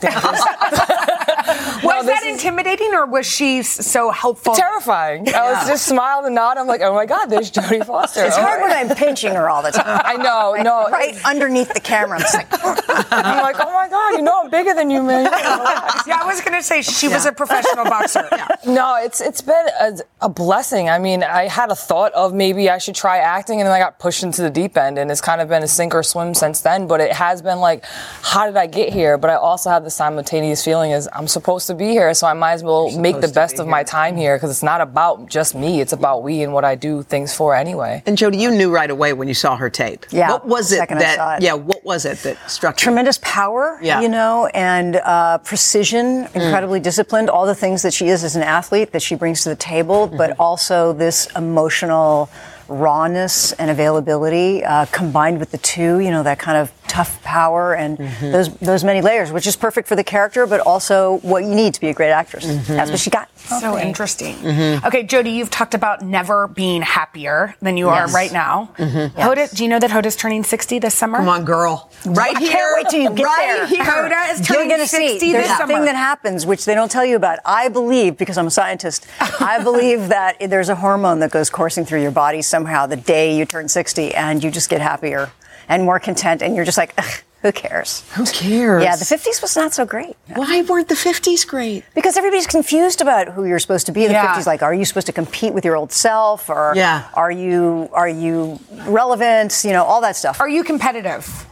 Was 1.84 2.06
that 2.06 2.24
intimidating 2.26 2.94
or 2.94 3.06
was 3.06 3.26
she 3.26 3.62
so 3.64 4.10
helpful? 4.12 4.54
Terrifying. 4.56 5.28
I 5.34 5.54
was 5.54 5.68
just 5.68 5.86
smiled 5.88 6.26
and 6.26 6.36
nod. 6.36 6.58
I'm 6.58 6.68
like, 6.68 6.82
oh 6.82 6.94
my 6.94 7.06
God, 7.06 7.28
there's 7.28 7.52
Jodie 7.52 7.86
Foster. 7.86 8.24
It's 8.26 8.36
hard 8.38 8.62
when 8.62 8.72
I'm 8.72 8.96
pinching 8.96 9.34
her 9.34 9.50
all 9.50 9.62
the 9.62 9.72
time. 9.72 10.02
I 10.06 10.16
know, 10.18 10.52
Like, 10.52 10.64
no. 10.64 10.90
Right 10.90 11.16
underneath 11.26 11.74
the 11.74 11.80
camera. 11.80 12.20
I'm 12.20 12.34
like, 12.34 12.48
I'm 13.12 13.44
like, 13.44 13.56
oh 13.60 13.74
my 13.74 13.88
God, 13.90 14.12
you 14.18 14.22
know 14.22 14.42
I'm 14.44 14.50
bigger 14.50 14.74
than 14.74 14.90
you, 14.90 15.04
man. 15.04 15.26
yeah, 15.26 16.20
I 16.22 16.24
was 16.26 16.42
going 16.42 16.54
to 16.58 16.64
say 16.64 16.82
she 16.82 17.08
was 17.08 17.26
a 17.26 17.32
professional 17.32 17.86
boxer. 17.86 18.28
No, 18.66 18.98
it's 19.02 19.22
it's 19.22 19.42
been 19.42 19.68
a, 19.80 19.98
a 20.22 20.30
blessing. 20.30 20.90
I 20.90 20.98
mean, 21.00 21.24
I 21.24 21.48
had 21.48 21.72
a 21.72 21.76
thought 21.76 22.12
of 22.14 22.34
maybe 22.34 22.70
I 22.70 22.78
should 22.80 22.96
try 22.96 23.18
acting, 23.18 23.60
and 23.62 23.68
then 23.68 23.74
I 23.74 23.80
got 23.80 24.00
pushed 24.00 24.24
into 24.24 24.42
the 24.42 24.50
deep 24.50 24.78
end, 24.78 24.98
and 24.98 25.12
it's 25.12 25.22
kind 25.22 25.42
of 25.42 25.48
been 25.48 25.64
a 25.64 25.68
sink 25.68 25.94
or 25.94 26.04
swim 26.04 26.34
since 26.34 26.62
then. 26.62 26.88
But 26.88 27.02
it 27.02 27.12
has 27.14 27.42
been 27.42 27.60
like, 27.60 27.86
how 28.22 28.46
did 28.46 28.58
I 28.58 28.68
get 28.68 28.92
here? 28.94 29.18
But 29.18 29.30
I 29.30 29.36
also 29.36 29.70
have 29.70 29.84
the 29.84 29.90
simultaneous 29.92 30.64
feeling 30.64 30.92
is 30.92 31.08
I'm 31.14 31.28
supposed 31.40 31.66
to 31.72 31.76
be 31.84 31.90
here, 31.98 32.14
so 32.20 32.24
I 32.34 32.34
might 32.44 32.54
as 32.60 32.64
well 32.70 32.86
make 33.08 33.18
the 33.28 33.34
best 33.42 33.56
of 33.62 33.68
my 33.78 33.84
time 33.98 34.16
here 34.24 34.34
because 34.38 34.52
it's 34.56 34.68
not 34.74 34.82
about 34.90 35.16
just 35.38 35.52
me; 35.64 35.72
it's 35.84 35.94
about 36.00 36.18
we 36.28 36.36
and 36.46 36.52
what 36.56 36.66
I 36.72 36.76
do 36.88 36.94
things 37.14 37.30
for 37.40 37.50
anyway. 37.66 37.94
And 38.08 38.18
Jodie, 38.20 38.40
you 38.46 38.50
knew 38.60 38.70
right 38.80 38.90
away 38.98 39.14
when 39.20 39.28
you 39.28 39.38
saw 39.44 39.52
her 39.64 39.70
tape. 39.70 40.02
Yeah, 40.12 40.32
What 40.32 40.46
was 40.56 40.72
it 40.72 40.88
that? 40.90 41.18
it. 41.42 41.44
Yeah. 41.48 41.54
What 41.72 41.82
was 41.92 42.02
it 42.12 42.18
that 42.26 42.36
struck 42.50 42.74
you? 42.80 42.86
tremendous 42.88 43.20
power, 43.22 43.64
Yeah. 43.82 44.02
you 44.04 44.10
know, 44.18 44.34
and 44.54 44.92
uh, 44.98 45.38
precision, 45.52 46.08
incredibly 46.34 46.80
disciplined, 46.80 47.30
all 47.30 47.46
the 47.46 47.60
things 47.66 47.82
that 47.86 47.94
she 47.94 48.08
is 48.08 48.24
as 48.24 48.36
an 48.36 48.44
athlete 48.58 48.92
that 48.94 49.02
she 49.08 49.16
brings 49.16 49.44
to 49.44 49.50
the 49.50 49.56
table, 49.74 50.08
but 50.08 50.30
also 50.40 50.94
this 50.94 51.28
emotional 51.36 52.30
rawness 52.68 53.52
and 53.54 53.70
availability 53.70 54.64
uh, 54.64 54.86
combined 54.92 55.40
with 55.40 55.52
the 55.52 55.58
two, 55.60 56.00
you 56.00 56.10
know, 56.12 56.24
that 56.24 56.40
kind 56.40 56.58
of 56.58 56.72
tough 56.88 57.22
power 57.24 57.74
and 57.76 57.98
mm-hmm. 57.98 58.32
those 58.32 58.54
those 58.58 58.84
many 58.84 59.02
layers, 59.02 59.32
which 59.32 59.48
is 59.48 59.56
perfect 59.56 59.88
for 59.88 59.96
the 59.96 60.04
character, 60.04 60.46
but 60.48 60.60
also 60.62 61.18
what 61.18 61.44
you 61.44 61.54
need 61.54 61.74
to 61.74 61.82
be 61.82 61.90
a 61.90 61.94
great 61.94 62.12
actress. 62.12 62.46
Mm-hmm. 62.46 62.74
That's 62.74 62.92
what 62.92 63.00
she 63.00 63.10
got. 63.10 63.30
So 63.38 63.78
interesting. 63.78 64.36
Mm-hmm. 64.36 64.86
Okay, 64.88 65.04
Jodie, 65.04 65.34
you've 65.36 65.50
talked 65.50 65.74
about 65.74 66.02
never 66.02 66.48
being 66.48 66.82
happier 66.82 67.56
than 67.62 67.78
you 67.78 67.88
Yes. 67.88 68.12
are 68.12 68.16
right 68.16 68.32
now. 68.32 68.70
Mhm. 68.78 69.12
Hoda, 69.12 69.54
do 69.56 69.64
you 69.64 69.70
know 69.70 69.80
that 69.80 69.92
Hoda's 69.92 70.16
turning 70.16 70.44
60 70.44 70.80
this 70.80 70.96
summer? 70.96 71.18
Come 71.20 71.30
on, 71.30 71.46
girl. 71.46 71.90
Right 72.06 72.36
I 72.36 72.40
here. 72.40 72.52
can't 72.52 72.76
wait 72.76 72.90
till 72.90 73.02
you 73.02 73.10
get 73.12 73.26
right 73.26 73.56
there. 73.58 73.68
Here. 73.68 73.84
Hoda 73.84 74.32
is 74.34 74.50
You're 74.50 74.66
going 74.66 74.80
to 74.80 74.88
60 74.88 75.20
see. 75.20 75.32
There's 75.32 75.46
this 75.46 75.54
a 75.54 75.58
summer. 75.58 75.74
thing 75.74 75.86
that 75.86 75.96
happens 75.96 76.46
which 76.46 76.66
they 76.66 76.74
don't 76.76 76.90
tell 76.92 77.06
you 77.06 77.16
about. 77.16 77.40
I 77.46 77.68
believe, 77.70 78.18
because 78.18 78.38
I'm 78.38 78.48
a 78.48 78.52
scientist, 78.52 79.06
I 79.20 79.62
believe 79.64 80.08
that 80.10 80.38
there's 80.40 80.70
a 80.70 80.76
hormone 80.76 81.20
that 81.20 81.32
goes 81.32 81.50
coursing 81.50 81.86
through 81.86 82.02
your 82.02 82.12
body 82.12 82.42
somehow 82.42 82.86
the 82.88 82.96
day 82.98 83.36
you 83.38 83.46
turn 83.46 83.68
60, 83.68 84.14
and 84.16 84.44
you 84.44 84.50
just 84.52 84.70
get 84.70 84.82
happier 84.82 85.30
and 85.68 85.84
more 85.84 86.00
content, 86.00 86.42
and 86.42 86.56
you're 86.56 86.66
just 86.66 86.78
like, 86.78 86.94
Ugh, 86.98 87.22
who 87.42 87.52
cares? 87.52 88.04
Who 88.16 88.26
cares? 88.26 88.84
Yeah, 88.84 88.96
the 88.96 89.06
50s 89.06 89.42
was 89.42 89.56
not 89.56 89.74
so 89.74 89.86
great. 89.86 90.16
Why 90.34 90.64
weren't 90.64 90.88
the 90.88 90.96
50s 90.96 91.46
great? 91.48 91.84
Because 91.94 92.18
everybody's 92.18 92.48
confused 92.48 93.02
about 93.02 93.28
who 93.30 93.46
you're 93.46 93.60
supposed 93.60 93.86
to 93.86 93.92
be 93.92 94.06
in 94.06 94.12
the 94.12 94.18
50s. 94.18 94.48
Like, 94.48 94.64
are 94.64 94.74
you 94.74 94.84
supposed 94.86 95.06
to 95.08 95.14
compete 95.14 95.54
with 95.54 95.64
your 95.64 95.76
old 95.76 95.92
self, 95.92 96.50
or 96.50 96.74
Yeah. 96.76 97.08
are 97.14 97.32
you 97.32 97.90
are 97.94 98.10
you 98.10 98.60
relevant? 98.88 99.62
You 99.64 99.72
know, 99.74 99.84
all 99.84 100.02
that 100.02 100.16
stuff. 100.16 100.40
Are 100.42 100.50
you 100.50 100.64
competitive? 100.64 101.46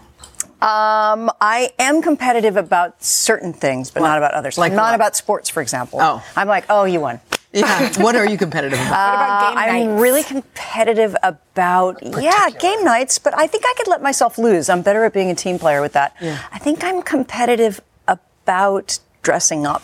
Um, 0.61 1.29
I 1.41 1.71
am 1.77 2.01
competitive 2.01 2.55
about 2.55 3.03
certain 3.03 3.51
things, 3.51 3.91
but 3.91 3.99
not 4.01 4.17
about 4.17 4.33
others. 4.33 4.57
Like 4.57 4.69
Like 4.71 4.77
not 4.77 4.89
what? 4.91 4.95
about 4.95 5.15
sports, 5.17 5.49
for 5.49 5.61
example. 5.61 5.99
Oh. 6.01 6.23
I'm 6.37 6.47
like, 6.47 6.63
oh, 6.69 6.85
you 6.85 7.01
won. 7.01 7.19
Yeah. 7.53 7.91
what 8.01 8.15
are 8.15 8.27
you 8.27 8.37
competitive 8.37 8.79
about? 8.79 8.89
What 8.89 9.13
about 9.13 9.43
uh, 9.43 9.49
game 9.49 9.57
I'm 9.59 9.87
nights? 9.91 10.01
really 10.01 10.23
competitive 10.23 11.15
about 11.21 11.99
yeah 12.01 12.49
game 12.49 12.83
nights, 12.83 13.19
but 13.19 13.37
I 13.37 13.45
think 13.47 13.63
I 13.67 13.73
could 13.77 13.87
let 13.87 14.01
myself 14.01 14.37
lose. 14.39 14.69
I'm 14.69 14.81
better 14.81 15.03
at 15.05 15.13
being 15.13 15.29
a 15.29 15.35
team 15.35 15.59
player 15.59 15.79
with 15.81 15.93
that. 15.93 16.15
I 16.51 16.57
think 16.59 16.83
I'm 16.83 17.01
competitive 17.03 17.79
about 18.07 18.97
dressing 19.21 19.65
up. 19.67 19.83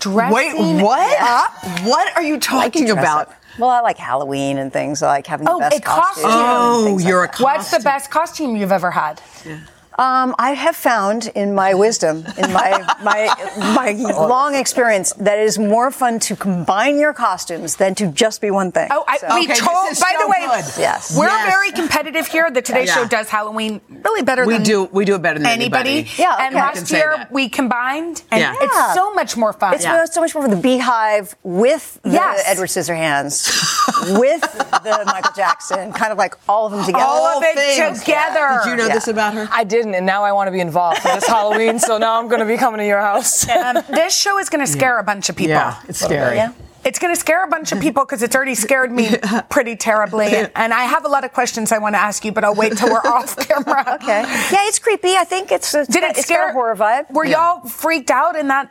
Dressing 0.00 0.34
Wait, 0.34 0.82
what? 0.82 1.20
up? 1.20 1.52
What 1.86 2.14
are 2.16 2.22
you 2.22 2.38
talking 2.40 2.84
Dress 2.86 2.98
about? 2.98 3.28
up. 3.28 3.34
Well, 3.58 3.70
I 3.70 3.80
like 3.80 3.96
Halloween 3.96 4.58
and 4.58 4.72
things. 4.72 5.02
I 5.02 5.06
like 5.06 5.26
having 5.28 5.44
the 5.46 5.52
Oh, 5.52 5.60
best 5.60 5.78
a 5.78 5.80
costume. 5.80 6.24
costumes 6.24 6.34
and 6.34 6.42
Oh, 6.44 6.84
things 6.84 7.02
like 7.04 7.08
you're 7.08 7.24
a 7.24 7.26
that. 7.28 7.40
What's 7.40 7.70
the 7.70 7.78
best 7.78 8.10
costume 8.10 8.56
you've 8.56 8.72
ever 8.72 8.90
had? 8.90 9.22
Um, 9.96 10.34
I 10.38 10.52
have 10.54 10.74
found 10.74 11.28
in 11.36 11.54
my 11.54 11.74
wisdom, 11.74 12.24
in 12.36 12.52
my 12.52 12.70
my 13.02 13.28
my 13.76 13.90
long 14.12 14.54
experience, 14.56 15.12
that 15.14 15.38
it 15.38 15.44
is 15.44 15.56
more 15.58 15.90
fun 15.92 16.18
to 16.20 16.34
combine 16.34 16.98
your 16.98 17.12
costumes 17.12 17.76
than 17.76 17.94
to 17.96 18.08
just 18.08 18.40
be 18.40 18.50
one 18.50 18.72
thing. 18.72 18.88
Oh, 18.90 19.04
I, 19.06 19.18
So- 19.18 19.28
we 19.34 19.44
Okay, 19.44 19.54
told. 19.54 19.90
this 19.90 19.98
is 19.98 20.02
By 20.04 20.12
so 20.18 20.24
the 20.24 20.28
way, 20.28 20.40
good. 20.40 20.64
Yes. 20.78 21.16
we're 21.16 21.26
Yes. 21.28 21.46
very 21.54 21.70
competitive 21.70 22.26
here. 22.26 22.50
The 22.50 22.60
Today 22.62 22.84
Yeah. 22.86 22.94
Show 22.94 23.06
does 23.06 23.28
Halloween 23.28 23.80
really 24.04 24.22
better 24.22 24.44
We 24.46 24.54
than 24.54 24.62
do. 24.64 24.88
We 24.90 25.04
do 25.04 25.14
it 25.14 25.22
better 25.22 25.38
than 25.38 25.46
anybody. 25.46 25.90
anybody. 25.90 26.10
Yeah, 26.16 26.36
And 26.40 26.54
okay. 26.56 26.64
I 26.64 26.70
can 26.72 26.80
last 26.80 26.90
year 26.90 27.14
that. 27.16 27.30
we 27.32 27.48
combined, 27.48 28.22
and 28.32 28.40
Yeah. 28.40 28.54
it's 28.60 28.74
Yeah. 28.74 28.94
so 28.94 29.14
much 29.14 29.36
more 29.36 29.52
fun. 29.52 29.74
It's 29.74 29.84
so 29.84 30.20
much 30.20 30.34
more 30.34 30.42
for 30.44 30.50
the 30.50 30.56
Beehive 30.56 31.36
with 31.44 32.00
the 32.02 32.10
Yes. 32.10 32.42
Edward 32.46 32.68
Scissorhands, 32.68 34.18
with 34.18 34.40
the 34.40 35.02
Michael 35.06 35.32
Jackson, 35.36 35.92
kind 35.92 36.10
of 36.10 36.18
like 36.18 36.34
all 36.48 36.66
of 36.66 36.72
them 36.72 36.84
together. 36.84 37.04
All 37.04 37.26
of 37.38 37.42
it 37.44 37.54
things. 37.54 38.00
together. 38.00 38.60
Did 38.64 38.70
you 38.70 38.76
know 38.76 38.86
Yeah. 38.88 38.94
this 38.94 39.06
about 39.08 39.34
her? 39.34 39.48
I 39.52 39.62
didn't, 39.84 39.94
and 39.94 40.06
now 40.06 40.24
I 40.24 40.32
want 40.32 40.48
to 40.48 40.52
be 40.52 40.60
involved 40.60 40.98
for 40.98 41.08
this 41.08 41.26
Halloween. 41.36 41.78
So 41.78 41.98
now 41.98 42.18
I'm 42.18 42.28
going 42.28 42.40
to 42.40 42.46
be 42.46 42.56
coming 42.56 42.78
to 42.78 42.86
your 42.86 43.00
house. 43.00 43.48
Um, 43.48 43.78
this 43.90 44.16
show 44.16 44.38
is 44.38 44.48
going 44.48 44.64
to 44.64 44.70
scare 44.70 44.98
a 44.98 45.04
bunch 45.04 45.28
of 45.28 45.36
people. 45.36 45.50
Yeah, 45.54 45.80
it's 45.88 46.00
scary. 46.00 46.36
Yeah. 46.36 46.52
It's 46.86 46.98
going 46.98 47.14
to 47.14 47.18
scare 47.18 47.42
a 47.42 47.48
bunch 47.48 47.72
of 47.72 47.80
people 47.80 48.04
because 48.04 48.22
it's 48.22 48.36
already 48.36 48.54
scared 48.54 48.92
me 48.92 49.08
pretty 49.48 49.74
terribly. 49.74 50.26
And 50.54 50.74
I 50.74 50.82
have 50.84 51.06
a 51.06 51.08
lot 51.08 51.24
of 51.24 51.32
questions 51.32 51.72
I 51.72 51.78
want 51.78 51.94
to 51.94 51.98
ask 51.98 52.22
you, 52.26 52.30
but 52.30 52.44
I'll 52.44 52.54
wait 52.54 52.76
till 52.76 52.90
we're 52.90 52.98
off 52.98 53.34
camera. 53.48 53.94
Okay. 54.02 54.20
Yeah, 54.20 54.68
it's 54.68 54.78
creepy. 54.78 55.14
I 55.16 55.24
think 55.24 55.50
it's. 55.50 55.74
it's 55.74 55.88
Did 55.90 56.02
it 56.02 56.10
it's 56.10 56.18
got 56.18 56.24
scare 56.26 56.50
a 56.50 56.52
horror 56.52 56.76
vibe? 56.76 57.10
Were 57.10 57.24
y'all 57.24 57.66
freaked 57.66 58.10
out 58.10 58.36
in 58.36 58.48
that 58.48 58.70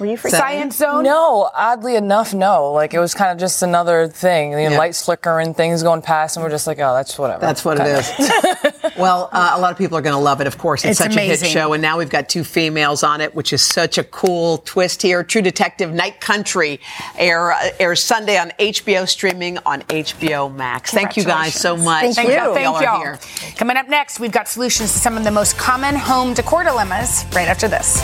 Were 0.00 0.06
you 0.06 0.16
freaked 0.16 0.34
science 0.38 0.78
zone? 0.78 1.04
No, 1.04 1.50
oddly 1.54 1.94
enough, 1.94 2.32
no. 2.32 2.72
Like 2.72 2.94
it 2.94 2.98
was 3.00 3.12
kind 3.12 3.30
of 3.32 3.36
just 3.38 3.62
another 3.62 4.08
thing. 4.08 4.52
The 4.52 4.62
Yeah. 4.62 4.78
lights 4.78 5.04
flickering, 5.04 5.52
things 5.52 5.82
going 5.82 6.00
past, 6.00 6.38
and 6.38 6.44
we're 6.44 6.48
just 6.50 6.66
like, 6.66 6.78
oh, 6.78 6.94
that's 6.94 7.18
whatever. 7.18 7.42
That's 7.42 7.66
what 7.66 7.78
it 7.78 7.86
is. 7.86 8.81
Well, 8.98 9.28
uh, 9.32 9.52
a 9.54 9.60
lot 9.60 9.72
of 9.72 9.78
people 9.78 9.96
are 9.96 10.02
going 10.02 10.14
to 10.14 10.20
love 10.20 10.40
it, 10.40 10.46
of 10.46 10.58
course. 10.58 10.84
It's, 10.84 10.98
It's 11.00 11.14
such 11.14 11.16
a 11.16 11.20
hit 11.20 11.44
show. 11.46 11.72
And 11.72 11.82
now 11.82 11.98
we've 11.98 12.10
got 12.10 12.28
two 12.28 12.44
females 12.44 13.02
on 13.02 13.20
it, 13.20 13.34
which 13.34 13.52
is 13.52 13.62
such 13.62 13.98
a 13.98 14.04
cool 14.04 14.58
twist 14.58 15.02
here. 15.02 15.22
True 15.24 15.42
Detective 15.42 15.92
Night 15.92 16.20
Country 16.20 16.80
air, 17.16 17.52
uh, 17.52 17.70
airs 17.78 18.02
Sunday 18.02 18.38
on 18.38 18.50
HBO, 18.58 19.08
streaming 19.08 19.58
on 19.66 19.82
HBO 19.82 20.54
Max. 20.54 20.90
Thank 20.92 21.16
you 21.16 21.24
guys 21.24 21.54
so 21.54 21.76
much. 21.76 22.14
Thank 22.14 22.28
you. 22.28 22.34
Y'all 22.34 22.54
Thank 22.54 22.82
y'all. 22.82 23.00
here. 23.00 23.18
Coming 23.56 23.76
up 23.76 23.88
next, 23.88 24.20
we've 24.20 24.32
got 24.32 24.48
solutions 24.48 24.92
to 24.92 24.98
some 24.98 25.16
of 25.16 25.24
the 25.24 25.30
most 25.30 25.56
common 25.58 25.94
home 25.94 26.34
decor 26.34 26.64
dilemmas 26.64 27.24
right 27.32 27.48
after 27.48 27.68
this. 27.68 28.00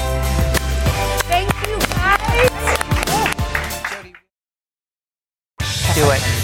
Thank 1.29 1.49
you, 1.67 1.79
guys. 1.79 2.49
Do 5.95 6.11
it. 6.11 6.38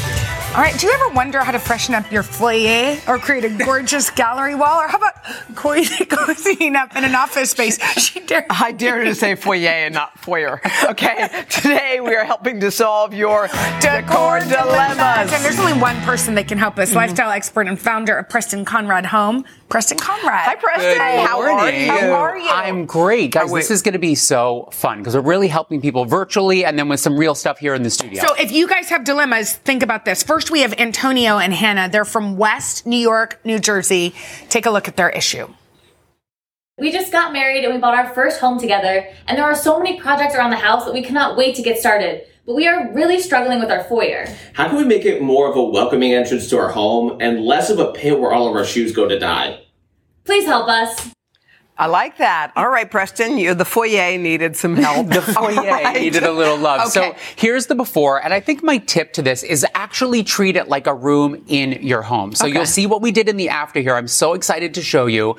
All 0.55 0.61
right, 0.61 0.79
do 0.79 0.87
you 0.87 0.93
ever 0.93 1.09
wonder 1.09 1.43
how 1.43 1.51
to 1.51 1.59
freshen 1.59 1.97
up 1.97 2.13
your 2.13 2.23
foyer 2.23 2.97
or 3.09 3.19
create 3.19 3.43
a 3.45 3.49
gorgeous 3.65 4.09
gallery 4.09 4.55
wall? 4.55 4.81
Or 4.81 4.87
how 4.87 4.99
about 4.99 5.15
cozy- 5.57 6.05
cozying 6.05 6.77
up 6.77 6.95
in 6.95 7.03
an 7.03 7.17
office 7.17 7.51
space? 7.51 7.77
She 8.05 8.21
dare. 8.21 8.47
I 8.49 8.71
dare 8.71 9.03
to 9.03 9.17
say 9.17 9.35
foyer 9.35 9.69
and 9.69 9.95
not 9.95 10.17
foyer. 10.21 10.61
Okay, 10.85 11.45
today 11.51 11.99
we 12.01 12.15
are 12.15 12.25
helping 12.25 12.61
to 12.61 12.71
solve 12.71 13.13
your 13.13 13.49
decor 13.81 14.39
dilemmas. 14.39 15.33
And 15.33 15.45
there's 15.45 15.59
only 15.59 15.73
one 15.73 16.01
person 16.03 16.37
that 16.37 16.47
can 16.47 16.59
help 16.59 16.79
us 16.79 16.91
mm-hmm. 16.91 16.99
lifestyle 16.99 17.31
expert 17.33 17.67
and 17.67 17.77
founder 17.77 18.17
of 18.17 18.29
Preston 18.29 18.65
Konrad 18.65 19.07
Home, 19.07 19.45
Preston 19.69 19.99
Konrad. 19.99 20.45
Hi, 20.45 20.55
Preston. 20.55 20.93
Good 20.93 21.27
How 21.27 21.41
are 21.41 21.49
morning. 21.49 21.81
you? 21.81 21.91
How 21.91 22.13
are 22.13 22.39
you? 22.39 22.49
I'm 22.49 22.87
great, 22.87 23.33
guys. 23.33 23.51
Oh, 23.51 23.57
this 23.57 23.71
is 23.71 23.83
going 23.83 23.95
to 23.95 23.99
be 23.99 24.15
so 24.15 24.69
fun 24.73 24.99
because 24.99 25.15
we're 25.15 25.23
really 25.23 25.49
helping 25.49 25.81
people 25.81 26.05
virtually 26.05 26.65
and 26.65 26.79
then 26.79 26.89
with 26.89 27.01
some 27.01 27.17
real 27.17 27.35
stuff 27.35 27.59
here 27.59 27.75
in 27.75 27.83
the 27.83 27.91
studio. 27.91 28.23
So 28.25 28.35
if 28.35 28.53
you 28.53 28.69
guys 28.69 28.89
have 28.91 29.05
dilemmas, 29.05 29.55
think 29.55 29.83
about 29.83 30.05
this. 30.05 30.23
First, 30.23 30.51
we 30.51 30.61
have 30.61 30.75
Antonio 30.79 31.39
and 31.39 31.53
Hannah. 31.53 31.89
They're 31.89 32.05
from 32.05 32.37
West 32.37 32.87
New 32.87 32.99
York, 32.99 33.41
New 33.45 33.59
Jersey. 33.59 34.15
Take 34.49 34.67
a 34.67 34.71
look 34.71 34.87
at 34.87 34.97
their 34.97 35.11
issue. 35.11 35.49
We 36.79 36.91
just 36.91 37.13
got 37.13 37.33
married 37.33 37.65
and 37.65 37.73
we 37.73 37.81
bought 37.81 37.95
our 37.95 38.13
first 38.15 38.41
home 38.41 38.59
together, 38.59 39.09
and 39.29 39.39
there 39.39 39.45
are 39.45 39.55
so 39.55 39.79
many 39.79 40.01
projects 40.01 40.35
around 40.35 40.51
the 40.51 40.57
house 40.57 40.85
that 40.85 40.93
we 40.93 41.03
cannot 41.03 41.37
wait 41.37 41.55
to 41.55 41.63
get 41.63 41.79
started. 41.79 42.27
But 42.47 42.57
we 42.57 42.67
are 42.67 42.93
really 42.93 43.21
struggling 43.21 43.59
with 43.59 43.71
our 43.71 43.85
foyer. 43.85 44.27
How 44.53 44.69
can 44.69 44.77
we 44.77 44.85
make 44.85 45.07
it 45.07 45.23
more 45.23 45.51
of 45.51 45.57
a 45.57 45.65
welcoming 45.65 46.13
entrance 46.13 46.51
to 46.51 46.59
our 46.59 46.69
home 46.69 47.17
and 47.21 47.41
less 47.41 47.71
of 47.71 47.79
a 47.79 47.93
pit 47.93 48.21
where 48.21 48.33
all 48.33 48.49
of 48.49 48.55
our 48.55 48.67
shoes 48.67 48.93
go 48.93 49.09
to 49.09 49.19
die? 49.19 49.65
Please 50.25 50.45
help 50.45 50.69
us. 50.69 51.14
I 51.77 51.87
like 51.87 52.19
that. 52.19 52.53
All 52.55 52.69
right, 52.69 52.89
Preston, 52.89 53.37
you, 53.37 53.53
the 53.53 53.65
foyer 53.65 54.17
needed 54.17 54.57
some 54.57 54.77
help. 54.77 55.09
the 55.09 55.21
foyer 55.21 55.55
right. 55.57 56.01
needed 56.01 56.23
a 56.23 56.31
little 56.31 56.57
love. 56.57 56.89
So 56.93 57.17
here's 57.35 57.67
the 57.67 57.75
before, 57.75 58.23
and 58.23 58.33
I 58.33 58.39
think 58.39 58.63
my 58.63 58.79
tip 58.79 59.13
to 59.15 59.23
this 59.23 59.43
is 59.43 59.67
actually 59.75 60.23
treat 60.23 60.55
it 60.55 60.69
like 60.69 60.87
a 60.87 60.95
room 60.95 61.43
in 61.49 61.73
your 61.83 62.03
home. 62.03 62.33
So 62.33 62.45
Okay. 62.47 62.55
you'll 62.55 62.67
see 62.67 62.87
what 62.87 63.03
we 63.03 63.11
did 63.11 63.29
in 63.29 63.37
the 63.37 63.49
after 63.49 63.81
here. 63.81 63.97
I'm 63.97 64.07
so 64.07 64.35
excited 64.35 64.75
to 64.75 64.83
show 64.83 65.07
you. 65.07 65.35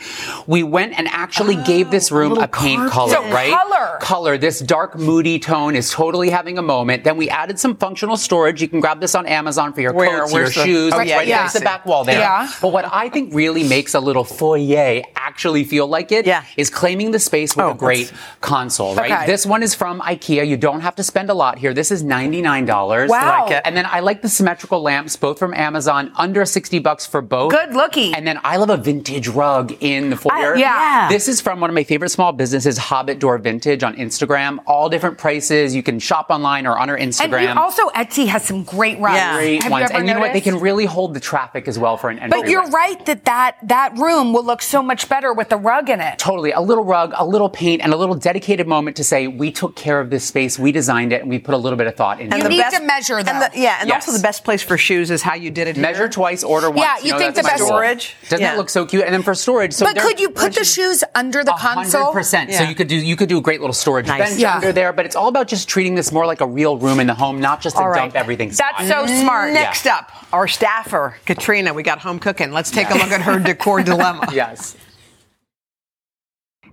We 0.46 0.62
went 0.64 1.00
and 1.00 1.08
actually 1.08 1.56
gave 1.56 1.90
this 1.90 2.12
oh, 2.12 2.18
room 2.18 2.38
a, 2.38 2.50
paint 2.50 2.92
color, 2.92 3.14
So 3.14 3.22
right? 3.32 3.54
color. 3.54 3.98
Color. 4.02 4.38
This 4.38 4.60
dark, 4.60 4.98
moody 4.98 5.40
tone 5.40 5.74
is 5.74 5.90
totally 5.90 6.30
having 6.30 6.58
a 6.58 6.62
moment. 6.62 7.06
Then 7.06 7.16
we 7.16 7.30
added 7.30 7.60
some 7.60 7.78
functional 7.78 8.18
storage. 8.18 8.62
You 8.62 8.68
can 8.68 8.82
grab 8.82 9.00
this 9.00 9.16
on 9.16 9.26
Amazon 9.26 9.72
for 9.72 9.80
your 9.80 9.94
Where? 9.94 10.20
coats, 10.20 10.34
your 10.34 10.46
the- 10.46 10.52
shoes. 10.52 10.92
Oh, 10.94 11.00
It's 11.00 11.10
yeah, 11.10 11.16
right 11.16 11.28
yeah. 11.30 11.48
the 11.48 11.62
back 11.62 11.86
wall 11.86 12.04
there. 12.04 12.20
Yeah. 12.20 12.52
But 12.62 12.74
what 12.74 12.84
I 12.92 13.08
think 13.08 13.34
really 13.34 13.64
makes 13.64 13.94
a 13.94 14.02
little 14.02 14.26
foyer 14.26 15.02
actually 15.16 15.64
feel 15.64 15.88
like 15.88 16.12
it 16.12 16.25
is 16.26 16.70
Yeah. 16.70 16.76
claiming 16.76 17.12
the 17.12 17.20
space 17.20 17.56
with 17.56 17.66
Oh, 17.66 17.72
a 17.72 17.76
great 17.76 18.12
console, 18.42 18.96
right? 18.96 19.12
Okay. 19.12 19.26
This 19.26 19.46
one 19.46 19.64
is 19.64 19.74
from 19.76 20.02
IKEA. 20.02 20.48
You 20.48 20.58
don't 20.58 20.82
have 20.82 20.96
to 20.96 21.04
spend 21.04 21.30
a 21.30 21.34
lot 21.34 21.58
here. 21.60 21.74
This 21.74 21.92
is 21.92 22.04
$99. 22.04 23.10
Wow. 23.10 23.44
Like 23.44 23.52
it. 23.52 23.62
And 23.66 23.76
then 23.76 23.86
I 23.90 24.00
like 24.00 24.22
the 24.22 24.30
symmetrical 24.30 24.82
lamps, 24.82 25.16
both 25.16 25.40
from 25.40 25.54
Amazon, 25.54 26.12
under 26.16 26.46
60 26.46 26.80
bucks 26.80 27.06
for 27.06 27.22
both. 27.22 27.52
Good 27.52 27.74
looking. 27.74 28.14
And 28.14 28.28
then 28.28 28.40
I 28.44 28.58
love 28.58 28.70
a 28.70 28.78
vintage 28.78 29.28
rug 29.28 29.76
in 29.80 30.10
the 30.10 30.18
foyer. 30.18 30.56
I- 30.56 30.60
yeah. 30.60 31.08
This 31.10 31.28
is 31.28 31.42
from 31.42 31.60
one 31.60 31.70
of 31.70 31.74
my 31.74 31.84
favorite 31.84 32.10
small 32.10 32.32
businesses, 32.32 32.78
Hobbit 32.78 33.20
Door 33.20 33.40
Vintage 33.40 33.84
on 33.84 33.96
Instagram. 33.96 34.60
All 34.66 34.90
different 34.90 35.18
prices. 35.18 35.76
You 35.76 35.84
can 35.84 36.00
shop 36.00 36.28
online 36.30 36.66
or 36.68 36.78
on 36.78 36.90
our 36.90 36.98
Instagram. 36.98 37.54
you 37.56 37.60
also 37.60 37.90
Etsy 37.90 38.28
has 38.28 38.44
some 38.44 38.64
great 38.64 39.00
rugs. 39.00 39.16
Yeah. 39.16 39.36
Great 39.38 39.64
Have 39.64 39.72
ones. 39.72 39.82
you 39.82 39.86
ever 39.90 39.98
and 40.00 40.08
you 40.08 40.14
know 40.14 40.20
what? 40.20 40.34
They 40.34 40.42
can 40.42 40.60
really 40.60 40.86
hold 40.86 41.14
the 41.14 41.20
traffic 41.20 41.68
as 41.68 41.78
well 41.80 41.98
for 41.98 42.10
an 42.10 42.30
But 42.30 42.50
you're 42.50 42.68
right 42.70 43.04
that, 43.06 43.26
that 43.26 43.58
that 43.64 43.98
room 43.98 44.34
will 44.34 44.44
look 44.44 44.62
so 44.62 44.82
much 44.82 45.08
better 45.10 45.34
with 45.34 45.50
the 45.50 45.58
rug 45.58 45.90
in 45.90 46.00
it. 46.02 46.15
Totally. 46.18 46.52
A 46.52 46.62
little 46.62 46.84
rug, 46.84 47.14
a 47.16 47.26
little 47.26 47.50
paint, 47.50 47.82
and 47.82 47.94
a 47.94 47.98
little 47.98 48.16
dedicated 48.16 48.68
moment 48.68 48.98
to 48.98 49.04
say, 49.04 49.28
we 49.28 49.52
took 49.52 49.76
care 49.76 50.00
of 50.00 50.10
this 50.10 50.24
space, 50.26 50.58
we 50.58 50.72
designed 50.72 51.14
it, 51.14 51.22
and 51.22 51.30
we 51.30 51.40
put 51.40 51.54
a 51.54 51.58
little 51.58 51.78
bit 51.78 51.88
of 51.88 51.96
thought 51.96 52.20
into 52.20 52.38
You 52.38 52.46
it. 52.46 52.50
need 52.50 52.64
to 52.72 52.82
measure, 52.82 53.22
though. 53.24 53.32
And 53.32 53.42
the, 53.54 53.60
yeah, 53.60 53.78
and 53.80 53.90
Yes. 53.90 54.08
also 54.08 54.18
the 54.18 54.24
best 54.24 54.44
place 54.44 54.62
for 54.64 54.78
shoes 54.78 55.12
is 55.12 55.22
how 55.22 55.36
you 55.36 55.52
did 55.52 55.68
it. 55.68 55.78
Measure 55.78 56.00
here. 56.04 56.10
twice, 56.10 56.44
order 56.44 56.70
once. 56.70 56.82
Yeah, 56.82 57.06
you 57.06 57.12
know, 57.14 57.18
think 57.20 57.36
that's 57.36 57.48
the 57.48 57.52
best- 57.54 57.66
Storage? 57.66 58.16
Doesn't 58.30 58.40
Yeah. 58.42 58.52
that 58.52 58.58
look 58.58 58.70
so 58.70 58.86
cute? 58.86 59.04
And 59.04 59.14
then 59.14 59.24
for 59.24 59.36
storage, 59.36 59.74
so 59.74 59.86
but 59.86 59.98
could 59.98 60.20
you 60.20 60.30
put 60.30 60.54
the 60.54 60.64
shoes 60.64 61.04
under 61.14 61.44
the 61.44 61.52
console? 61.54 62.04
Hundred 62.06 62.14
percent. 62.14 62.54
So 62.54 62.64
you 62.64 62.76
could 62.76 62.88
do 62.88 62.96
you 62.96 63.16
could 63.16 63.30
do 63.30 63.38
a 63.38 63.42
great 63.42 63.60
little 63.62 63.74
storage 63.74 64.08
Nice. 64.08 64.20
bench 64.30 64.40
Yeah. 64.40 64.56
under 64.56 64.72
there, 64.72 64.94
but 64.94 65.06
it's 65.06 65.16
all 65.16 65.28
about 65.28 65.48
just 65.48 65.68
treating 65.68 65.96
this 65.96 66.12
more 66.12 66.26
like 66.26 66.42
a 66.42 66.48
real 66.48 66.78
room 66.78 67.00
in 67.00 67.08
the 67.08 67.14
home, 67.14 67.40
not 67.40 67.62
just 67.62 67.76
a 67.76 67.80
All 67.80 67.90
right. 67.90 67.98
dump 68.02 68.16
everything. 68.16 68.52
spot. 68.52 68.74
That's 68.78 68.90
so 68.90 69.06
smart. 69.22 69.50
Mm. 69.52 69.54
Next 69.56 69.88
up, 69.88 70.12
our 70.34 70.48
staffer, 70.48 71.16
Katrina. 71.26 71.74
We 71.74 71.84
got 71.84 72.00
home 72.00 72.20
cooking. 72.20 72.52
Let's 72.52 72.72
take 72.72 72.90
a 72.90 72.94
look 72.94 73.12
at 73.12 73.22
her 73.22 73.40
decor 73.40 73.82
dilemma. 73.92 74.28
yes. 74.32 74.76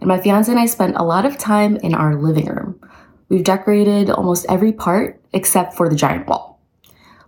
And 0.02 0.08
my 0.08 0.18
fiance 0.18 0.50
and 0.50 0.58
I 0.58 0.66
spent 0.66 0.96
a 0.96 1.04
lot 1.04 1.24
of 1.24 1.38
time 1.38 1.76
in 1.76 1.94
our 1.94 2.16
living 2.16 2.46
room. 2.46 2.80
We've 3.28 3.44
decorated 3.44 4.10
almost 4.10 4.44
every 4.48 4.72
part 4.72 5.22
except 5.32 5.74
for 5.74 5.88
the 5.88 5.94
giant 5.94 6.26
wall. 6.26 6.60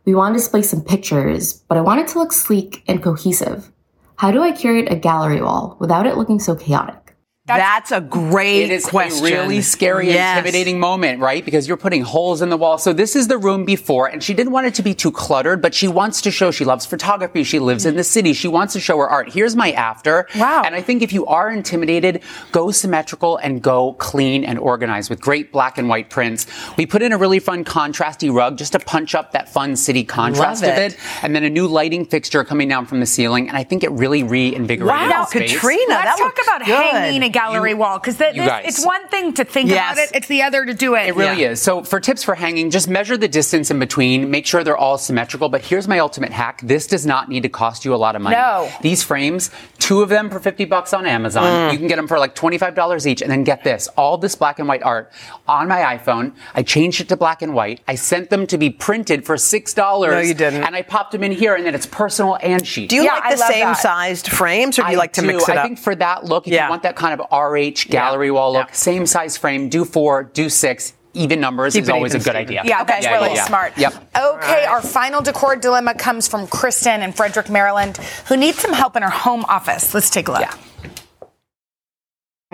We 0.05 0.17
want 0.17 0.35
to 0.35 0.41
display 0.41 0.63
some 0.63 0.83
pictures, 0.83 1.53
but 1.69 1.79
I 1.79 1.83
want 1.83 2.01
it 2.01 2.09
to 2.09 2.19
look 2.19 2.33
sleek 2.33 2.83
and 2.89 3.01
cohesive. 3.01 3.71
How 4.17 4.33
do 4.33 4.43
I 4.43 4.51
curate 4.51 4.91
a 4.91 4.97
gallery 4.97 5.41
wall 5.41 5.77
without 5.79 6.05
it 6.05 6.17
looking 6.17 6.41
so 6.41 6.57
chaotic? 6.57 7.04
That's, 7.47 7.93
a 7.93 8.01
great 8.01 8.63
It 8.65 8.71
is 8.71 8.87
question. 8.87 9.23
a 9.27 9.31
really 9.31 9.61
scary, 9.61 10.09
Yes. 10.09 10.39
intimidating 10.39 10.81
moment, 10.81 11.21
right? 11.21 11.45
Because 11.45 11.69
you're 11.69 11.77
putting 11.77 12.01
holes 12.01 12.41
in 12.41 12.49
the 12.49 12.57
wall. 12.57 12.79
So 12.79 12.95
this 12.95 13.15
is 13.15 13.29
the 13.29 13.37
room 13.37 13.67
before, 13.67 14.07
and 14.07 14.23
she 14.23 14.33
didn't 14.33 14.51
want 14.53 14.67
it 14.67 14.73
to 14.77 14.83
be 14.83 14.95
too 14.95 15.11
cluttered, 15.13 15.61
but 15.61 15.75
she 15.75 15.87
wants 15.87 16.23
to 16.23 16.31
show 16.31 16.51
she 16.51 16.65
loves 16.65 16.87
photography. 16.87 17.45
She 17.45 17.59
lives 17.59 17.85
in 17.85 17.97
the 17.97 18.05
city. 18.05 18.33
She 18.33 18.49
wants 18.49 18.73
to 18.73 18.81
show 18.81 18.97
her 18.97 19.07
art. 19.09 19.31
Here's 19.31 19.55
my 19.55 19.73
after. 19.73 20.27
Wow. 20.37 20.63
And 20.65 20.75
I 20.75 20.81
think 20.81 21.03
if 21.03 21.13
you 21.13 21.27
are 21.27 21.51
intimidated, 21.51 22.23
go 22.51 22.71
symmetrical 22.71 23.37
and 23.37 23.61
go 23.61 23.93
clean 23.95 24.43
and 24.45 24.59
organized 24.59 25.11
with 25.11 25.21
great 25.21 25.53
black 25.53 25.77
and 25.77 25.87
white 25.87 26.09
prints. 26.09 26.47
We 26.79 26.87
put 26.87 27.03
in 27.03 27.13
a 27.13 27.19
really 27.19 27.41
fun 27.41 27.63
contrasty 27.65 28.33
rug 28.35 28.57
just 28.57 28.73
to 28.73 28.79
punch 28.79 29.15
up 29.15 29.33
that 29.33 29.51
fun 29.51 29.77
city 29.77 30.03
contrast 30.05 30.63
Love 30.63 30.73
of 30.73 30.79
it. 30.79 30.93
it. 30.95 30.99
And 31.23 31.37
then 31.37 31.45
a 31.45 31.51
new 31.51 31.67
lighting 31.67 32.07
fixture 32.07 32.43
coming 32.43 32.69
down 32.69 32.87
from 32.87 33.01
the 33.01 33.07
ceiling. 33.07 33.49
And 33.51 33.59
I 33.59 33.65
think 33.65 33.85
it 33.85 33.91
really 33.91 34.23
reinvigorated 34.23 35.11
Wow, 35.11 35.25
the 35.25 35.27
space. 35.27 35.53
Katrina, 35.53 35.83
Let's 35.89 36.05
that 36.05 36.17
talk 36.19 36.39
about 36.43 36.67
good. 36.67 36.75
hanging 36.95 37.23
a 37.23 37.34
gallery 37.35 37.71
You- 37.71 37.77
wall 37.77 37.99
because 37.99 38.17
it's 38.21 38.85
one 38.87 39.07
thing 39.09 39.35
to 39.35 39.45
think 39.45 39.69
Yes. 39.69 39.93
about 39.95 40.03
it; 40.05 40.11
it's 40.15 40.29
the 40.29 40.43
other 40.43 40.65
to 40.65 40.73
do 40.73 40.95
it. 40.95 41.09
It 41.09 41.17
really 41.17 41.45
is. 41.45 41.61
So 41.61 41.83
for 41.83 42.01
tips 42.01 42.23
for 42.25 42.35
hanging, 42.35 42.71
just 42.71 42.89
measure 42.89 43.17
the 43.17 43.29
distance 43.29 43.71
in 43.71 43.79
between. 43.79 44.31
Make 44.31 44.47
sure 44.47 44.65
they're 44.65 44.77
all 44.77 44.97
symmetrical. 44.99 45.49
But 45.49 45.63
here's 45.63 45.87
my 45.89 45.99
ultimate 45.99 46.33
hack. 46.33 46.61
This 46.63 46.87
does 46.87 47.05
not 47.05 47.29
need 47.29 47.43
to 47.43 47.49
cost 47.49 47.85
you 47.85 47.95
a 47.95 47.97
lot 47.97 48.17
of 48.17 48.23
money. 48.23 48.37
No. 48.37 48.71
These 48.81 49.03
frames, 49.03 49.51
two 49.79 50.01
of 50.03 50.09
them 50.09 50.31
for 50.31 50.41
50 50.41 50.65
bucks 50.65 50.95
on 50.95 51.07
Amazon. 51.07 51.45
Mm. 51.45 51.73
You 51.73 51.79
can 51.79 51.89
get 51.89 51.97
them 51.97 52.07
for 52.09 52.19
like 52.19 52.35
$25 52.35 53.07
each. 53.07 53.21
And 53.21 53.31
then 53.31 53.45
get 53.45 53.65
this, 53.65 53.89
all 53.97 54.17
this 54.17 54.35
black 54.35 54.59
and 54.59 54.69
white 54.69 54.83
art 54.83 55.13
on 55.49 55.69
my 55.69 55.81
iPhone. 55.97 56.33
I 56.55 56.63
changed 56.63 57.01
it 57.01 57.09
to 57.09 57.17
black 57.17 57.43
and 57.43 57.55
white. 57.55 57.81
I 57.89 57.95
sent 57.97 58.31
them 58.31 58.47
to 58.47 58.57
be 58.59 58.71
printed 58.71 59.27
for 59.27 59.37
$6. 59.37 59.77
No, 60.11 60.21
you 60.21 60.35
didn't. 60.35 60.63
And 60.65 60.75
I 60.77 60.83
popped 60.83 61.13
them 61.13 61.23
in 61.25 61.33
here 61.33 61.55
and 61.55 61.67
then 61.67 61.75
it's 61.75 61.87
personal 61.87 62.39
and 62.43 62.67
sheet. 62.67 62.89
Do 62.91 62.97
you 62.97 63.05
Yeah, 63.05 63.15
like 63.15 63.31
the 63.37 63.37
same 63.37 63.65
that. 63.67 63.79
sized 63.79 64.29
frames, 64.31 64.79
or 64.79 64.83
do 64.83 64.89
you 64.93 64.95
I 64.95 64.99
like 64.99 65.13
to 65.15 65.21
do. 65.21 65.27
mix 65.27 65.49
it 65.49 65.57
I 65.57 65.63
think 65.65 65.79
for 65.79 65.95
that 65.97 66.25
look, 66.25 66.47
if 66.47 66.53
Yeah. 66.53 66.65
you 66.65 66.71
want 66.71 66.83
that 66.85 66.97
kind 66.97 67.19
of 67.19 67.24
RH 67.33 67.89
gallery 67.89 68.31
wall 68.31 68.53
look, 68.53 68.75
same 68.75 69.07
size 69.07 69.37
frame, 69.37 69.69
do 69.69 69.85
four, 69.85 70.25
do 70.25 70.49
six, 70.49 70.95
even 71.15 71.41
numbers 71.41 71.75
Keep 71.75 71.85
is 71.85 71.89
always 71.89 72.15
a 72.15 72.19
good 72.19 72.37
idea. 72.37 72.63
Yeah, 72.65 72.85
that's 72.85 73.07
really 73.07 73.31
yeah, 73.31 73.35
yeah. 73.35 73.45
smart. 73.45 73.79
Yep. 73.79 73.95
Okay, 74.17 74.65
our 74.67 74.83
final 74.83 75.23
decor 75.23 75.57
dilemma 75.57 75.95
comes 75.95 76.29
from 76.29 76.47
Kristen 76.47 77.03
in 77.03 77.13
Frederick, 77.13 77.49
Maryland, 77.49 77.97
who 78.29 78.37
needs 78.37 78.59
some 78.59 78.73
help 78.73 78.97
in 78.97 79.03
her 79.03 79.11
home 79.11 79.45
office. 79.45 79.95
Let's 79.95 80.11
take 80.11 80.29
a 80.29 80.33
look. 80.33 80.49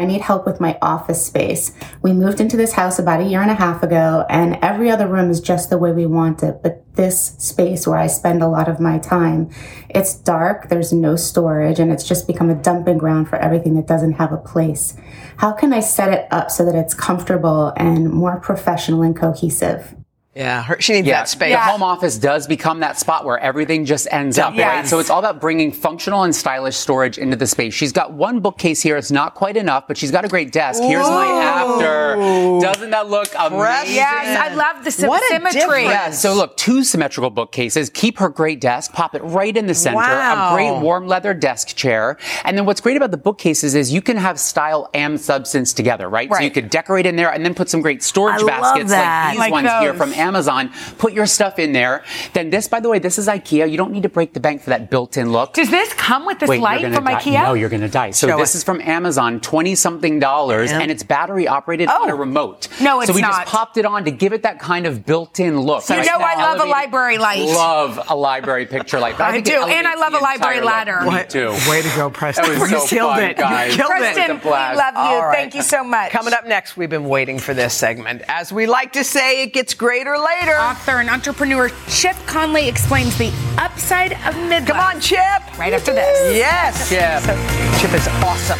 I 0.00 0.06
need 0.06 0.22
help 0.22 0.46
with 0.46 0.60
my 0.60 0.78
office 0.80 1.26
space. 1.26 1.72
We 2.00 2.14
moved 2.14 2.40
into 2.40 2.56
this 2.56 2.72
house 2.72 2.98
about 2.98 3.20
a 3.20 3.24
year 3.24 3.42
and 3.42 3.50
a 3.50 3.54
half 3.54 3.82
ago, 3.82 4.24
and 4.30 4.58
every 4.62 4.90
other 4.90 5.06
room 5.06 5.30
is 5.30 5.40
just 5.40 5.68
the 5.68 5.76
way 5.76 5.92
we 5.92 6.06
want 6.06 6.42
it. 6.42 6.62
But 6.62 6.84
this 6.94 7.34
space 7.38 7.86
where 7.86 7.98
I 7.98 8.06
spend 8.06 8.42
a 8.42 8.48
lot 8.48 8.68
of 8.68 8.80
my 8.80 8.98
time, 8.98 9.50
it's 9.90 10.14
dark, 10.14 10.70
there's 10.70 10.90
no 10.90 11.16
storage, 11.16 11.78
and 11.78 11.92
it's 11.92 12.08
just 12.08 12.26
become 12.26 12.48
a 12.48 12.54
dumping 12.54 12.96
ground 12.96 13.28
for 13.28 13.36
everything 13.36 13.74
that 13.74 13.86
doesn't 13.86 14.12
have 14.12 14.32
a 14.32 14.38
place. 14.38 14.96
How 15.36 15.52
can 15.52 15.72
I 15.72 15.80
set 15.80 16.12
it 16.12 16.26
up 16.30 16.50
so 16.50 16.64
that 16.64 16.74
it's 16.74 16.94
comfortable 16.94 17.74
and 17.76 18.10
more 18.10 18.40
professional 18.40 19.02
and 19.02 19.14
cohesive? 19.14 19.99
Yeah, 20.34 20.62
her, 20.62 20.80
she 20.80 20.92
needs 20.92 21.08
Yeah, 21.08 21.18
that 21.18 21.28
space. 21.28 21.52
The 21.54 21.58
home 21.60 21.82
office 21.82 22.16
does 22.16 22.46
become 22.46 22.78
that 22.80 22.96
spot 23.00 23.24
where 23.24 23.36
everything 23.40 23.84
just 23.84 24.06
ends 24.12 24.38
up, 24.38 24.56
right? 24.56 24.86
So 24.86 25.00
it's 25.00 25.10
all 25.10 25.18
about 25.18 25.40
bringing 25.40 25.72
functional 25.72 26.22
and 26.22 26.34
stylish 26.34 26.76
storage 26.76 27.18
into 27.18 27.34
the 27.34 27.48
space. 27.48 27.74
She's 27.74 27.90
got 27.90 28.12
one 28.12 28.38
bookcase 28.38 28.80
here. 28.80 28.96
It's 28.96 29.10
not 29.10 29.34
quite 29.34 29.56
enough, 29.56 29.88
but 29.88 29.96
she's 29.98 30.12
got 30.12 30.24
a 30.24 30.28
great 30.28 30.52
desk. 30.52 30.80
Here's 30.84 31.04
my 31.08 31.26
after. 31.26 32.14
Doesn't 32.60 32.90
that 32.90 33.08
look 33.10 33.26
amazing? 33.36 33.96
Yes, 33.96 34.38
I 34.38 34.54
love 34.54 34.84
the 34.84 34.92
sy- 34.92 35.18
symmetry. 35.30 35.82
Yeah, 35.84 36.10
so 36.12 36.32
look, 36.34 36.56
two 36.56 36.84
symmetrical 36.84 37.30
bookcases. 37.30 37.90
Keep 37.90 38.18
her 38.18 38.28
great 38.28 38.60
desk, 38.60 38.92
pop 38.92 39.16
it 39.16 39.22
right 39.22 39.56
in 39.56 39.66
the 39.66 39.74
center. 39.74 39.96
Wow. 39.96 40.52
A 40.52 40.54
great 40.54 40.80
warm 40.80 41.08
leather 41.08 41.34
desk 41.34 41.74
chair. 41.76 42.18
And 42.44 42.56
then 42.56 42.66
what's 42.66 42.80
great 42.80 42.96
about 42.96 43.10
the 43.10 43.16
bookcases 43.16 43.74
is 43.74 43.92
you 43.92 44.00
can 44.00 44.16
have 44.16 44.38
style 44.38 44.90
and 44.94 45.20
substance 45.20 45.72
together, 45.72 46.08
right? 46.08 46.30
right. 46.30 46.38
So 46.38 46.44
you 46.44 46.52
could 46.52 46.70
decorate 46.70 47.04
in 47.06 47.16
there 47.16 47.32
and 47.32 47.44
then 47.44 47.52
put 47.54 47.68
some 47.68 47.80
great 47.80 48.04
storage 48.04 48.34
I 48.34 48.38
love 48.38 48.46
baskets 48.46 48.90
that. 48.90 49.24
like 49.24 49.32
these 49.32 49.40
Like 49.40 49.52
ones 49.52 49.70
here 49.80 49.94
from 49.94 50.12
Amazon. 50.20 50.70
Put 50.98 51.12
your 51.12 51.26
stuff 51.26 51.58
in 51.58 51.72
there. 51.72 52.04
Then 52.32 52.50
this, 52.50 52.68
by 52.68 52.80
the 52.80 52.88
way, 52.88 52.98
this 52.98 53.18
is 53.18 53.26
IKEA. 53.26 53.70
You 53.70 53.76
don't 53.76 53.92
need 53.92 54.02
to 54.04 54.08
break 54.08 54.32
the 54.34 54.40
bank 54.40 54.62
for 54.62 54.70
that 54.70 54.90
built-in 54.90 55.32
look. 55.32 55.54
Does 55.54 55.70
this 55.70 55.92
come 55.94 56.26
with 56.26 56.38
this 56.38 56.48
Wait, 56.48 56.60
light 56.60 56.82
from 56.94 57.04
die. 57.04 57.14
IKEA? 57.14 57.44
No, 57.44 57.54
you're 57.54 57.68
going 57.68 57.80
to 57.82 57.88
die. 57.88 58.10
So 58.12 58.28
Show 58.28 58.36
this 58.36 58.50
us. 58.50 58.54
is 58.56 58.64
from 58.64 58.80
Amazon, 58.82 59.40
20 59.40 59.74
something 59.74 60.20
dollars, 60.20 60.70
Yeah. 60.70 60.80
and 60.80 60.90
it's 60.90 61.02
battery 61.02 61.48
operated 61.48 61.88
on 61.88 62.08
a 62.10 62.14
oh. 62.14 62.16
remote. 62.18 62.68
No, 62.80 63.00
it's 63.00 63.08
not. 63.08 63.10
So 63.10 63.10
it's 63.10 63.14
we 63.16 63.22
not. 63.22 63.32
just 63.32 63.46
popped 63.46 63.76
it 63.76 63.84
on 63.86 64.04
to 64.04 64.10
give 64.10 64.32
it 64.32 64.42
that 64.42 64.60
kind 64.60 64.86
of 64.86 65.04
built-in 65.06 65.58
look. 65.58 65.82
So 65.82 65.94
You 65.94 66.00
Right 66.00 66.06
know 66.06 66.18
now, 66.18 66.24
I 66.24 66.34
love 66.52 66.60
a 66.60 66.68
library 66.70 67.18
light. 67.18 67.40
Love 67.46 68.00
a 68.08 68.14
library 68.14 68.66
picture 68.66 69.00
light. 69.00 69.16
but 69.18 69.24
I 69.28 69.32
think 69.32 69.46
do, 69.46 69.62
and 69.64 69.86
I 69.86 69.94
love 69.94 70.14
a 70.14 70.18
library 70.18 70.58
entire 70.58 70.86
look. 70.86 70.86
ladder. 71.04 71.10
Me 71.10 71.24
too. 71.28 71.50
Way 71.70 71.82
to 71.82 71.88
go, 71.96 72.10
Preston. 72.10 72.44
That 72.44 72.60
was 72.60 72.70
you 72.70 72.80
so 72.80 72.86
killed 72.86 73.14
fun, 73.14 73.22
it. 73.24 73.36
guys. 73.36 73.72
You 73.72 73.76
killed 73.78 73.90
Preston, 73.90 74.36
it. 74.36 74.44
we 74.44 74.50
love 74.50 74.94
you. 74.94 75.00
All 75.00 75.26
right. 75.26 75.36
Thank 75.36 75.54
you 75.54 75.62
so 75.62 75.82
much. 75.82 76.10
Coming 76.12 76.34
up 76.34 76.46
next, 76.46 76.76
we've 76.76 76.90
been 76.90 77.08
waiting 77.08 77.38
for 77.38 77.54
this 77.54 77.74
segment. 77.74 78.22
As 78.28 78.52
we 78.52 78.66
like 78.66 78.92
to 78.92 79.04
say, 79.04 79.42
it 79.42 79.52
gets 79.52 79.74
greater 79.74 80.09
later. 80.18 80.56
Author 80.58 81.00
and 81.00 81.10
entrepreneur 81.10 81.70
Chip 81.88 82.16
Conley 82.26 82.68
explains 82.68 83.16
the 83.18 83.32
upside 83.58 84.12
of 84.12 84.34
midlife. 84.34 84.66
Come 84.66 84.80
on, 84.80 85.00
Chip. 85.00 85.58
Right 85.58 85.72
after 85.72 85.92
this. 85.92 86.36
Yes. 86.36 86.88
Chip. 86.88 87.80
Chip 87.80 87.92
is 87.98 88.08
awesome. 88.24 88.58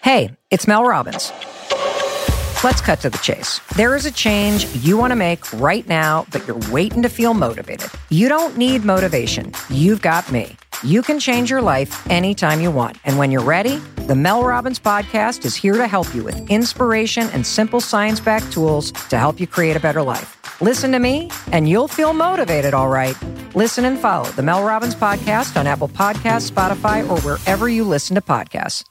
Hey, 0.00 0.36
it's 0.50 0.66
Mel 0.66 0.84
Robbins. 0.84 1.32
Let's 2.64 2.80
cut 2.80 3.00
to 3.02 3.10
the 3.10 3.18
chase. 3.18 3.60
There 3.76 3.94
is 3.94 4.04
a 4.04 4.10
change 4.10 4.66
you 4.76 4.96
want 4.96 5.12
to 5.12 5.16
make 5.16 5.52
right 5.52 5.86
now, 5.86 6.26
but 6.32 6.46
you're 6.46 6.58
waiting 6.70 7.02
to 7.02 7.08
feel 7.08 7.34
motivated. 7.34 7.90
You 8.10 8.28
don't 8.28 8.56
need 8.56 8.84
motivation. 8.84 9.52
You've 9.70 10.02
got 10.02 10.32
me. 10.32 10.56
You 10.84 11.02
can 11.02 11.18
change 11.18 11.50
your 11.50 11.60
life 11.60 12.08
anytime 12.10 12.60
you 12.60 12.70
want. 12.70 12.98
And 13.04 13.18
when 13.18 13.30
you're 13.30 13.42
ready, 13.42 13.78
the 14.06 14.14
Mel 14.14 14.44
Robbins 14.44 14.78
podcast 14.78 15.44
is 15.44 15.56
here 15.56 15.74
to 15.74 15.86
help 15.86 16.14
you 16.14 16.22
with 16.22 16.50
inspiration 16.50 17.28
and 17.30 17.46
simple 17.46 17.80
science 17.80 18.20
backed 18.20 18.52
tools 18.52 18.92
to 19.10 19.18
help 19.18 19.40
you 19.40 19.46
create 19.46 19.76
a 19.76 19.80
better 19.80 20.02
life. 20.02 20.36
Listen 20.60 20.92
to 20.92 20.98
me, 20.98 21.30
and 21.52 21.68
you'll 21.68 21.88
feel 21.88 22.12
motivated, 22.12 22.74
all 22.74 22.88
right. 22.88 23.16
Listen 23.54 23.84
and 23.84 23.98
follow 23.98 24.26
the 24.32 24.42
Mel 24.42 24.64
Robbins 24.64 24.94
podcast 24.94 25.56
on 25.56 25.66
Apple 25.66 25.88
Podcasts, 25.88 26.50
Spotify, 26.50 27.08
or 27.08 27.20
wherever 27.22 27.68
you 27.68 27.84
listen 27.84 28.14
to 28.14 28.20
podcasts. 28.20 28.84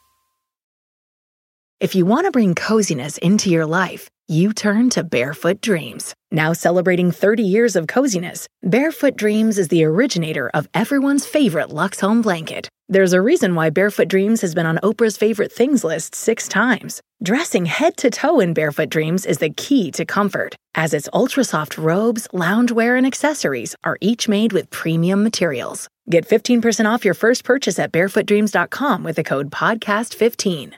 If 1.80 1.94
you 1.94 2.08
want 2.08 2.26
to 2.26 2.32
bring 2.32 2.56
coziness 2.56 3.20
into 3.20 3.52
your 3.52 3.68
life, 3.68 4.10
you 4.28 4.52
turn 4.52 4.90
to 4.90 5.04
Barefoot 5.04 5.62
Dreams. 5.62 6.16
Now 6.32 6.52
celebrating 6.54 7.12
30 7.12 7.44
years 7.44 7.76
of 7.76 7.86
coziness, 7.86 8.48
Barefoot 8.64 9.16
Dreams 9.16 9.60
is 9.60 9.68
the 9.68 9.84
originator 9.84 10.50
of 10.56 10.68
everyone's 10.74 11.28
favorite 11.28 11.70
Lux 11.70 12.00
Home 12.00 12.24
blanket. 12.24 12.68
There's 12.90 13.14
a 13.14 13.22
reason 13.22 13.54
why 13.54 13.70
Barefoot 13.70 14.08
Dreams 14.08 14.42
has 14.42 14.56
been 14.56 14.66
on 14.66 14.80
Oprah's 14.82 15.18
favorite 15.18 15.52
things 15.52 15.84
list 15.84 16.16
six 16.16 16.48
times. 16.48 17.00
Dressing 17.22 17.68
head 17.68 17.96
to 17.98 18.10
toe 18.10 18.40
in 18.40 18.56
Barefoot 18.56 18.90
Dreams 18.90 19.28
is 19.28 19.38
the 19.38 19.52
key 19.52 19.92
to 19.92 20.04
comfort, 20.04 20.56
as 20.74 20.96
its 20.96 21.10
ultra 21.14 21.44
soft 21.44 21.78
robes, 21.78 22.28
loungewear, 22.34 22.98
and 22.98 23.06
accessories 23.06 23.76
are 23.84 24.00
each 24.02 24.28
made 24.28 24.52
with 24.52 24.72
premium 24.72 25.22
materials. 25.22 25.88
Get 26.10 26.28
15% 26.28 26.92
off 26.92 27.06
your 27.06 27.14
first 27.14 27.44
purchase 27.44 27.78
at 27.78 27.92
barefootdreams.com 27.92 29.04
with 29.04 29.18
the 29.18 29.24
code 29.24 29.52
PODCAST15. 29.52 30.74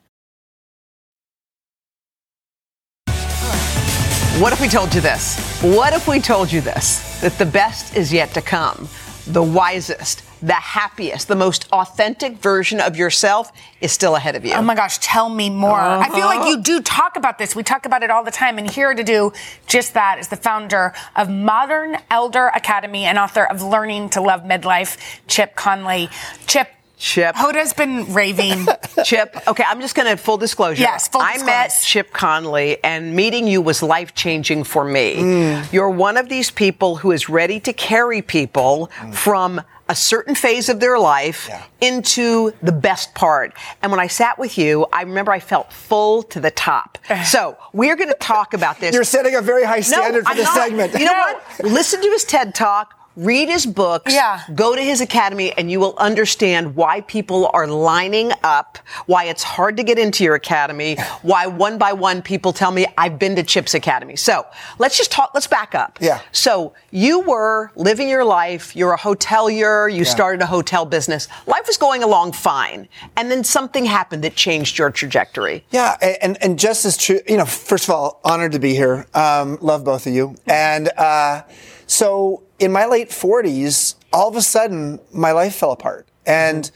What 4.40 4.54
if 4.54 4.62
we 4.62 4.70
told 4.70 4.96
you 4.96 5.02
this? 5.02 5.60
What 5.62 5.92
if 5.92 6.08
we 6.08 6.22
told 6.22 6.50
you 6.50 6.62
this? 6.62 7.20
That 7.20 7.38
the 7.38 7.46
best 7.46 7.98
is 7.98 8.14
yet 8.14 8.34
to 8.36 8.42
come. 8.42 8.88
The 9.28 9.44
wisest, 9.44 10.24
the 10.42 10.54
happiest, 10.54 11.28
the 11.28 11.36
most 11.36 11.68
authentic 11.74 12.38
version 12.38 12.80
of 12.80 12.96
yourself 12.96 13.52
is 13.82 13.92
still 13.92 14.16
ahead 14.16 14.38
of 14.38 14.46
you. 14.46 14.54
Oh 14.54 14.62
my 14.62 14.76
gosh, 14.76 14.98
tell 15.00 15.28
me 15.28 15.50
more. 15.50 15.78
I 15.78 16.08
feel 16.08 16.26
like 16.26 16.40
uh-huh. 16.40 16.50
you 16.52 16.62
do 16.62 16.82
talk 16.82 17.18
about 17.18 17.38
this. 17.38 17.54
We 17.54 17.64
talk 17.64 17.86
about 17.86 18.02
it 18.02 18.12
all 18.12 18.24
the 18.24 18.32
time. 18.32 18.58
And 18.58 18.72
here 18.72 18.94
to 18.94 19.04
do 19.04 19.34
just 19.68 19.94
that 19.96 20.20
is 20.20 20.30
the 20.30 20.38
founder 20.38 20.94
of 21.18 21.30
Modern 21.30 21.98
Elder 22.10 22.48
Academy 22.48 23.04
and 23.04 23.18
author 23.18 23.44
of 23.44 23.62
Learning 23.62 24.08
to 24.12 24.22
Love 24.22 24.44
Midlife, 24.44 25.20
Chip 25.28 25.54
Conley. 25.58 26.10
Chip. 26.48 26.70
Chip. 27.00 27.34
Hoda's 27.36 27.72
been 27.74 28.14
raving. 28.14 28.68
Chip, 29.06 29.34
okay, 29.48 29.64
I'm 29.66 29.80
just 29.80 29.96
going 29.96 30.10
to 30.10 30.18
full 30.22 30.38
disclosure. 30.38 30.82
Yes, 30.82 31.08
full 31.08 31.22
disclosure. 31.22 31.44
I 31.44 31.46
met. 31.46 31.82
Chip 31.84 32.12
Conley, 32.12 32.84
and 32.84 33.16
meeting 33.16 33.48
you 33.48 33.62
was 33.62 33.82
life 33.82 34.14
changing 34.14 34.66
for 34.66 34.84
me. 34.84 35.16
Mm. 35.16 35.72
You're 35.74 35.90
one 35.90 36.18
of 36.18 36.28
these 36.28 36.52
people 36.52 36.98
who 36.98 37.12
is 37.14 37.30
ready 37.30 37.60
to 37.62 37.72
carry 37.74 38.22
people 38.22 38.92
Mm. 39.00 39.16
from 39.16 39.62
a 39.88 39.96
certain 39.96 40.36
phase 40.36 40.68
of 40.70 40.80
their 40.82 41.00
life 41.00 41.50
into 41.82 42.52
the 42.62 42.72
best 42.72 43.16
part. 43.16 43.54
And 43.82 43.92
when 43.92 44.00
I 44.00 44.06
sat 44.08 44.38
with 44.38 44.58
you, 44.58 44.86
I 44.94 45.02
remember 45.04 45.32
I 45.32 45.40
felt 45.40 45.72
full 45.74 46.22
to 46.24 46.40
the 46.40 46.52
top. 46.52 46.98
So 47.26 47.58
we're 47.74 47.96
going 47.96 48.10
to 48.10 48.16
talk 48.20 48.54
about 48.54 48.80
this. 48.80 48.94
You're 48.94 49.04
setting 49.04 49.36
a 49.36 49.42
very 49.42 49.64
high 49.64 49.78
No, 49.78 49.82
standard 49.82 50.26
for 50.26 50.32
I'm 50.32 50.38
this 50.38 50.46
not. 50.46 50.56
segment. 50.56 50.94
You 51.00 51.06
know 51.06 51.14
what? 51.14 51.44
Listen 51.64 52.02
to 52.02 52.10
his 52.10 52.24
TED 52.26 52.54
Talk. 52.54 52.94
Read 53.20 53.50
his 53.50 53.66
books. 53.66 54.14
Yeah. 54.14 54.42
Go 54.56 54.76
to 54.76 54.82
his 54.82 55.02
academy 55.02 55.52
and 55.58 55.70
you 55.70 55.78
will 55.82 55.94
understand 55.98 56.74
why 56.78 57.02
people 57.02 57.50
are 57.54 57.68
lining 57.68 58.32
up, 58.44 58.78
why 59.08 59.26
it's 59.26 59.44
hard 59.44 59.76
to 59.76 59.84
get 59.84 60.00
into 60.00 60.24
your 60.24 60.36
academy, 60.36 60.96
why 61.22 61.46
one 61.46 61.78
by 61.78 61.92
one 61.92 62.22
people 62.22 62.54
tell 62.54 62.72
me 62.72 62.86
I've 62.98 63.20
been 63.20 63.36
to 63.36 63.44
Chip's 63.44 63.74
Academy. 63.74 64.16
So 64.16 64.46
let's 64.78 64.98
just 64.98 65.12
talk, 65.12 65.32
let's 65.34 65.48
back 65.48 65.76
up. 65.76 65.98
Yeah. 66.00 66.22
So 66.32 66.74
you 66.92 67.20
were 67.20 67.72
living 67.76 68.08
your 68.08 68.24
life, 68.24 68.74
you're 68.74 68.94
a 68.94 68.98
hotelier, 68.98 69.92
you 69.92 70.04
Yeah. 70.04 70.10
started 70.10 70.42
a 70.42 70.46
hotel 70.46 70.86
business. 70.86 71.28
Life 71.46 71.68
was 71.68 71.76
going 71.76 72.04
along 72.04 72.32
fine. 72.32 72.88
And 73.18 73.30
then 73.30 73.44
something 73.44 73.84
happened 73.84 74.24
that 74.24 74.36
changed 74.36 74.78
your 74.78 74.92
trajectory. 74.92 75.66
Yeah, 75.72 75.98
and 76.22 76.38
and 76.42 76.58
just 76.58 76.86
as 76.86 76.96
true, 76.96 77.20
you 77.28 77.36
know. 77.36 77.46
First 77.46 77.84
of 77.84 77.90
all, 77.90 78.22
honored 78.24 78.54
to 78.54 78.60
be 78.60 78.74
here. 78.76 79.08
Um, 79.14 79.58
love 79.60 79.84
both 79.84 80.08
of 80.08 80.14
you. 80.14 80.36
And 80.48 80.88
uh, 80.98 81.42
so, 81.86 82.44
in 82.60 82.72
my 82.72 82.86
late 82.86 83.12
forties, 83.12 83.96
all 84.14 84.30
of 84.30 84.36
a 84.36 84.42
sudden, 84.42 85.00
my 85.14 85.32
life 85.32 85.56
fell 85.56 85.72
apart, 85.72 86.08
and 86.26 86.70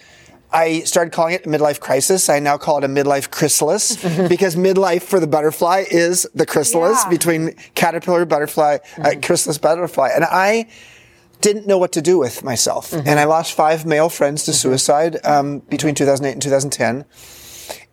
I 0.51 0.81
started 0.81 1.11
calling 1.11 1.33
it 1.33 1.45
a 1.45 1.49
midlife 1.49 1.79
crisis. 1.79 2.29
I 2.29 2.39
now 2.39 2.57
call 2.57 2.77
it 2.77 2.83
a 2.83 2.87
midlife 2.87 3.31
chrysalis 3.31 3.95
because 4.29 4.55
midlife 4.55 5.01
for 5.01 5.19
the 5.19 5.25
butterfly 5.27 5.85
is 5.89 6.27
the 6.35 6.45
chrysalis 6.45 7.03
Yeah. 7.03 7.09
between 7.09 7.55
caterpillar, 7.75 8.25
butterfly, 8.25 8.77
uh, 9.03 9.11
chrysalis, 9.21 9.57
butterfly, 9.57 10.09
and 10.13 10.23
I 10.25 10.67
didn't 11.41 11.67
know 11.67 11.77
what 11.77 11.91
to 11.93 12.01
do 12.01 12.17
with 12.17 12.43
myself. 12.43 12.93
And 12.93 13.19
I 13.19 13.25
lost 13.25 13.51
five 13.53 13.85
male 13.85 14.07
friends 14.09 14.43
to 14.45 14.53
suicide 14.53 15.17
um, 15.25 15.59
between 15.59 15.93
2008 15.95 16.31
and 16.33 16.41
2010. 16.41 17.03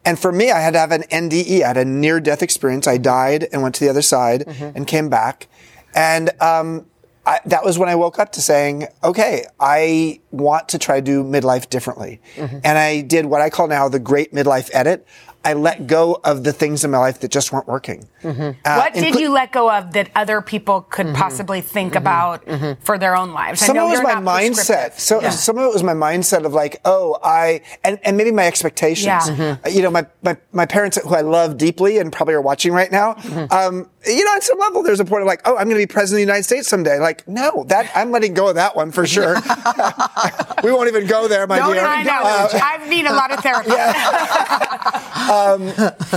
And 0.05 0.19
for 0.19 0.31
me, 0.31 0.51
I 0.53 0.61
had 0.61 0.75
to 0.75 0.79
have 0.79 0.93
an 0.93 1.03
NDE. 1.11 1.63
I 1.63 1.67
had 1.69 1.77
a 1.77 1.85
near 1.85 2.21
death 2.21 2.43
experience. 2.43 2.87
I 2.87 2.97
died 2.97 3.49
and 3.53 3.63
went 3.63 3.75
to 3.77 3.85
the 3.85 3.91
other 3.91 4.03
side 4.03 4.45
and 4.47 4.87
came 4.87 5.09
back. 5.09 5.49
And 5.97 6.31
um, 6.41 6.87
I, 7.27 7.41
that 7.47 7.65
was 7.65 7.79
when 7.79 7.89
I 7.89 7.95
woke 7.95 8.19
up 8.19 8.33
to 8.33 8.41
saying, 8.41 8.87
okay, 9.05 9.45
I 9.59 10.21
want 10.31 10.71
to 10.71 10.79
try 10.79 10.97
to 10.97 11.03
do 11.03 11.23
midlife 11.23 11.69
differently. 11.69 12.21
Mm-hmm. 12.37 12.59
And 12.65 12.79
I 12.79 13.03
did 13.03 13.27
what 13.27 13.41
I 13.41 13.51
call 13.51 13.69
now 13.69 13.89
the 13.89 13.99
great 13.99 14.33
midlife 14.33 14.71
edit. 14.73 15.07
I 15.45 15.55
let 15.55 15.87
go 15.87 16.21
of 16.23 16.45
the 16.45 16.53
things 16.53 16.85
in 16.85 16.91
my 16.91 16.99
life 16.99 17.21
that 17.21 17.31
just 17.31 17.53
weren't 17.53 17.67
working. 17.67 18.07
Uh, 18.25 18.53
what 18.65 18.95
did 18.95 19.15
inclu- 19.15 19.21
you 19.21 19.31
let 19.31 19.53
go 19.53 19.71
of 19.71 19.93
that 19.93 20.11
other 20.15 20.41
people 20.41 20.83
could 20.83 21.15
possibly 21.15 21.61
think 21.61 21.95
about 21.95 22.45
for 22.83 22.99
their 22.99 23.17
own 23.17 23.33
lives? 23.33 23.63
I 23.63 23.67
some 23.67 23.77
know 23.77 23.87
of 23.87 23.93
it 23.95 24.03
was 24.05 24.15
my 24.15 24.21
mindset. 24.41 24.99
So 24.99 25.21
Yeah. 25.21 25.31
some 25.31 25.59
of 25.59 25.65
it 25.65 25.73
was 25.73 25.83
my 25.83 25.95
mindset 25.95 26.45
of 26.45 26.53
like, 26.53 26.81
oh, 26.85 27.19
I 27.23 27.63
and, 27.85 27.99
and 28.05 28.17
maybe 28.17 28.31
my 28.33 28.47
expectations. 28.47 29.07
Yeah. 29.07 29.57
Uh, 29.65 29.69
You 29.69 29.83
know, 29.83 29.91
my, 29.91 30.07
my 30.23 30.37
my 30.53 30.67
parents 30.67 30.99
who 31.03 31.15
I 31.15 31.21
love 31.23 31.57
deeply 31.57 31.99
and 31.99 32.13
probably 32.13 32.35
are 32.35 32.41
watching 32.41 32.73
right 32.73 32.91
now. 32.91 33.17
Um, 33.51 33.89
you 34.07 34.25
know, 34.25 34.35
at 34.35 34.43
some 34.43 34.59
level, 34.59 34.83
there's 34.83 35.01
a 35.01 35.05
point 35.05 35.23
of 35.23 35.27
like, 35.27 35.43
oh, 35.45 35.57
I'm 35.57 35.65
going 35.69 35.77
to 35.81 35.87
be 35.87 35.87
president 35.87 36.15
of 36.23 36.27
the 36.27 36.33
United 36.33 36.45
States 36.45 36.69
someday. 36.69 36.99
Like, 36.99 37.27
no, 37.29 37.65
that 37.69 37.91
I'm 37.95 38.11
letting 38.11 38.33
go 38.35 38.49
of 38.49 38.55
that 38.55 38.75
one 38.75 38.91
for 38.93 39.07
sure. 39.07 39.35
we 40.65 40.73
won't 40.73 40.89
even 40.89 41.07
go 41.07 41.29
there, 41.29 41.47
my 41.47 41.59
Don't 41.59 41.75
dear. 41.75 41.85
I 41.85 42.03
know. 42.03 42.21
Uh, 42.23 42.49
I 42.63 42.89
need 42.89 43.05
a 43.07 43.13
lot 43.13 43.31
of 43.31 43.41
therapy. 43.41 43.71
um, 45.31 45.73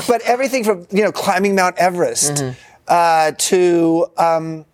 but 0.07 0.21
everything 0.23 0.63
from 0.63 0.87
you 0.91 1.03
know 1.03 1.11
climbing 1.11 1.55
Mount 1.55 1.77
Everest 1.77 1.92
uh, 2.87 3.31
to 3.37 4.07
um, 4.17 4.65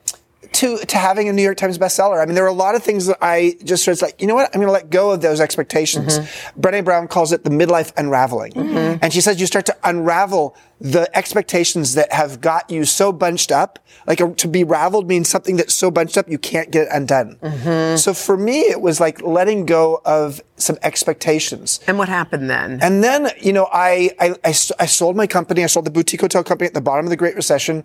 to 0.54 0.78
to 0.78 0.98
having 0.98 1.30
a 1.30 1.34
New 1.34 1.44
York 1.44 1.58
Times 1.58 1.78
bestseller. 1.78 2.22
I 2.22 2.26
mean, 2.26 2.36
there 2.36 2.44
were 2.44 2.50
a 2.50 2.54
lot 2.54 2.76
of 2.76 2.84
things 2.84 3.06
that 3.08 3.18
I 3.22 3.56
just 3.64 3.88
was 3.88 4.02
like, 4.02 4.22
you 4.22 4.28
know 4.28 4.36
what? 4.36 4.50
I'm 4.54 4.60
going 4.60 4.68
to 4.68 4.74
let 4.74 4.90
go 4.90 5.12
of 5.12 5.22
those 5.22 5.40
expectations. 5.40 6.20
Brené 6.60 6.84
Brown 6.84 7.08
calls 7.08 7.32
it 7.32 7.44
the 7.44 7.50
midlife 7.50 7.92
unraveling, 7.98 8.56
and 8.58 9.14
she 9.14 9.22
says 9.22 9.40
you 9.40 9.48
start 9.48 9.66
to 9.68 9.78
unravel 9.84 10.56
the 10.82 11.10
expectations 11.18 11.94
that 11.96 12.12
have 12.14 12.40
got 12.40 12.70
you 12.70 12.86
so 12.86 13.12
bunched 13.12 13.52
up, 13.52 13.80
like 14.08 14.22
a, 14.22 14.34
to 14.36 14.48
be 14.48 14.64
raveled 14.64 15.08
means 15.08 15.28
something 15.28 15.58
that's 15.58 15.74
so 15.74 15.92
bunched 15.92 16.18
up 16.18 16.30
you 16.30 16.38
can't 16.38 16.72
get 16.72 16.84
it 16.84 16.90
undone. 16.92 17.38
Mm-hmm. 17.42 17.98
So 17.98 18.14
for 18.14 18.38
me, 18.38 18.62
it 18.62 18.80
was 18.80 19.00
like 19.00 19.22
letting 19.22 19.66
go 19.66 20.02
of 20.06 20.42
some 20.56 20.78
expectations. 20.82 21.82
And 21.86 21.98
what 21.98 22.08
happened 22.08 22.50
then? 22.50 22.80
And 22.82 23.04
then, 23.04 23.30
you 23.42 23.52
know, 23.52 23.68
I 23.74 24.12
I 24.20 24.36
I 24.48 24.86
sold 24.86 25.18
my 25.18 25.28
company. 25.28 25.64
I 25.64 25.68
sold 25.68 25.86
the 25.86 25.92
boutique 25.92 26.22
hotel 26.22 26.44
company 26.44 26.68
at 26.68 26.74
the 26.74 26.82
bottom 26.82 27.06
of 27.06 27.10
the 27.10 27.18
Great 27.18 27.36
Recession, 27.36 27.84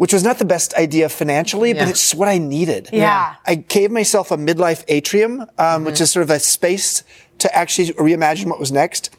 which 0.00 0.14
was 0.14 0.24
not 0.24 0.38
the 0.38 0.46
best 0.46 0.72
idea 0.76 1.10
financially, 1.10 1.74
but 1.74 1.86
it's 1.86 2.14
what 2.14 2.26
I 2.26 2.38
needed. 2.38 2.88
Yeah. 2.90 3.34
I 3.46 3.56
gave 3.56 3.90
myself 3.90 4.30
a 4.30 4.38
midlife 4.38 4.82
atrium, 4.88 5.44
um, 5.58 5.84
which 5.84 6.00
is 6.00 6.10
sort 6.10 6.22
of 6.22 6.30
a 6.30 6.38
space 6.38 7.04
to 7.36 7.54
actually 7.54 7.88
reimagine 7.92 8.46
what 8.46 8.58
was 8.58 8.72
next. 8.72 9.14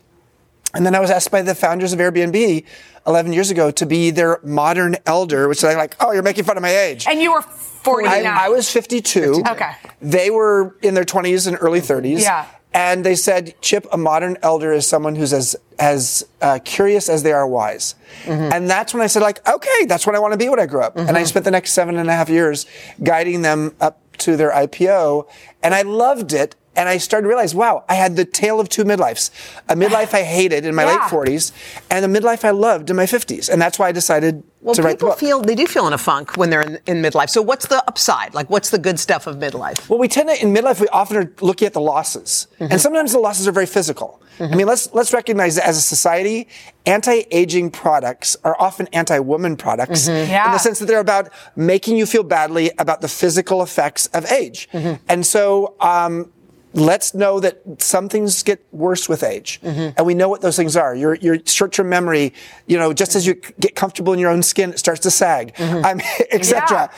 And 0.74 0.84
then 0.84 0.96
I 0.96 1.00
was 1.00 1.12
asked 1.12 1.30
by 1.30 1.44
the 1.44 1.54
founders 1.54 1.94
of 1.94 2.00
Airbnb 2.00 2.66
11 3.06 3.32
years 3.32 3.52
ago 3.52 3.70
to 3.70 3.86
be 3.86 4.10
their 4.10 4.40
modern 4.44 4.96
elder, 5.06 5.48
which 5.48 5.62
they're 5.62 5.78
like, 5.78 5.96
oh, 6.00 6.14
you're 6.14 6.24
making 6.24 6.46
fun 6.46 6.58
of 6.58 6.64
my 6.64 6.76
age. 6.76 7.06
And 7.08 7.22
you 7.22 7.32
were 7.32 7.44
49. 7.44 8.26
I, 8.26 8.46
I 8.46 8.50
was 8.50 8.72
52. 8.72 9.44
Okay. 9.50 9.74
They 10.02 10.32
were 10.32 10.76
in 10.82 10.96
their 10.96 11.06
20s 11.06 11.46
and 11.48 11.60
early 11.62 11.82
30s. 11.82 12.24
Yeah. 12.24 12.48
And 12.74 13.06
they 13.06 13.16
said, 13.16 13.54
Chip, 13.62 13.86
a 13.92 13.98
modern 13.98 14.38
elder 14.42 14.72
is 14.72 14.88
someone 14.88 15.16
who's 15.16 15.34
as 15.34 15.56
as 15.78 16.24
uh, 16.42 16.60
curious 16.64 17.10
as 17.10 17.24
they 17.24 17.32
are 17.34 17.48
wise. 17.48 17.96
And 18.54 18.70
that's 18.70 18.94
when 18.94 19.02
I 19.02 19.08
said, 19.08 19.22
like, 19.24 19.46
okay, 19.48 19.86
that's 19.88 20.06
what 20.06 20.16
I 20.16 20.20
want 20.20 20.34
to 20.34 20.38
be 20.38 20.48
when 20.48 20.60
I 20.60 20.68
grow 20.68 20.84
up. 20.84 20.96
And 20.96 21.18
I 21.18 21.24
spent 21.24 21.44
the 21.44 21.52
next 21.52 21.72
seven 21.74 21.98
and 21.98 22.08
a 22.10 22.14
half 22.14 22.30
years 22.30 22.66
guiding 23.04 23.42
them 23.42 23.76
up 23.82 24.00
to 24.20 24.38
their 24.38 24.52
IPO, 24.52 25.28
and 25.64 25.74
I 25.74 25.82
loved 25.82 26.32
it. 26.34 26.56
And 26.76 26.88
I 26.88 26.98
started 27.00 27.24
to 27.24 27.28
realize, 27.28 27.54
wow, 27.54 27.84
I 27.90 27.96
had 27.96 28.16
the 28.16 28.24
tale 28.24 28.60
of 28.62 28.70
two 28.70 28.86
midlives. 28.86 29.30
A 29.68 29.76
midlife 29.76 30.14
I 30.14 30.24
hated 30.24 30.66
in 30.66 30.74
my 30.74 30.84
Yeah. 30.86 30.92
late 30.94 31.02
40s, 31.02 31.52
and 31.90 32.06
a 32.06 32.08
midlife 32.08 32.46
I 32.46 32.52
loved 32.52 32.90
in 32.90 32.96
my 32.96 33.06
50s. 33.06 33.50
And 33.50 33.62
that's 33.62 33.78
why 33.78 33.90
I 33.90 33.92
decided 33.92 34.42
Well, 34.62 34.74
to 34.76 34.82
write 34.82 34.92
the 34.92 34.96
people 34.98 35.10
book. 35.10 35.20
feel 35.20 35.42
they 35.42 35.56
do 35.56 35.68
feel 35.68 35.86
in 35.88 35.92
a 35.92 35.98
funk 35.98 36.38
when 36.38 36.50
they're 36.50 36.62
in, 36.62 36.80
in 36.88 37.02
midlife. 37.02 37.30
So 37.30 37.42
what's 37.42 37.68
the 37.68 37.84
upside? 37.90 38.34
Like, 38.34 38.50
what's 38.50 38.70
the 38.70 38.78
good 38.78 39.00
stuff 39.02 39.28
of 39.28 39.36
midlife? 39.36 39.90
Well, 39.90 40.00
we 40.00 40.08
tend 40.08 40.30
to 40.30 40.42
in 40.42 40.54
midlife 40.54 40.80
we 40.80 40.88
often 40.90 41.18
are 41.18 41.30
looking 41.42 41.66
at 41.66 41.74
the 41.74 41.82
losses, 41.82 42.48
Mm-hmm. 42.60 42.72
and 42.72 42.80
sometimes 42.80 43.12
the 43.12 43.20
losses 43.20 43.48
are 43.50 43.52
very 43.52 43.66
physical. 43.66 44.22
I 44.40 44.56
mean, 44.56 44.66
let's 44.66 44.92
let's 44.94 45.14
recognize 45.14 45.56
that 45.58 45.68
as 45.68 45.78
a 45.78 45.82
society, 45.82 46.48
anti-aging 46.96 47.70
products 47.72 48.38
are 48.44 48.56
often 48.60 48.88
anti-woman 48.94 49.56
products 49.58 50.08
Mm-hmm. 50.08 50.32
in 50.48 50.52
the 50.52 50.58
sense 50.58 50.80
that 50.80 50.86
they're 50.86 51.00
about 51.00 51.30
making 51.56 51.98
you 51.98 52.06
feel 52.06 52.24
badly 52.24 52.72
about 52.80 53.02
the 53.02 53.08
physical 53.08 53.62
effects 53.62 54.08
of 54.08 54.26
age, 54.32 54.70
Mm-hmm. 54.74 55.04
and 55.10 55.26
so. 55.26 55.76
Um, 55.82 56.32
Let's 56.74 57.14
know 57.14 57.40
that 57.42 57.62
some 57.80 58.08
things 58.08 58.44
get 58.44 58.66
worse 58.72 59.10
with 59.10 59.24
age, 59.24 59.60
Mm-hmm. 59.62 59.90
and 59.98 60.06
we 60.06 60.14
know 60.14 60.30
what 60.30 60.42
those 60.42 60.56
things 60.56 60.76
are. 60.78 60.96
Your 60.96 61.16
your 61.16 61.38
short-term 61.46 61.90
memory, 61.90 62.34
you 62.66 62.78
know, 62.78 62.94
just 62.94 63.16
as 63.16 63.26
you 63.28 63.36
get 63.60 63.76
comfortable 63.76 64.14
in 64.14 64.20
your 64.20 64.30
own 64.32 64.42
skin, 64.44 64.70
it 64.72 64.80
starts 64.80 65.02
to 65.02 65.12
sag, 65.12 65.54
Mm-hmm. 65.56 65.86
I'm, 65.86 66.00
etc. 66.32 66.90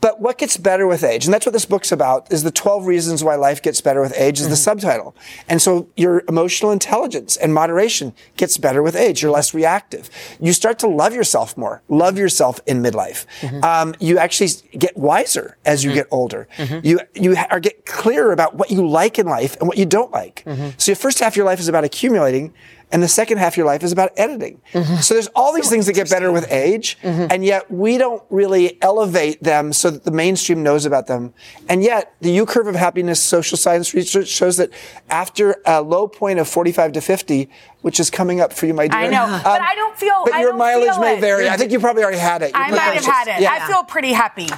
But 0.00 0.20
what 0.20 0.36
gets 0.38 0.56
better 0.56 0.86
with 0.86 1.04
age, 1.04 1.26
and 1.26 1.32
that's 1.32 1.46
what 1.46 1.52
this 1.52 1.64
book's 1.64 1.92
about, 1.92 2.32
is 2.32 2.42
the 2.42 2.50
12 2.50 2.86
reasons 2.86 3.22
why 3.22 3.36
life 3.36 3.62
gets 3.62 3.80
better 3.80 4.00
with 4.00 4.12
age 4.16 4.40
is 4.40 4.48
the 4.48 4.54
mm-hmm. 4.54 4.80
subtitle. 4.80 5.14
And 5.48 5.62
so 5.62 5.88
your 5.96 6.24
emotional 6.28 6.72
intelligence 6.72 7.36
and 7.36 7.54
moderation 7.54 8.12
gets 8.36 8.58
better 8.58 8.82
with 8.82 8.96
age. 8.96 9.22
You're 9.22 9.30
less 9.30 9.54
reactive. 9.54 10.10
You 10.40 10.52
start 10.52 10.80
to 10.80 10.88
love 10.88 11.14
yourself 11.14 11.56
more. 11.56 11.82
Love 11.88 12.18
yourself 12.18 12.60
in 12.66 12.82
midlife. 12.82 13.26
Mm-hmm. 13.40 13.64
Um, 13.64 13.94
you 14.00 14.18
actually 14.18 14.50
get 14.76 14.96
wiser 14.96 15.56
as 15.64 15.84
you 15.84 15.92
mm. 15.92 15.94
get 15.94 16.08
older. 16.10 16.48
Mm-hmm. 16.56 16.84
You 16.84 17.00
you 17.14 17.36
are 17.50 17.60
get 17.60 17.86
clearer 17.86 18.32
about 18.32 18.56
what 18.56 18.70
you 18.70 18.86
like 18.86 19.18
in 19.18 19.26
life 19.26 19.56
and 19.60 19.68
what 19.68 19.78
you 19.78 19.86
don't 19.86 20.10
like. 20.10 20.42
So 20.78 20.90
your 20.90 20.96
first 20.96 21.20
half 21.20 21.32
of 21.32 21.36
your 21.36 21.46
life 21.46 21.60
is 21.60 21.68
about 21.68 21.84
accumulating. 21.84 22.52
And 22.92 23.02
the 23.02 23.08
second 23.08 23.38
half 23.38 23.54
of 23.54 23.56
your 23.56 23.66
life 23.66 23.82
is 23.82 23.90
about 23.90 24.12
editing. 24.16 24.60
Mm-hmm. 24.72 24.96
So 24.96 25.14
there's 25.14 25.26
all 25.34 25.52
these 25.52 25.68
things 25.68 25.86
that 25.86 25.94
get 25.94 26.08
better 26.08 26.30
with 26.30 26.50
age, 26.52 26.96
mm-hmm. 27.02 27.26
and 27.30 27.44
yet 27.44 27.68
we 27.70 27.98
don't 27.98 28.22
really 28.30 28.80
elevate 28.80 29.42
them 29.42 29.72
so 29.72 29.90
that 29.90 30.04
the 30.04 30.12
mainstream 30.12 30.62
knows 30.62 30.86
about 30.86 31.08
them. 31.08 31.34
And 31.68 31.82
yet 31.82 32.14
the 32.20 32.30
U 32.30 32.46
curve 32.46 32.68
of 32.68 32.76
happiness 32.76 33.20
social 33.20 33.58
science 33.58 33.92
research 33.92 34.28
shows 34.28 34.56
that 34.58 34.70
after 35.10 35.60
a 35.66 35.82
low 35.82 36.06
point 36.06 36.38
of 36.38 36.48
45 36.48 36.92
to 36.92 37.00
50, 37.00 37.50
which 37.82 37.98
is 37.98 38.08
coming 38.08 38.40
up 38.40 38.52
for 38.52 38.66
you, 38.66 38.74
my 38.74 38.86
dear. 38.86 38.98
I 39.00 39.08
know, 39.08 39.24
um, 39.24 39.42
but 39.42 39.60
I 39.60 39.74
don't 39.74 39.96
feel. 39.96 40.22
But 40.24 40.34
I 40.34 40.40
your 40.40 40.50
don't 40.50 40.58
mileage 40.58 40.90
feel 40.90 41.00
may 41.00 41.16
it. 41.16 41.20
vary. 41.20 41.48
I 41.48 41.56
think 41.56 41.72
you 41.72 41.80
probably 41.80 42.04
already 42.04 42.18
had 42.18 42.42
it. 42.42 42.52
You're 42.52 42.62
I 42.62 42.70
might 42.70 42.78
have 42.78 43.04
had 43.04 43.28
it. 43.28 43.42
Yeah. 43.42 43.52
I 43.60 43.66
feel 43.66 43.82
pretty 43.82 44.12
happy. 44.12 44.48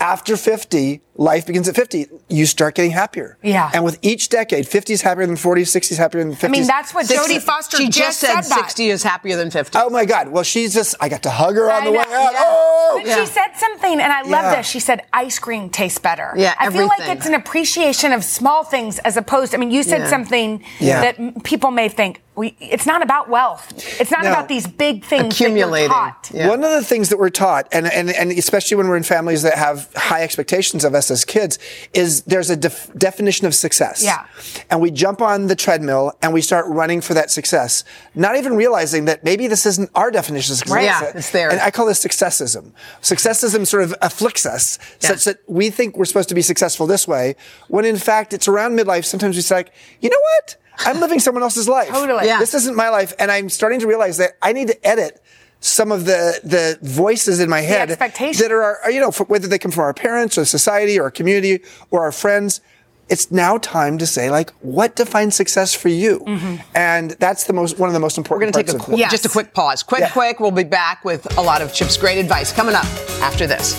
After 0.00 0.36
50, 0.36 1.00
life 1.18 1.44
begins 1.46 1.68
at 1.68 1.74
50. 1.74 2.06
You 2.28 2.46
start 2.46 2.76
getting 2.76 2.92
happier. 2.92 3.36
Yeah. 3.42 3.70
And 3.74 3.84
with 3.84 3.98
each 4.02 4.28
decade, 4.30 4.66
50 4.66 4.92
is 4.94 5.02
happier 5.02 5.26
than 5.26 5.36
40, 5.36 5.64
60 5.64 5.92
is 5.94 5.98
happier 5.98 6.22
than 6.22 6.32
50. 6.32 6.46
I 6.46 6.50
mean, 6.50 6.66
that's 6.66 6.94
what 6.94 7.06
Jodie 7.06 7.42
Foster 7.42 7.76
She 7.76 7.86
just, 7.88 7.98
just 7.98 8.20
said, 8.20 8.40
said 8.42 8.54
60 8.54 8.88
is 8.88 9.02
happier 9.02 9.36
than 9.36 9.50
50. 9.50 9.76
Oh 9.78 9.90
my 9.90 10.04
God. 10.04 10.28
Well, 10.28 10.44
she's 10.44 10.72
just, 10.72 10.94
I 11.00 11.08
got 11.08 11.24
to 11.24 11.30
hug 11.30 11.56
her 11.56 11.70
on 11.70 11.82
I 11.82 11.84
the 11.86 11.90
way 11.92 11.98
out. 11.98 12.08
yeah. 12.08 12.32
Oh! 12.38 13.00
But 13.04 13.18
she 13.18 13.26
said 13.26 13.48
something, 13.56 13.92
and 14.00 14.12
I 14.12 14.22
love 14.22 14.30
Yeah. 14.44 14.56
this. 14.56 14.66
She 14.68 14.80
said, 14.80 15.02
ice 15.12 15.38
cream 15.38 15.68
tastes 15.70 15.98
better. 15.98 16.32
Yeah, 16.36 16.54
I 16.58 16.70
feel 16.70 16.86
like 16.86 17.08
it's 17.08 17.26
an 17.26 17.34
appreciation 17.34 18.12
of 18.12 18.22
small 18.24 18.62
things 18.64 18.98
as 19.00 19.16
opposed 19.16 19.54
I 19.54 19.58
mean, 19.58 19.70
you 19.70 19.82
said 19.82 20.02
Yeah. 20.02 20.08
something 20.08 20.64
Yeah. 20.78 21.00
that 21.12 21.44
people 21.44 21.70
may 21.70 21.88
think, 21.88 22.22
we, 22.36 22.56
it's 22.60 22.86
not 22.86 23.02
about 23.02 23.28
wealth. 23.28 23.72
It's 24.00 24.12
not 24.12 24.22
No. 24.22 24.30
about 24.30 24.46
these 24.48 24.66
big 24.66 25.04
things 25.04 25.34
Accumulating. 25.34 25.88
that 25.90 26.30
you're 26.32 26.42
taught. 26.44 26.50
One 26.50 26.62
of 26.64 26.70
the 26.70 26.84
things 26.84 27.08
that 27.08 27.18
we're 27.18 27.30
taught, 27.30 27.66
and, 27.72 27.90
and, 27.92 28.10
and 28.10 28.30
especially 28.30 28.76
when 28.76 28.88
we're 28.88 28.96
in 28.96 29.02
families 29.02 29.42
that 29.42 29.54
have 29.54 29.88
high 29.96 30.22
expectations 30.22 30.84
of 30.84 30.94
us 30.94 31.07
as 31.10 31.24
kids, 31.24 31.58
is 31.94 32.22
there's 32.22 32.50
a 32.50 32.56
def- 32.56 32.92
definition 32.96 33.46
of 33.46 33.54
success. 33.54 34.02
Yeah. 34.02 34.26
And 34.70 34.80
we 34.80 34.90
jump 34.90 35.20
on 35.20 35.46
the 35.46 35.56
treadmill 35.56 36.12
and 36.22 36.32
we 36.32 36.40
start 36.40 36.66
running 36.66 37.00
for 37.00 37.14
that 37.14 37.30
success, 37.30 37.84
not 38.14 38.36
even 38.36 38.56
realizing 38.56 39.06
that 39.06 39.24
maybe 39.24 39.46
this 39.46 39.66
isn't 39.66 39.90
our 39.94 40.10
definition 40.10 40.52
of 40.52 40.58
success. 40.58 40.74
Right. 40.74 40.84
Yeah, 40.84 41.12
it's 41.14 41.30
theirs. 41.30 41.52
And 41.52 41.60
I 41.62 41.70
call 41.70 41.86
this 41.86 42.04
successism. 42.04 42.72
Successism 43.02 43.66
sort 43.66 43.82
of 43.82 43.94
afflicts 44.02 44.46
us 44.46 44.78
such 44.98 45.24
that 45.24 45.38
we 45.46 45.70
think 45.70 45.96
we're 45.96 46.04
supposed 46.04 46.28
to 46.28 46.34
be 46.34 46.42
successful 46.42 46.86
this 46.86 47.06
way, 47.08 47.36
when 47.68 47.84
in 47.84 47.96
fact 47.96 48.32
it's 48.32 48.48
around 48.48 48.78
midlife. 48.78 49.04
Sometimes 49.04 49.36
we 49.36 49.42
say, 49.42 49.56
like, 49.56 49.72
you 50.00 50.10
know 50.10 50.20
what? 50.36 50.56
I'm 50.80 51.00
living 51.00 51.18
someone 51.18 51.42
else's 51.42 51.68
life. 51.68 51.88
Totally. 51.92 52.26
Yeah. 52.26 52.38
This 52.38 52.54
isn't 52.54 52.76
my 52.76 52.88
life. 52.88 53.12
And 53.18 53.30
I'm 53.30 53.48
starting 53.48 53.80
to 53.80 53.86
realize 53.86 54.18
that 54.18 54.32
I 54.40 54.52
need 54.52 54.68
to 54.68 54.86
edit 54.86 55.20
some 55.60 55.90
of 55.92 56.04
the 56.04 56.40
the 56.44 56.78
voices 56.82 57.40
in 57.40 57.48
my 57.50 57.60
head 57.60 57.88
that 57.88 58.52
are, 58.52 58.78
are 58.84 58.90
you 58.90 59.00
know 59.00 59.08
f- 59.08 59.28
whether 59.28 59.48
they 59.48 59.58
come 59.58 59.72
from 59.72 59.82
our 59.84 59.94
parents 59.94 60.38
or 60.38 60.44
society 60.44 60.98
or 60.98 61.04
our 61.04 61.10
community 61.10 61.60
or 61.90 62.02
our 62.02 62.12
friends 62.12 62.60
it's 63.08 63.30
now 63.32 63.56
time 63.58 63.96
to 63.98 64.06
say 64.06 64.30
like 64.30 64.50
what 64.60 64.94
defines 64.94 65.34
success 65.34 65.74
for 65.74 65.88
you 65.88 66.20
mm-hmm. 66.20 66.56
and 66.76 67.12
that's 67.12 67.44
the 67.44 67.52
most 67.52 67.78
one 67.78 67.88
of 67.88 67.92
the 67.94 67.98
most 68.00 68.18
important 68.18 68.54
We're 68.54 68.62
going 68.62 68.66
to 68.66 68.72
take 68.72 68.80
a 68.80 68.84
parts 68.84 69.00
qu- 69.00 69.04
it. 69.06 69.10
just 69.10 69.24
a 69.26 69.30
quick 69.30 69.54
pause. 69.54 69.82
Quick, 69.82 70.00
Yeah. 70.02 70.10
quick. 70.10 70.40
We'll 70.40 70.50
be 70.50 70.62
back 70.64 71.04
with 71.04 71.26
a 71.38 71.40
lot 71.40 71.62
of 71.62 71.72
Chip's 71.72 71.96
great 71.96 72.18
advice 72.18 72.52
coming 72.52 72.74
up 72.74 72.84
after 73.22 73.46
this. 73.46 73.74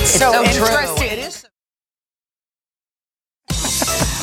It's 0.00 0.18
So 0.18 0.30
true. 0.32 0.44
interesting. 0.44 1.08
It 1.10 1.18
is. 1.18 1.44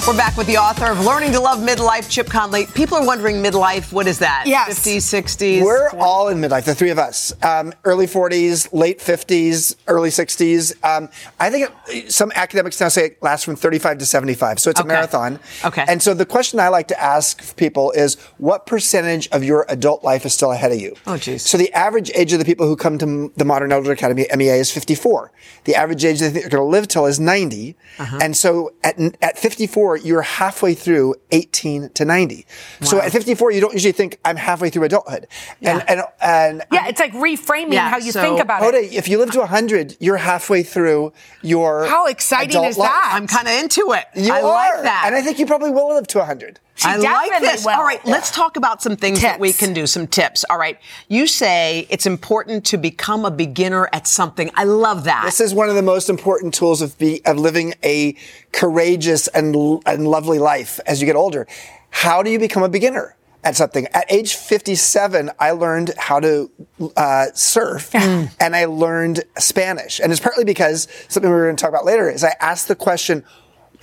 We're 0.06 0.18
back 0.18 0.36
with 0.36 0.48
the 0.48 0.58
author 0.58 0.88
of 0.88 1.06
Learning 1.06 1.32
to 1.32 1.40
Love 1.40 1.60
Midlife, 1.60 2.10
Chip 2.10 2.28
Conley. 2.28 2.66
People 2.66 2.98
are 2.98 3.06
wondering 3.06 3.38
midlife, 3.38 3.94
what 3.94 4.06
is 4.06 4.20
that? 4.20 4.44
Yes. 4.46 4.86
50s, 4.86 4.98
60s? 4.98 5.64
We're 5.64 5.92
all 5.92 6.28
in 6.28 6.40
midlife, 6.40 6.66
the 6.66 6.76
three 6.76 6.90
of 6.90 7.00
us. 7.00 7.34
Um, 7.42 7.72
early 7.86 8.06
40s, 8.06 8.74
late 8.74 9.00
50s, 9.00 9.78
early 9.88 10.10
60s. 10.10 10.74
Um, 10.84 11.08
I 11.40 11.50
think 11.50 11.72
it, 11.88 12.12
some 12.12 12.34
academics 12.36 12.82
now 12.82 12.90
say 12.90 13.06
it 13.06 13.24
lasts 13.24 13.46
from 13.46 13.56
35 13.56 14.00
to 14.00 14.06
75. 14.06 14.60
So 14.60 14.72
it's 14.72 14.82
a 14.82 14.84
marathon. 14.84 15.40
Okay. 15.64 15.86
And 15.88 16.04
so 16.04 16.14
the 16.14 16.26
question 16.26 16.60
I 16.60 16.68
like 16.68 16.90
to 16.90 17.02
ask 17.02 17.56
people 17.56 17.92
is 17.92 18.22
what 18.40 18.66
percentage 18.66 19.30
of 19.30 19.42
your 19.46 19.66
adult 19.70 20.04
life 20.04 20.26
is 20.26 20.34
still 20.34 20.52
ahead 20.52 20.74
of 20.74 20.82
you? 20.82 20.98
Oh, 21.08 21.16
geez. 21.16 21.44
So 21.50 21.58
the 21.58 21.72
average 21.72 22.12
age 22.14 22.34
of 22.34 22.40
the 22.40 22.46
people 22.46 22.68
who 22.68 22.76
come 22.76 22.98
to 22.98 23.32
the 23.38 23.46
Modern 23.46 23.72
Elder 23.72 23.94
Academy, 23.94 24.28
MEA, 24.36 24.60
is 24.60 24.70
54. 24.70 25.32
The 25.64 25.76
average 25.76 26.04
age 26.04 26.20
they 26.20 26.30
think 26.30 26.44
they're 26.44 26.50
going 26.50 26.68
to 26.68 26.70
live 26.70 26.90
till 26.90 27.06
is 27.06 27.22
90. 27.22 27.78
Uh-huh. 28.00 28.20
And 28.22 28.36
so 28.36 28.74
at, 28.84 29.00
at 29.22 29.38
54, 29.38 29.93
you're 29.98 30.22
halfway 30.22 30.74
through 30.74 31.16
18 31.32 31.90
to 31.92 32.06
90. 32.06 32.46
So 32.82 33.00
at 33.00 33.12
54, 33.12 33.52
you 33.52 33.62
don't 33.62 33.74
usually 33.74 33.92
think 33.92 34.20
I'm 34.26 34.36
halfway 34.38 34.70
through 34.70 34.84
adulthood. 34.84 35.28
And, 35.62 35.84
and, 35.90 36.02
and 36.22 36.64
Yeah, 36.72 36.88
it's 36.88 37.00
like 37.00 37.14
reframing 37.14 37.74
Yeah, 37.74 37.90
how 37.90 37.98
you 37.98 38.12
so- 38.12 38.22
think 38.22 38.40
about 38.40 38.62
Hoda, 38.62 38.84
it. 38.84 38.94
if 38.94 39.08
you 39.08 39.18
live 39.18 39.32
to 39.32 39.40
100, 39.40 39.98
you're 40.00 40.18
halfway 40.18 40.64
through 40.64 41.14
your 41.42 41.86
How 41.86 42.08
exciting 42.08 42.50
adult 42.52 42.68
is 42.68 42.78
life. 42.78 42.90
that? 42.90 43.12
I'm 43.16 43.28
kind 43.28 43.48
of 43.48 43.54
into 43.60 43.94
it. 43.94 44.06
You 44.16 44.34
I 44.34 44.42
are. 44.42 44.44
like 44.44 44.84
that. 44.84 45.04
And 45.08 45.16
I 45.16 45.22
think 45.22 45.40
you 45.40 45.46
probably 45.46 45.72
will 45.72 45.94
live 45.94 46.08
to 46.08 46.18
100. 46.20 46.60
She 46.76 46.88
I 46.88 46.98
like 46.98 47.42
this. 47.42 47.66
will. 47.66 47.74
All 47.74 47.84
right, 47.84 48.04
let's 48.06 48.32
talk 48.32 48.58
about 48.58 48.82
some 48.82 48.96
things 48.96 49.22
that 49.22 49.40
we 49.40 49.54
can 49.54 49.74
do, 49.74 49.86
some 49.86 50.08
tips. 50.08 50.44
All 50.50 50.58
right. 50.58 50.80
You 51.08 51.28
say 51.28 51.86
it's 51.90 52.06
important 52.08 52.66
to 52.66 52.78
become 52.78 53.26
a 53.26 53.32
beginner 53.32 53.90
at 53.94 54.08
something. 54.08 54.50
I 54.56 54.64
love 54.64 55.04
that. 55.04 55.24
This 55.26 55.40
is 55.40 55.54
one 55.54 55.70
of 55.70 55.76
the 55.76 55.84
most 55.84 56.10
important 56.10 56.54
tools 56.54 56.82
of 56.82 56.98
be, 56.98 57.24
of 57.26 57.38
living 57.38 57.76
a 57.84 58.16
courageous 58.52 59.28
and 59.28 59.56
and 59.86 60.08
lovely 60.08 60.40
life 60.40 60.80
as 60.88 61.00
you 61.00 61.06
get 61.06 61.16
older. 61.16 61.48
How 61.92 62.24
do 62.24 62.32
you 62.32 62.40
become 62.40 62.64
a 62.64 62.70
beginner 62.70 63.16
at 63.44 63.56
something? 63.56 63.86
At 63.94 64.12
age 64.12 64.34
57, 64.34 65.30
I 65.40 65.52
learned 65.52 65.94
how 65.98 66.20
to 66.22 66.50
uh, 66.98 67.28
surf 67.36 67.94
and 67.96 68.56
I 68.56 68.66
learned 68.66 69.24
Spanish. 69.38 70.00
And 70.00 70.12
it's 70.12 70.20
partly 70.20 70.44
because 70.44 70.88
something 71.08 71.30
we 71.30 71.36
we're 71.38 71.46
going 71.46 71.56
to 71.56 71.62
talk 71.62 71.70
about 71.70 71.86
later 71.86 72.10
is 72.10 72.24
I 72.24 72.36
asked 72.40 72.68
the 72.68 72.76
question, 72.76 73.24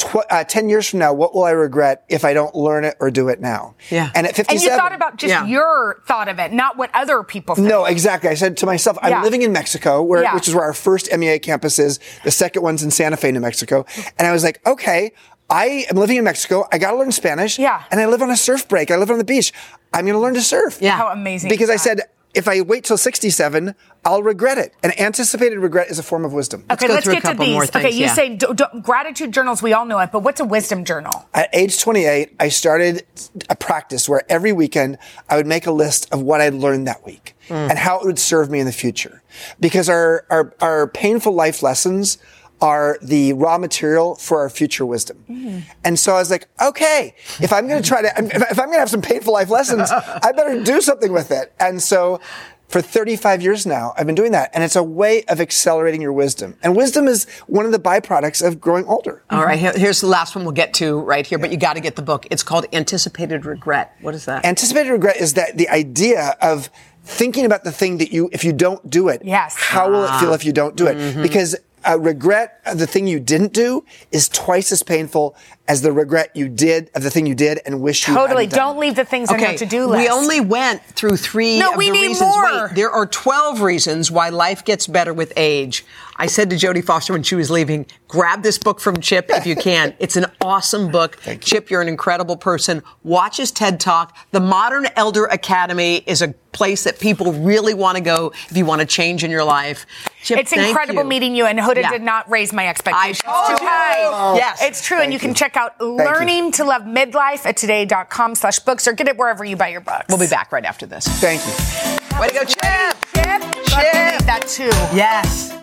tw- 0.01 0.26
uh, 0.30 0.44
10 0.44 0.68
years 0.68 0.88
from 0.88 0.98
now, 0.98 1.12
what 1.12 1.34
will 1.34 1.44
I 1.44 1.51
regret 1.51 2.05
if 2.09 2.24
I 2.24 2.32
don't 2.34 2.55
learn 2.55 2.84
it 2.84 2.96
or 3.01 3.11
do 3.11 3.28
it 3.28 3.40
now? 3.40 3.74
Yeah. 3.90 4.11
And 4.14 4.26
at 4.26 4.34
57. 4.36 4.51
And 4.57 4.62
you 4.62 4.76
thought 4.82 4.94
about 4.94 5.16
just 5.16 5.48
your 5.48 6.03
thought 6.07 6.28
of 6.28 6.38
it, 6.38 6.53
not 6.53 6.76
what 6.76 6.90
other 6.94 7.22
people 7.22 7.55
think. 7.55 7.68
No, 7.68 7.84
exactly. 7.84 8.30
I 8.30 8.34
said 8.34 8.57
to 8.59 8.66
myself, 8.66 8.98
I'm 9.03 9.11
Yeah. 9.11 9.22
living 9.22 9.42
in 9.42 9.53
Mexico, 9.53 10.03
where, 10.03 10.22
Yeah. 10.22 10.34
which 10.34 10.48
is 10.48 10.55
where 10.55 10.64
our 10.64 10.72
first 10.74 11.09
MEA 11.16 11.38
campus 11.38 11.78
is. 11.78 11.98
The 12.24 12.30
second 12.30 12.62
one's 12.62 12.82
in 12.82 12.90
Santa 12.90 13.16
Fe, 13.16 13.32
New 13.32 13.40
Mexico. 13.40 13.86
And 14.18 14.26
I 14.26 14.32
was 14.32 14.42
like, 14.44 14.61
okay, 14.66 15.12
I 15.48 15.84
am 15.90 15.96
living 15.96 16.16
in 16.16 16.24
Mexico. 16.24 16.66
I 16.72 16.78
got 16.78 16.92
to 16.92 16.96
learn 16.96 17.12
Spanish. 17.12 17.59
Yeah. 17.59 17.82
And 17.90 18.01
I 18.01 18.07
live 18.07 18.22
on 18.22 18.30
a 18.30 18.36
surf 18.36 18.68
break. 18.68 18.90
I 18.90 18.96
live 18.96 19.11
on 19.11 19.18
the 19.18 19.24
beach. 19.24 19.53
I'm 19.92 20.05
going 20.05 20.14
to 20.14 20.20
learn 20.20 20.34
to 20.34 20.42
surf. 20.42 20.78
Yeah. 20.80 20.96
How 20.96 21.09
amazing 21.09 21.51
Because 21.51 21.68
is 21.68 21.74
I 21.74 21.76
said, 21.76 22.03
if 22.34 22.46
I 22.48 22.60
wait 22.60 22.84
till 22.84 22.96
67, 22.96 23.74
I'll 24.04 24.22
regret 24.22 24.56
it. 24.58 24.72
And 24.82 24.98
anticipated 25.00 25.58
regret 25.58 25.90
is 25.90 25.98
a 25.98 26.02
form 26.02 26.24
of 26.24 26.32
wisdom. 26.32 26.64
Okay, 26.70 26.88
let's 26.88 27.06
get 27.08 27.24
to 27.24 27.34
these. 27.34 27.74
okay, 27.74 27.90
you 27.90 28.08
say 28.08 28.36
d- 28.36 28.46
d- 28.54 28.64
gratitude 28.82 29.32
journals. 29.32 29.62
We 29.62 29.72
all 29.72 29.84
know 29.84 29.98
it, 29.98 30.10
but 30.12 30.20
what's 30.22 30.40
a 30.40 30.44
wisdom 30.44 30.84
journal? 30.84 31.12
At 31.34 31.48
age 31.52 31.80
28, 31.80 32.36
I 32.38 32.48
started 32.48 33.04
a 33.48 33.56
practice 33.56 34.08
where 34.08 34.22
every 34.28 34.52
weekend 34.52 34.98
I 35.28 35.36
would 35.36 35.46
make 35.46 35.66
a 35.66 35.72
list 35.72 36.12
of 36.12 36.22
what 36.22 36.40
I'd 36.40 36.54
learned 36.54 36.86
that 36.86 37.04
week 37.04 37.34
and 37.48 37.76
how 37.78 37.98
it 37.98 38.06
would 38.06 38.18
serve 38.20 38.48
me 38.48 38.60
in 38.60 38.66
the 38.66 38.72
future. 38.72 39.22
Because 39.58 39.88
our, 39.88 40.24
our, 40.30 40.54
our 40.60 40.86
painful 40.86 41.32
life 41.32 41.62
lessons 41.64 42.16
are 42.62 42.98
the 43.02 43.32
raw 43.32 43.56
material 43.58 44.14
for 44.16 44.40
our 44.40 44.50
future 44.50 44.84
wisdom. 44.84 45.64
And 45.84 45.98
so 45.98 46.12
I 46.14 46.18
was 46.18 46.30
like, 46.30 46.46
okay, 46.61 47.14
if 47.40 47.52
I'm 47.52 47.66
going 47.68 47.82
to 47.82 47.88
try 47.88 48.02
to, 48.02 48.08
if 48.18 48.58
I'm 48.58 48.66
going 48.66 48.72
to 48.76 48.80
have 48.80 48.90
some 48.90 49.02
painful 49.02 49.32
life 49.32 49.48
lessons, 49.50 49.90
I 49.92 50.32
better 50.32 50.62
do 50.62 50.80
something 50.80 51.12
with 51.12 51.30
it. 51.30 51.52
And 51.58 51.82
so 51.82 52.20
for 52.68 52.80
35 52.80 53.42
years 53.42 53.66
now, 53.66 53.94
I've 53.96 54.06
been 54.06 54.14
doing 54.14 54.32
that. 54.32 54.50
And 54.54 54.62
it's 54.62 54.76
a 54.76 54.82
way 54.82 55.24
of 55.24 55.40
accelerating 55.40 56.00
your 56.02 56.12
wisdom. 56.12 56.56
And 56.62 56.76
wisdom 56.76 57.08
is 57.08 57.26
one 57.48 57.64
of 57.66 57.72
the 57.72 57.78
byproducts 57.80 58.46
of 58.46 58.61
growing 58.61 58.84
older. 58.84 59.22
All 59.30 59.44
right, 59.44 59.58
here- 59.58 59.72
here's 59.74 60.00
the 60.02 60.06
last 60.06 60.36
one 60.36 60.44
we'll 60.44 60.52
get 60.52 60.74
to 60.74 61.00
right 61.00 61.26
here, 61.26 61.38
but 61.38 61.50
you 61.50 61.56
got 61.56 61.74
to 61.74 61.80
get 61.80 61.96
the 61.96 62.02
book. 62.02 62.26
It's 62.30 62.42
called 62.44 62.66
Anticipated 62.72 63.44
Regret. 63.46 63.96
What 64.02 64.14
is 64.14 64.26
that? 64.26 64.44
Anticipated 64.44 64.90
regret 64.92 65.16
is 65.16 65.34
that 65.34 65.56
the 65.56 65.68
idea 65.68 66.36
of 66.42 66.70
thinking 67.02 67.44
about 67.46 67.64
the 67.64 67.72
thing 67.72 67.96
that 67.98 68.12
you, 68.12 68.28
if 68.30 68.44
you 68.44 68.52
don't 68.52 68.88
do 68.88 69.08
it, 69.08 69.22
yes. 69.24 69.56
how 69.56 69.90
will 69.90 70.04
it 70.04 70.20
feel 70.20 70.32
if 70.34 70.44
you 70.44 70.52
don't 70.52 70.76
do 70.76 70.86
it? 70.86 70.96
Mhm. 70.96 71.22
Because 71.22 71.56
uh, 71.88 71.98
regret 71.98 72.60
of 72.66 72.78
the 72.78 72.86
thing 72.86 73.06
you 73.06 73.20
didn't 73.20 73.52
do 73.52 73.84
is 74.12 74.28
twice 74.28 74.70
as 74.72 74.82
painful 74.82 75.34
as 75.68 75.82
the 75.82 75.92
regret 75.92 76.30
you 76.34 76.48
did 76.48 76.90
of 76.94 77.02
the 77.02 77.10
thing 77.10 77.26
you 77.26 77.34
did 77.34 77.60
and 77.64 77.80
wish 77.80 78.06
you 78.08 78.14
Totally. 78.14 78.44
hadn't 78.44 78.56
done. 78.58 78.66
Don't 78.74 78.80
leave 78.80 78.96
the 78.96 79.04
things 79.04 79.30
on 79.30 79.38
your 79.38 79.54
to-do 79.54 79.86
list. 79.86 79.98
we 80.02 80.08
only 80.08 80.40
went 80.40 80.82
through 80.84 81.16
three 81.16 81.58
No, 81.58 81.72
of 81.72 81.76
we 81.78 81.86
the 81.86 81.92
need 81.92 82.06
reasons. 82.08 82.20
more. 82.34 82.42
Wait, 82.66 82.74
there 82.74 82.90
are 82.90 83.06
12 83.06 83.60
reasons 83.62 84.10
why 84.10 84.28
life 84.30 84.64
gets 84.64 84.86
better 84.86 85.14
with 85.14 85.32
age. 85.36 85.84
I 86.20 86.26
said 86.26 86.50
to 86.50 86.56
Jodie 86.56 86.84
Foster 86.84 87.14
when 87.14 87.22
she 87.22 87.34
was 87.34 87.50
leaving, 87.50 87.86
grab 88.06 88.42
this 88.42 88.58
book 88.58 88.78
from 88.78 89.00
Chip 89.00 89.30
if 89.30 89.46
you 89.46 89.56
can. 89.56 89.94
it's 89.98 90.16
an 90.16 90.26
awesome 90.42 90.90
book. 90.90 91.18
Chip, 91.40 91.70
you're 91.70 91.80
an 91.80 91.88
incredible 91.88 92.36
person. 92.36 92.82
Watch 93.02 93.38
his 93.38 93.50
TED 93.50 93.80
Talk. 93.80 94.14
The 94.30 94.38
Modern 94.40 94.86
Elder 94.96 95.24
Academy 95.24 96.02
is 96.06 96.20
a 96.20 96.28
place 96.52 96.84
that 96.84 96.98
people 97.00 97.32
really 97.32 97.72
want 97.72 97.96
to 97.96 98.02
go 98.02 98.32
if 98.50 98.54
you 98.56 98.66
want 98.66 98.82
to 98.82 98.86
change 98.86 99.24
in 99.24 99.30
your 99.30 99.44
life. 99.44 99.86
Chip, 100.22 100.38
it's 100.40 100.52
thank 100.52 100.68
incredible 100.68 101.04
you. 101.04 101.08
meeing 101.08 101.34
you, 101.34 101.46
and 101.46 101.58
Hoda 101.58 101.76
Yeah. 101.80 101.90
did 101.90 102.02
not 102.02 102.28
raise 102.28 102.52
my 102.52 102.68
expectations 102.68 103.22
I 103.26 103.46
told 103.46 103.58
too 103.58 103.64
you. 103.64 103.70
high. 103.70 104.34
Yes. 104.36 104.58
it's 104.62 104.84
true, 104.84 105.00
and 105.00 105.14
you 105.14 105.18
can 105.18 105.32
check 105.32 105.56
out 105.56 105.80
"Learning 105.80 106.52
to 106.52 106.64
Love 106.64 106.82
Midlife" 106.82 107.46
at 107.46 107.56
today.com/books, 107.56 108.86
or 108.86 108.92
get 108.92 109.08
it 109.08 109.16
wherever 109.16 109.42
you 109.42 109.56
buy 109.56 109.68
your 109.68 109.80
books. 109.80 110.04
We'll 110.10 110.18
be 110.18 110.26
back 110.26 110.52
right 110.52 110.66
after 110.66 110.84
this. 110.84 111.06
Thank 111.06 111.40
you. 111.46 112.20
Way 112.20 112.28
to 112.28 112.34
go, 112.34 112.44
Chip! 112.44 112.96
Chip, 113.14 113.42
Chip, 113.64 114.26
that 114.26 114.44
too. 114.46 114.70
Yes. 114.94 115.54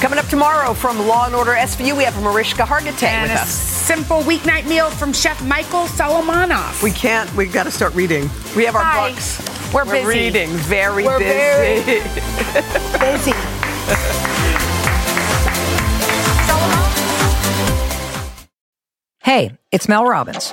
Coming 0.00 0.20
up 0.20 0.26
tomorrow 0.26 0.74
from 0.74 0.96
Law 1.08 1.26
and 1.26 1.34
Order 1.34 1.54
SVU, 1.54 1.96
we 1.96 2.04
have 2.04 2.14
Mariska 2.22 2.62
Hargitay 2.62 3.02
And 3.08 3.30
with 3.32 3.38
a 3.40 3.42
us. 3.42 3.50
simple 3.50 4.20
weeknight 4.20 4.64
meal 4.66 4.90
from 4.90 5.12
Chef 5.12 5.42
Michael 5.44 5.86
Solomonov. 5.86 6.80
We 6.84 6.92
can't. 6.92 7.32
We've 7.34 7.52
got 7.52 7.64
to 7.64 7.70
start 7.72 7.94
reading. 7.96 8.30
We 8.54 8.64
have 8.64 8.76
our 8.76 8.84
Hi. 8.84 9.10
books. 9.10 9.42
We're 9.74 9.84
busy. 9.84 10.06
reading. 10.06 10.50
Very 10.50 11.04
We're 11.04 11.18
busy. 11.18 11.98
busy. 13.00 14.38
Hey, 19.20 19.56
it's 19.72 19.88
Mel 19.88 20.04
Robbins. 20.06 20.52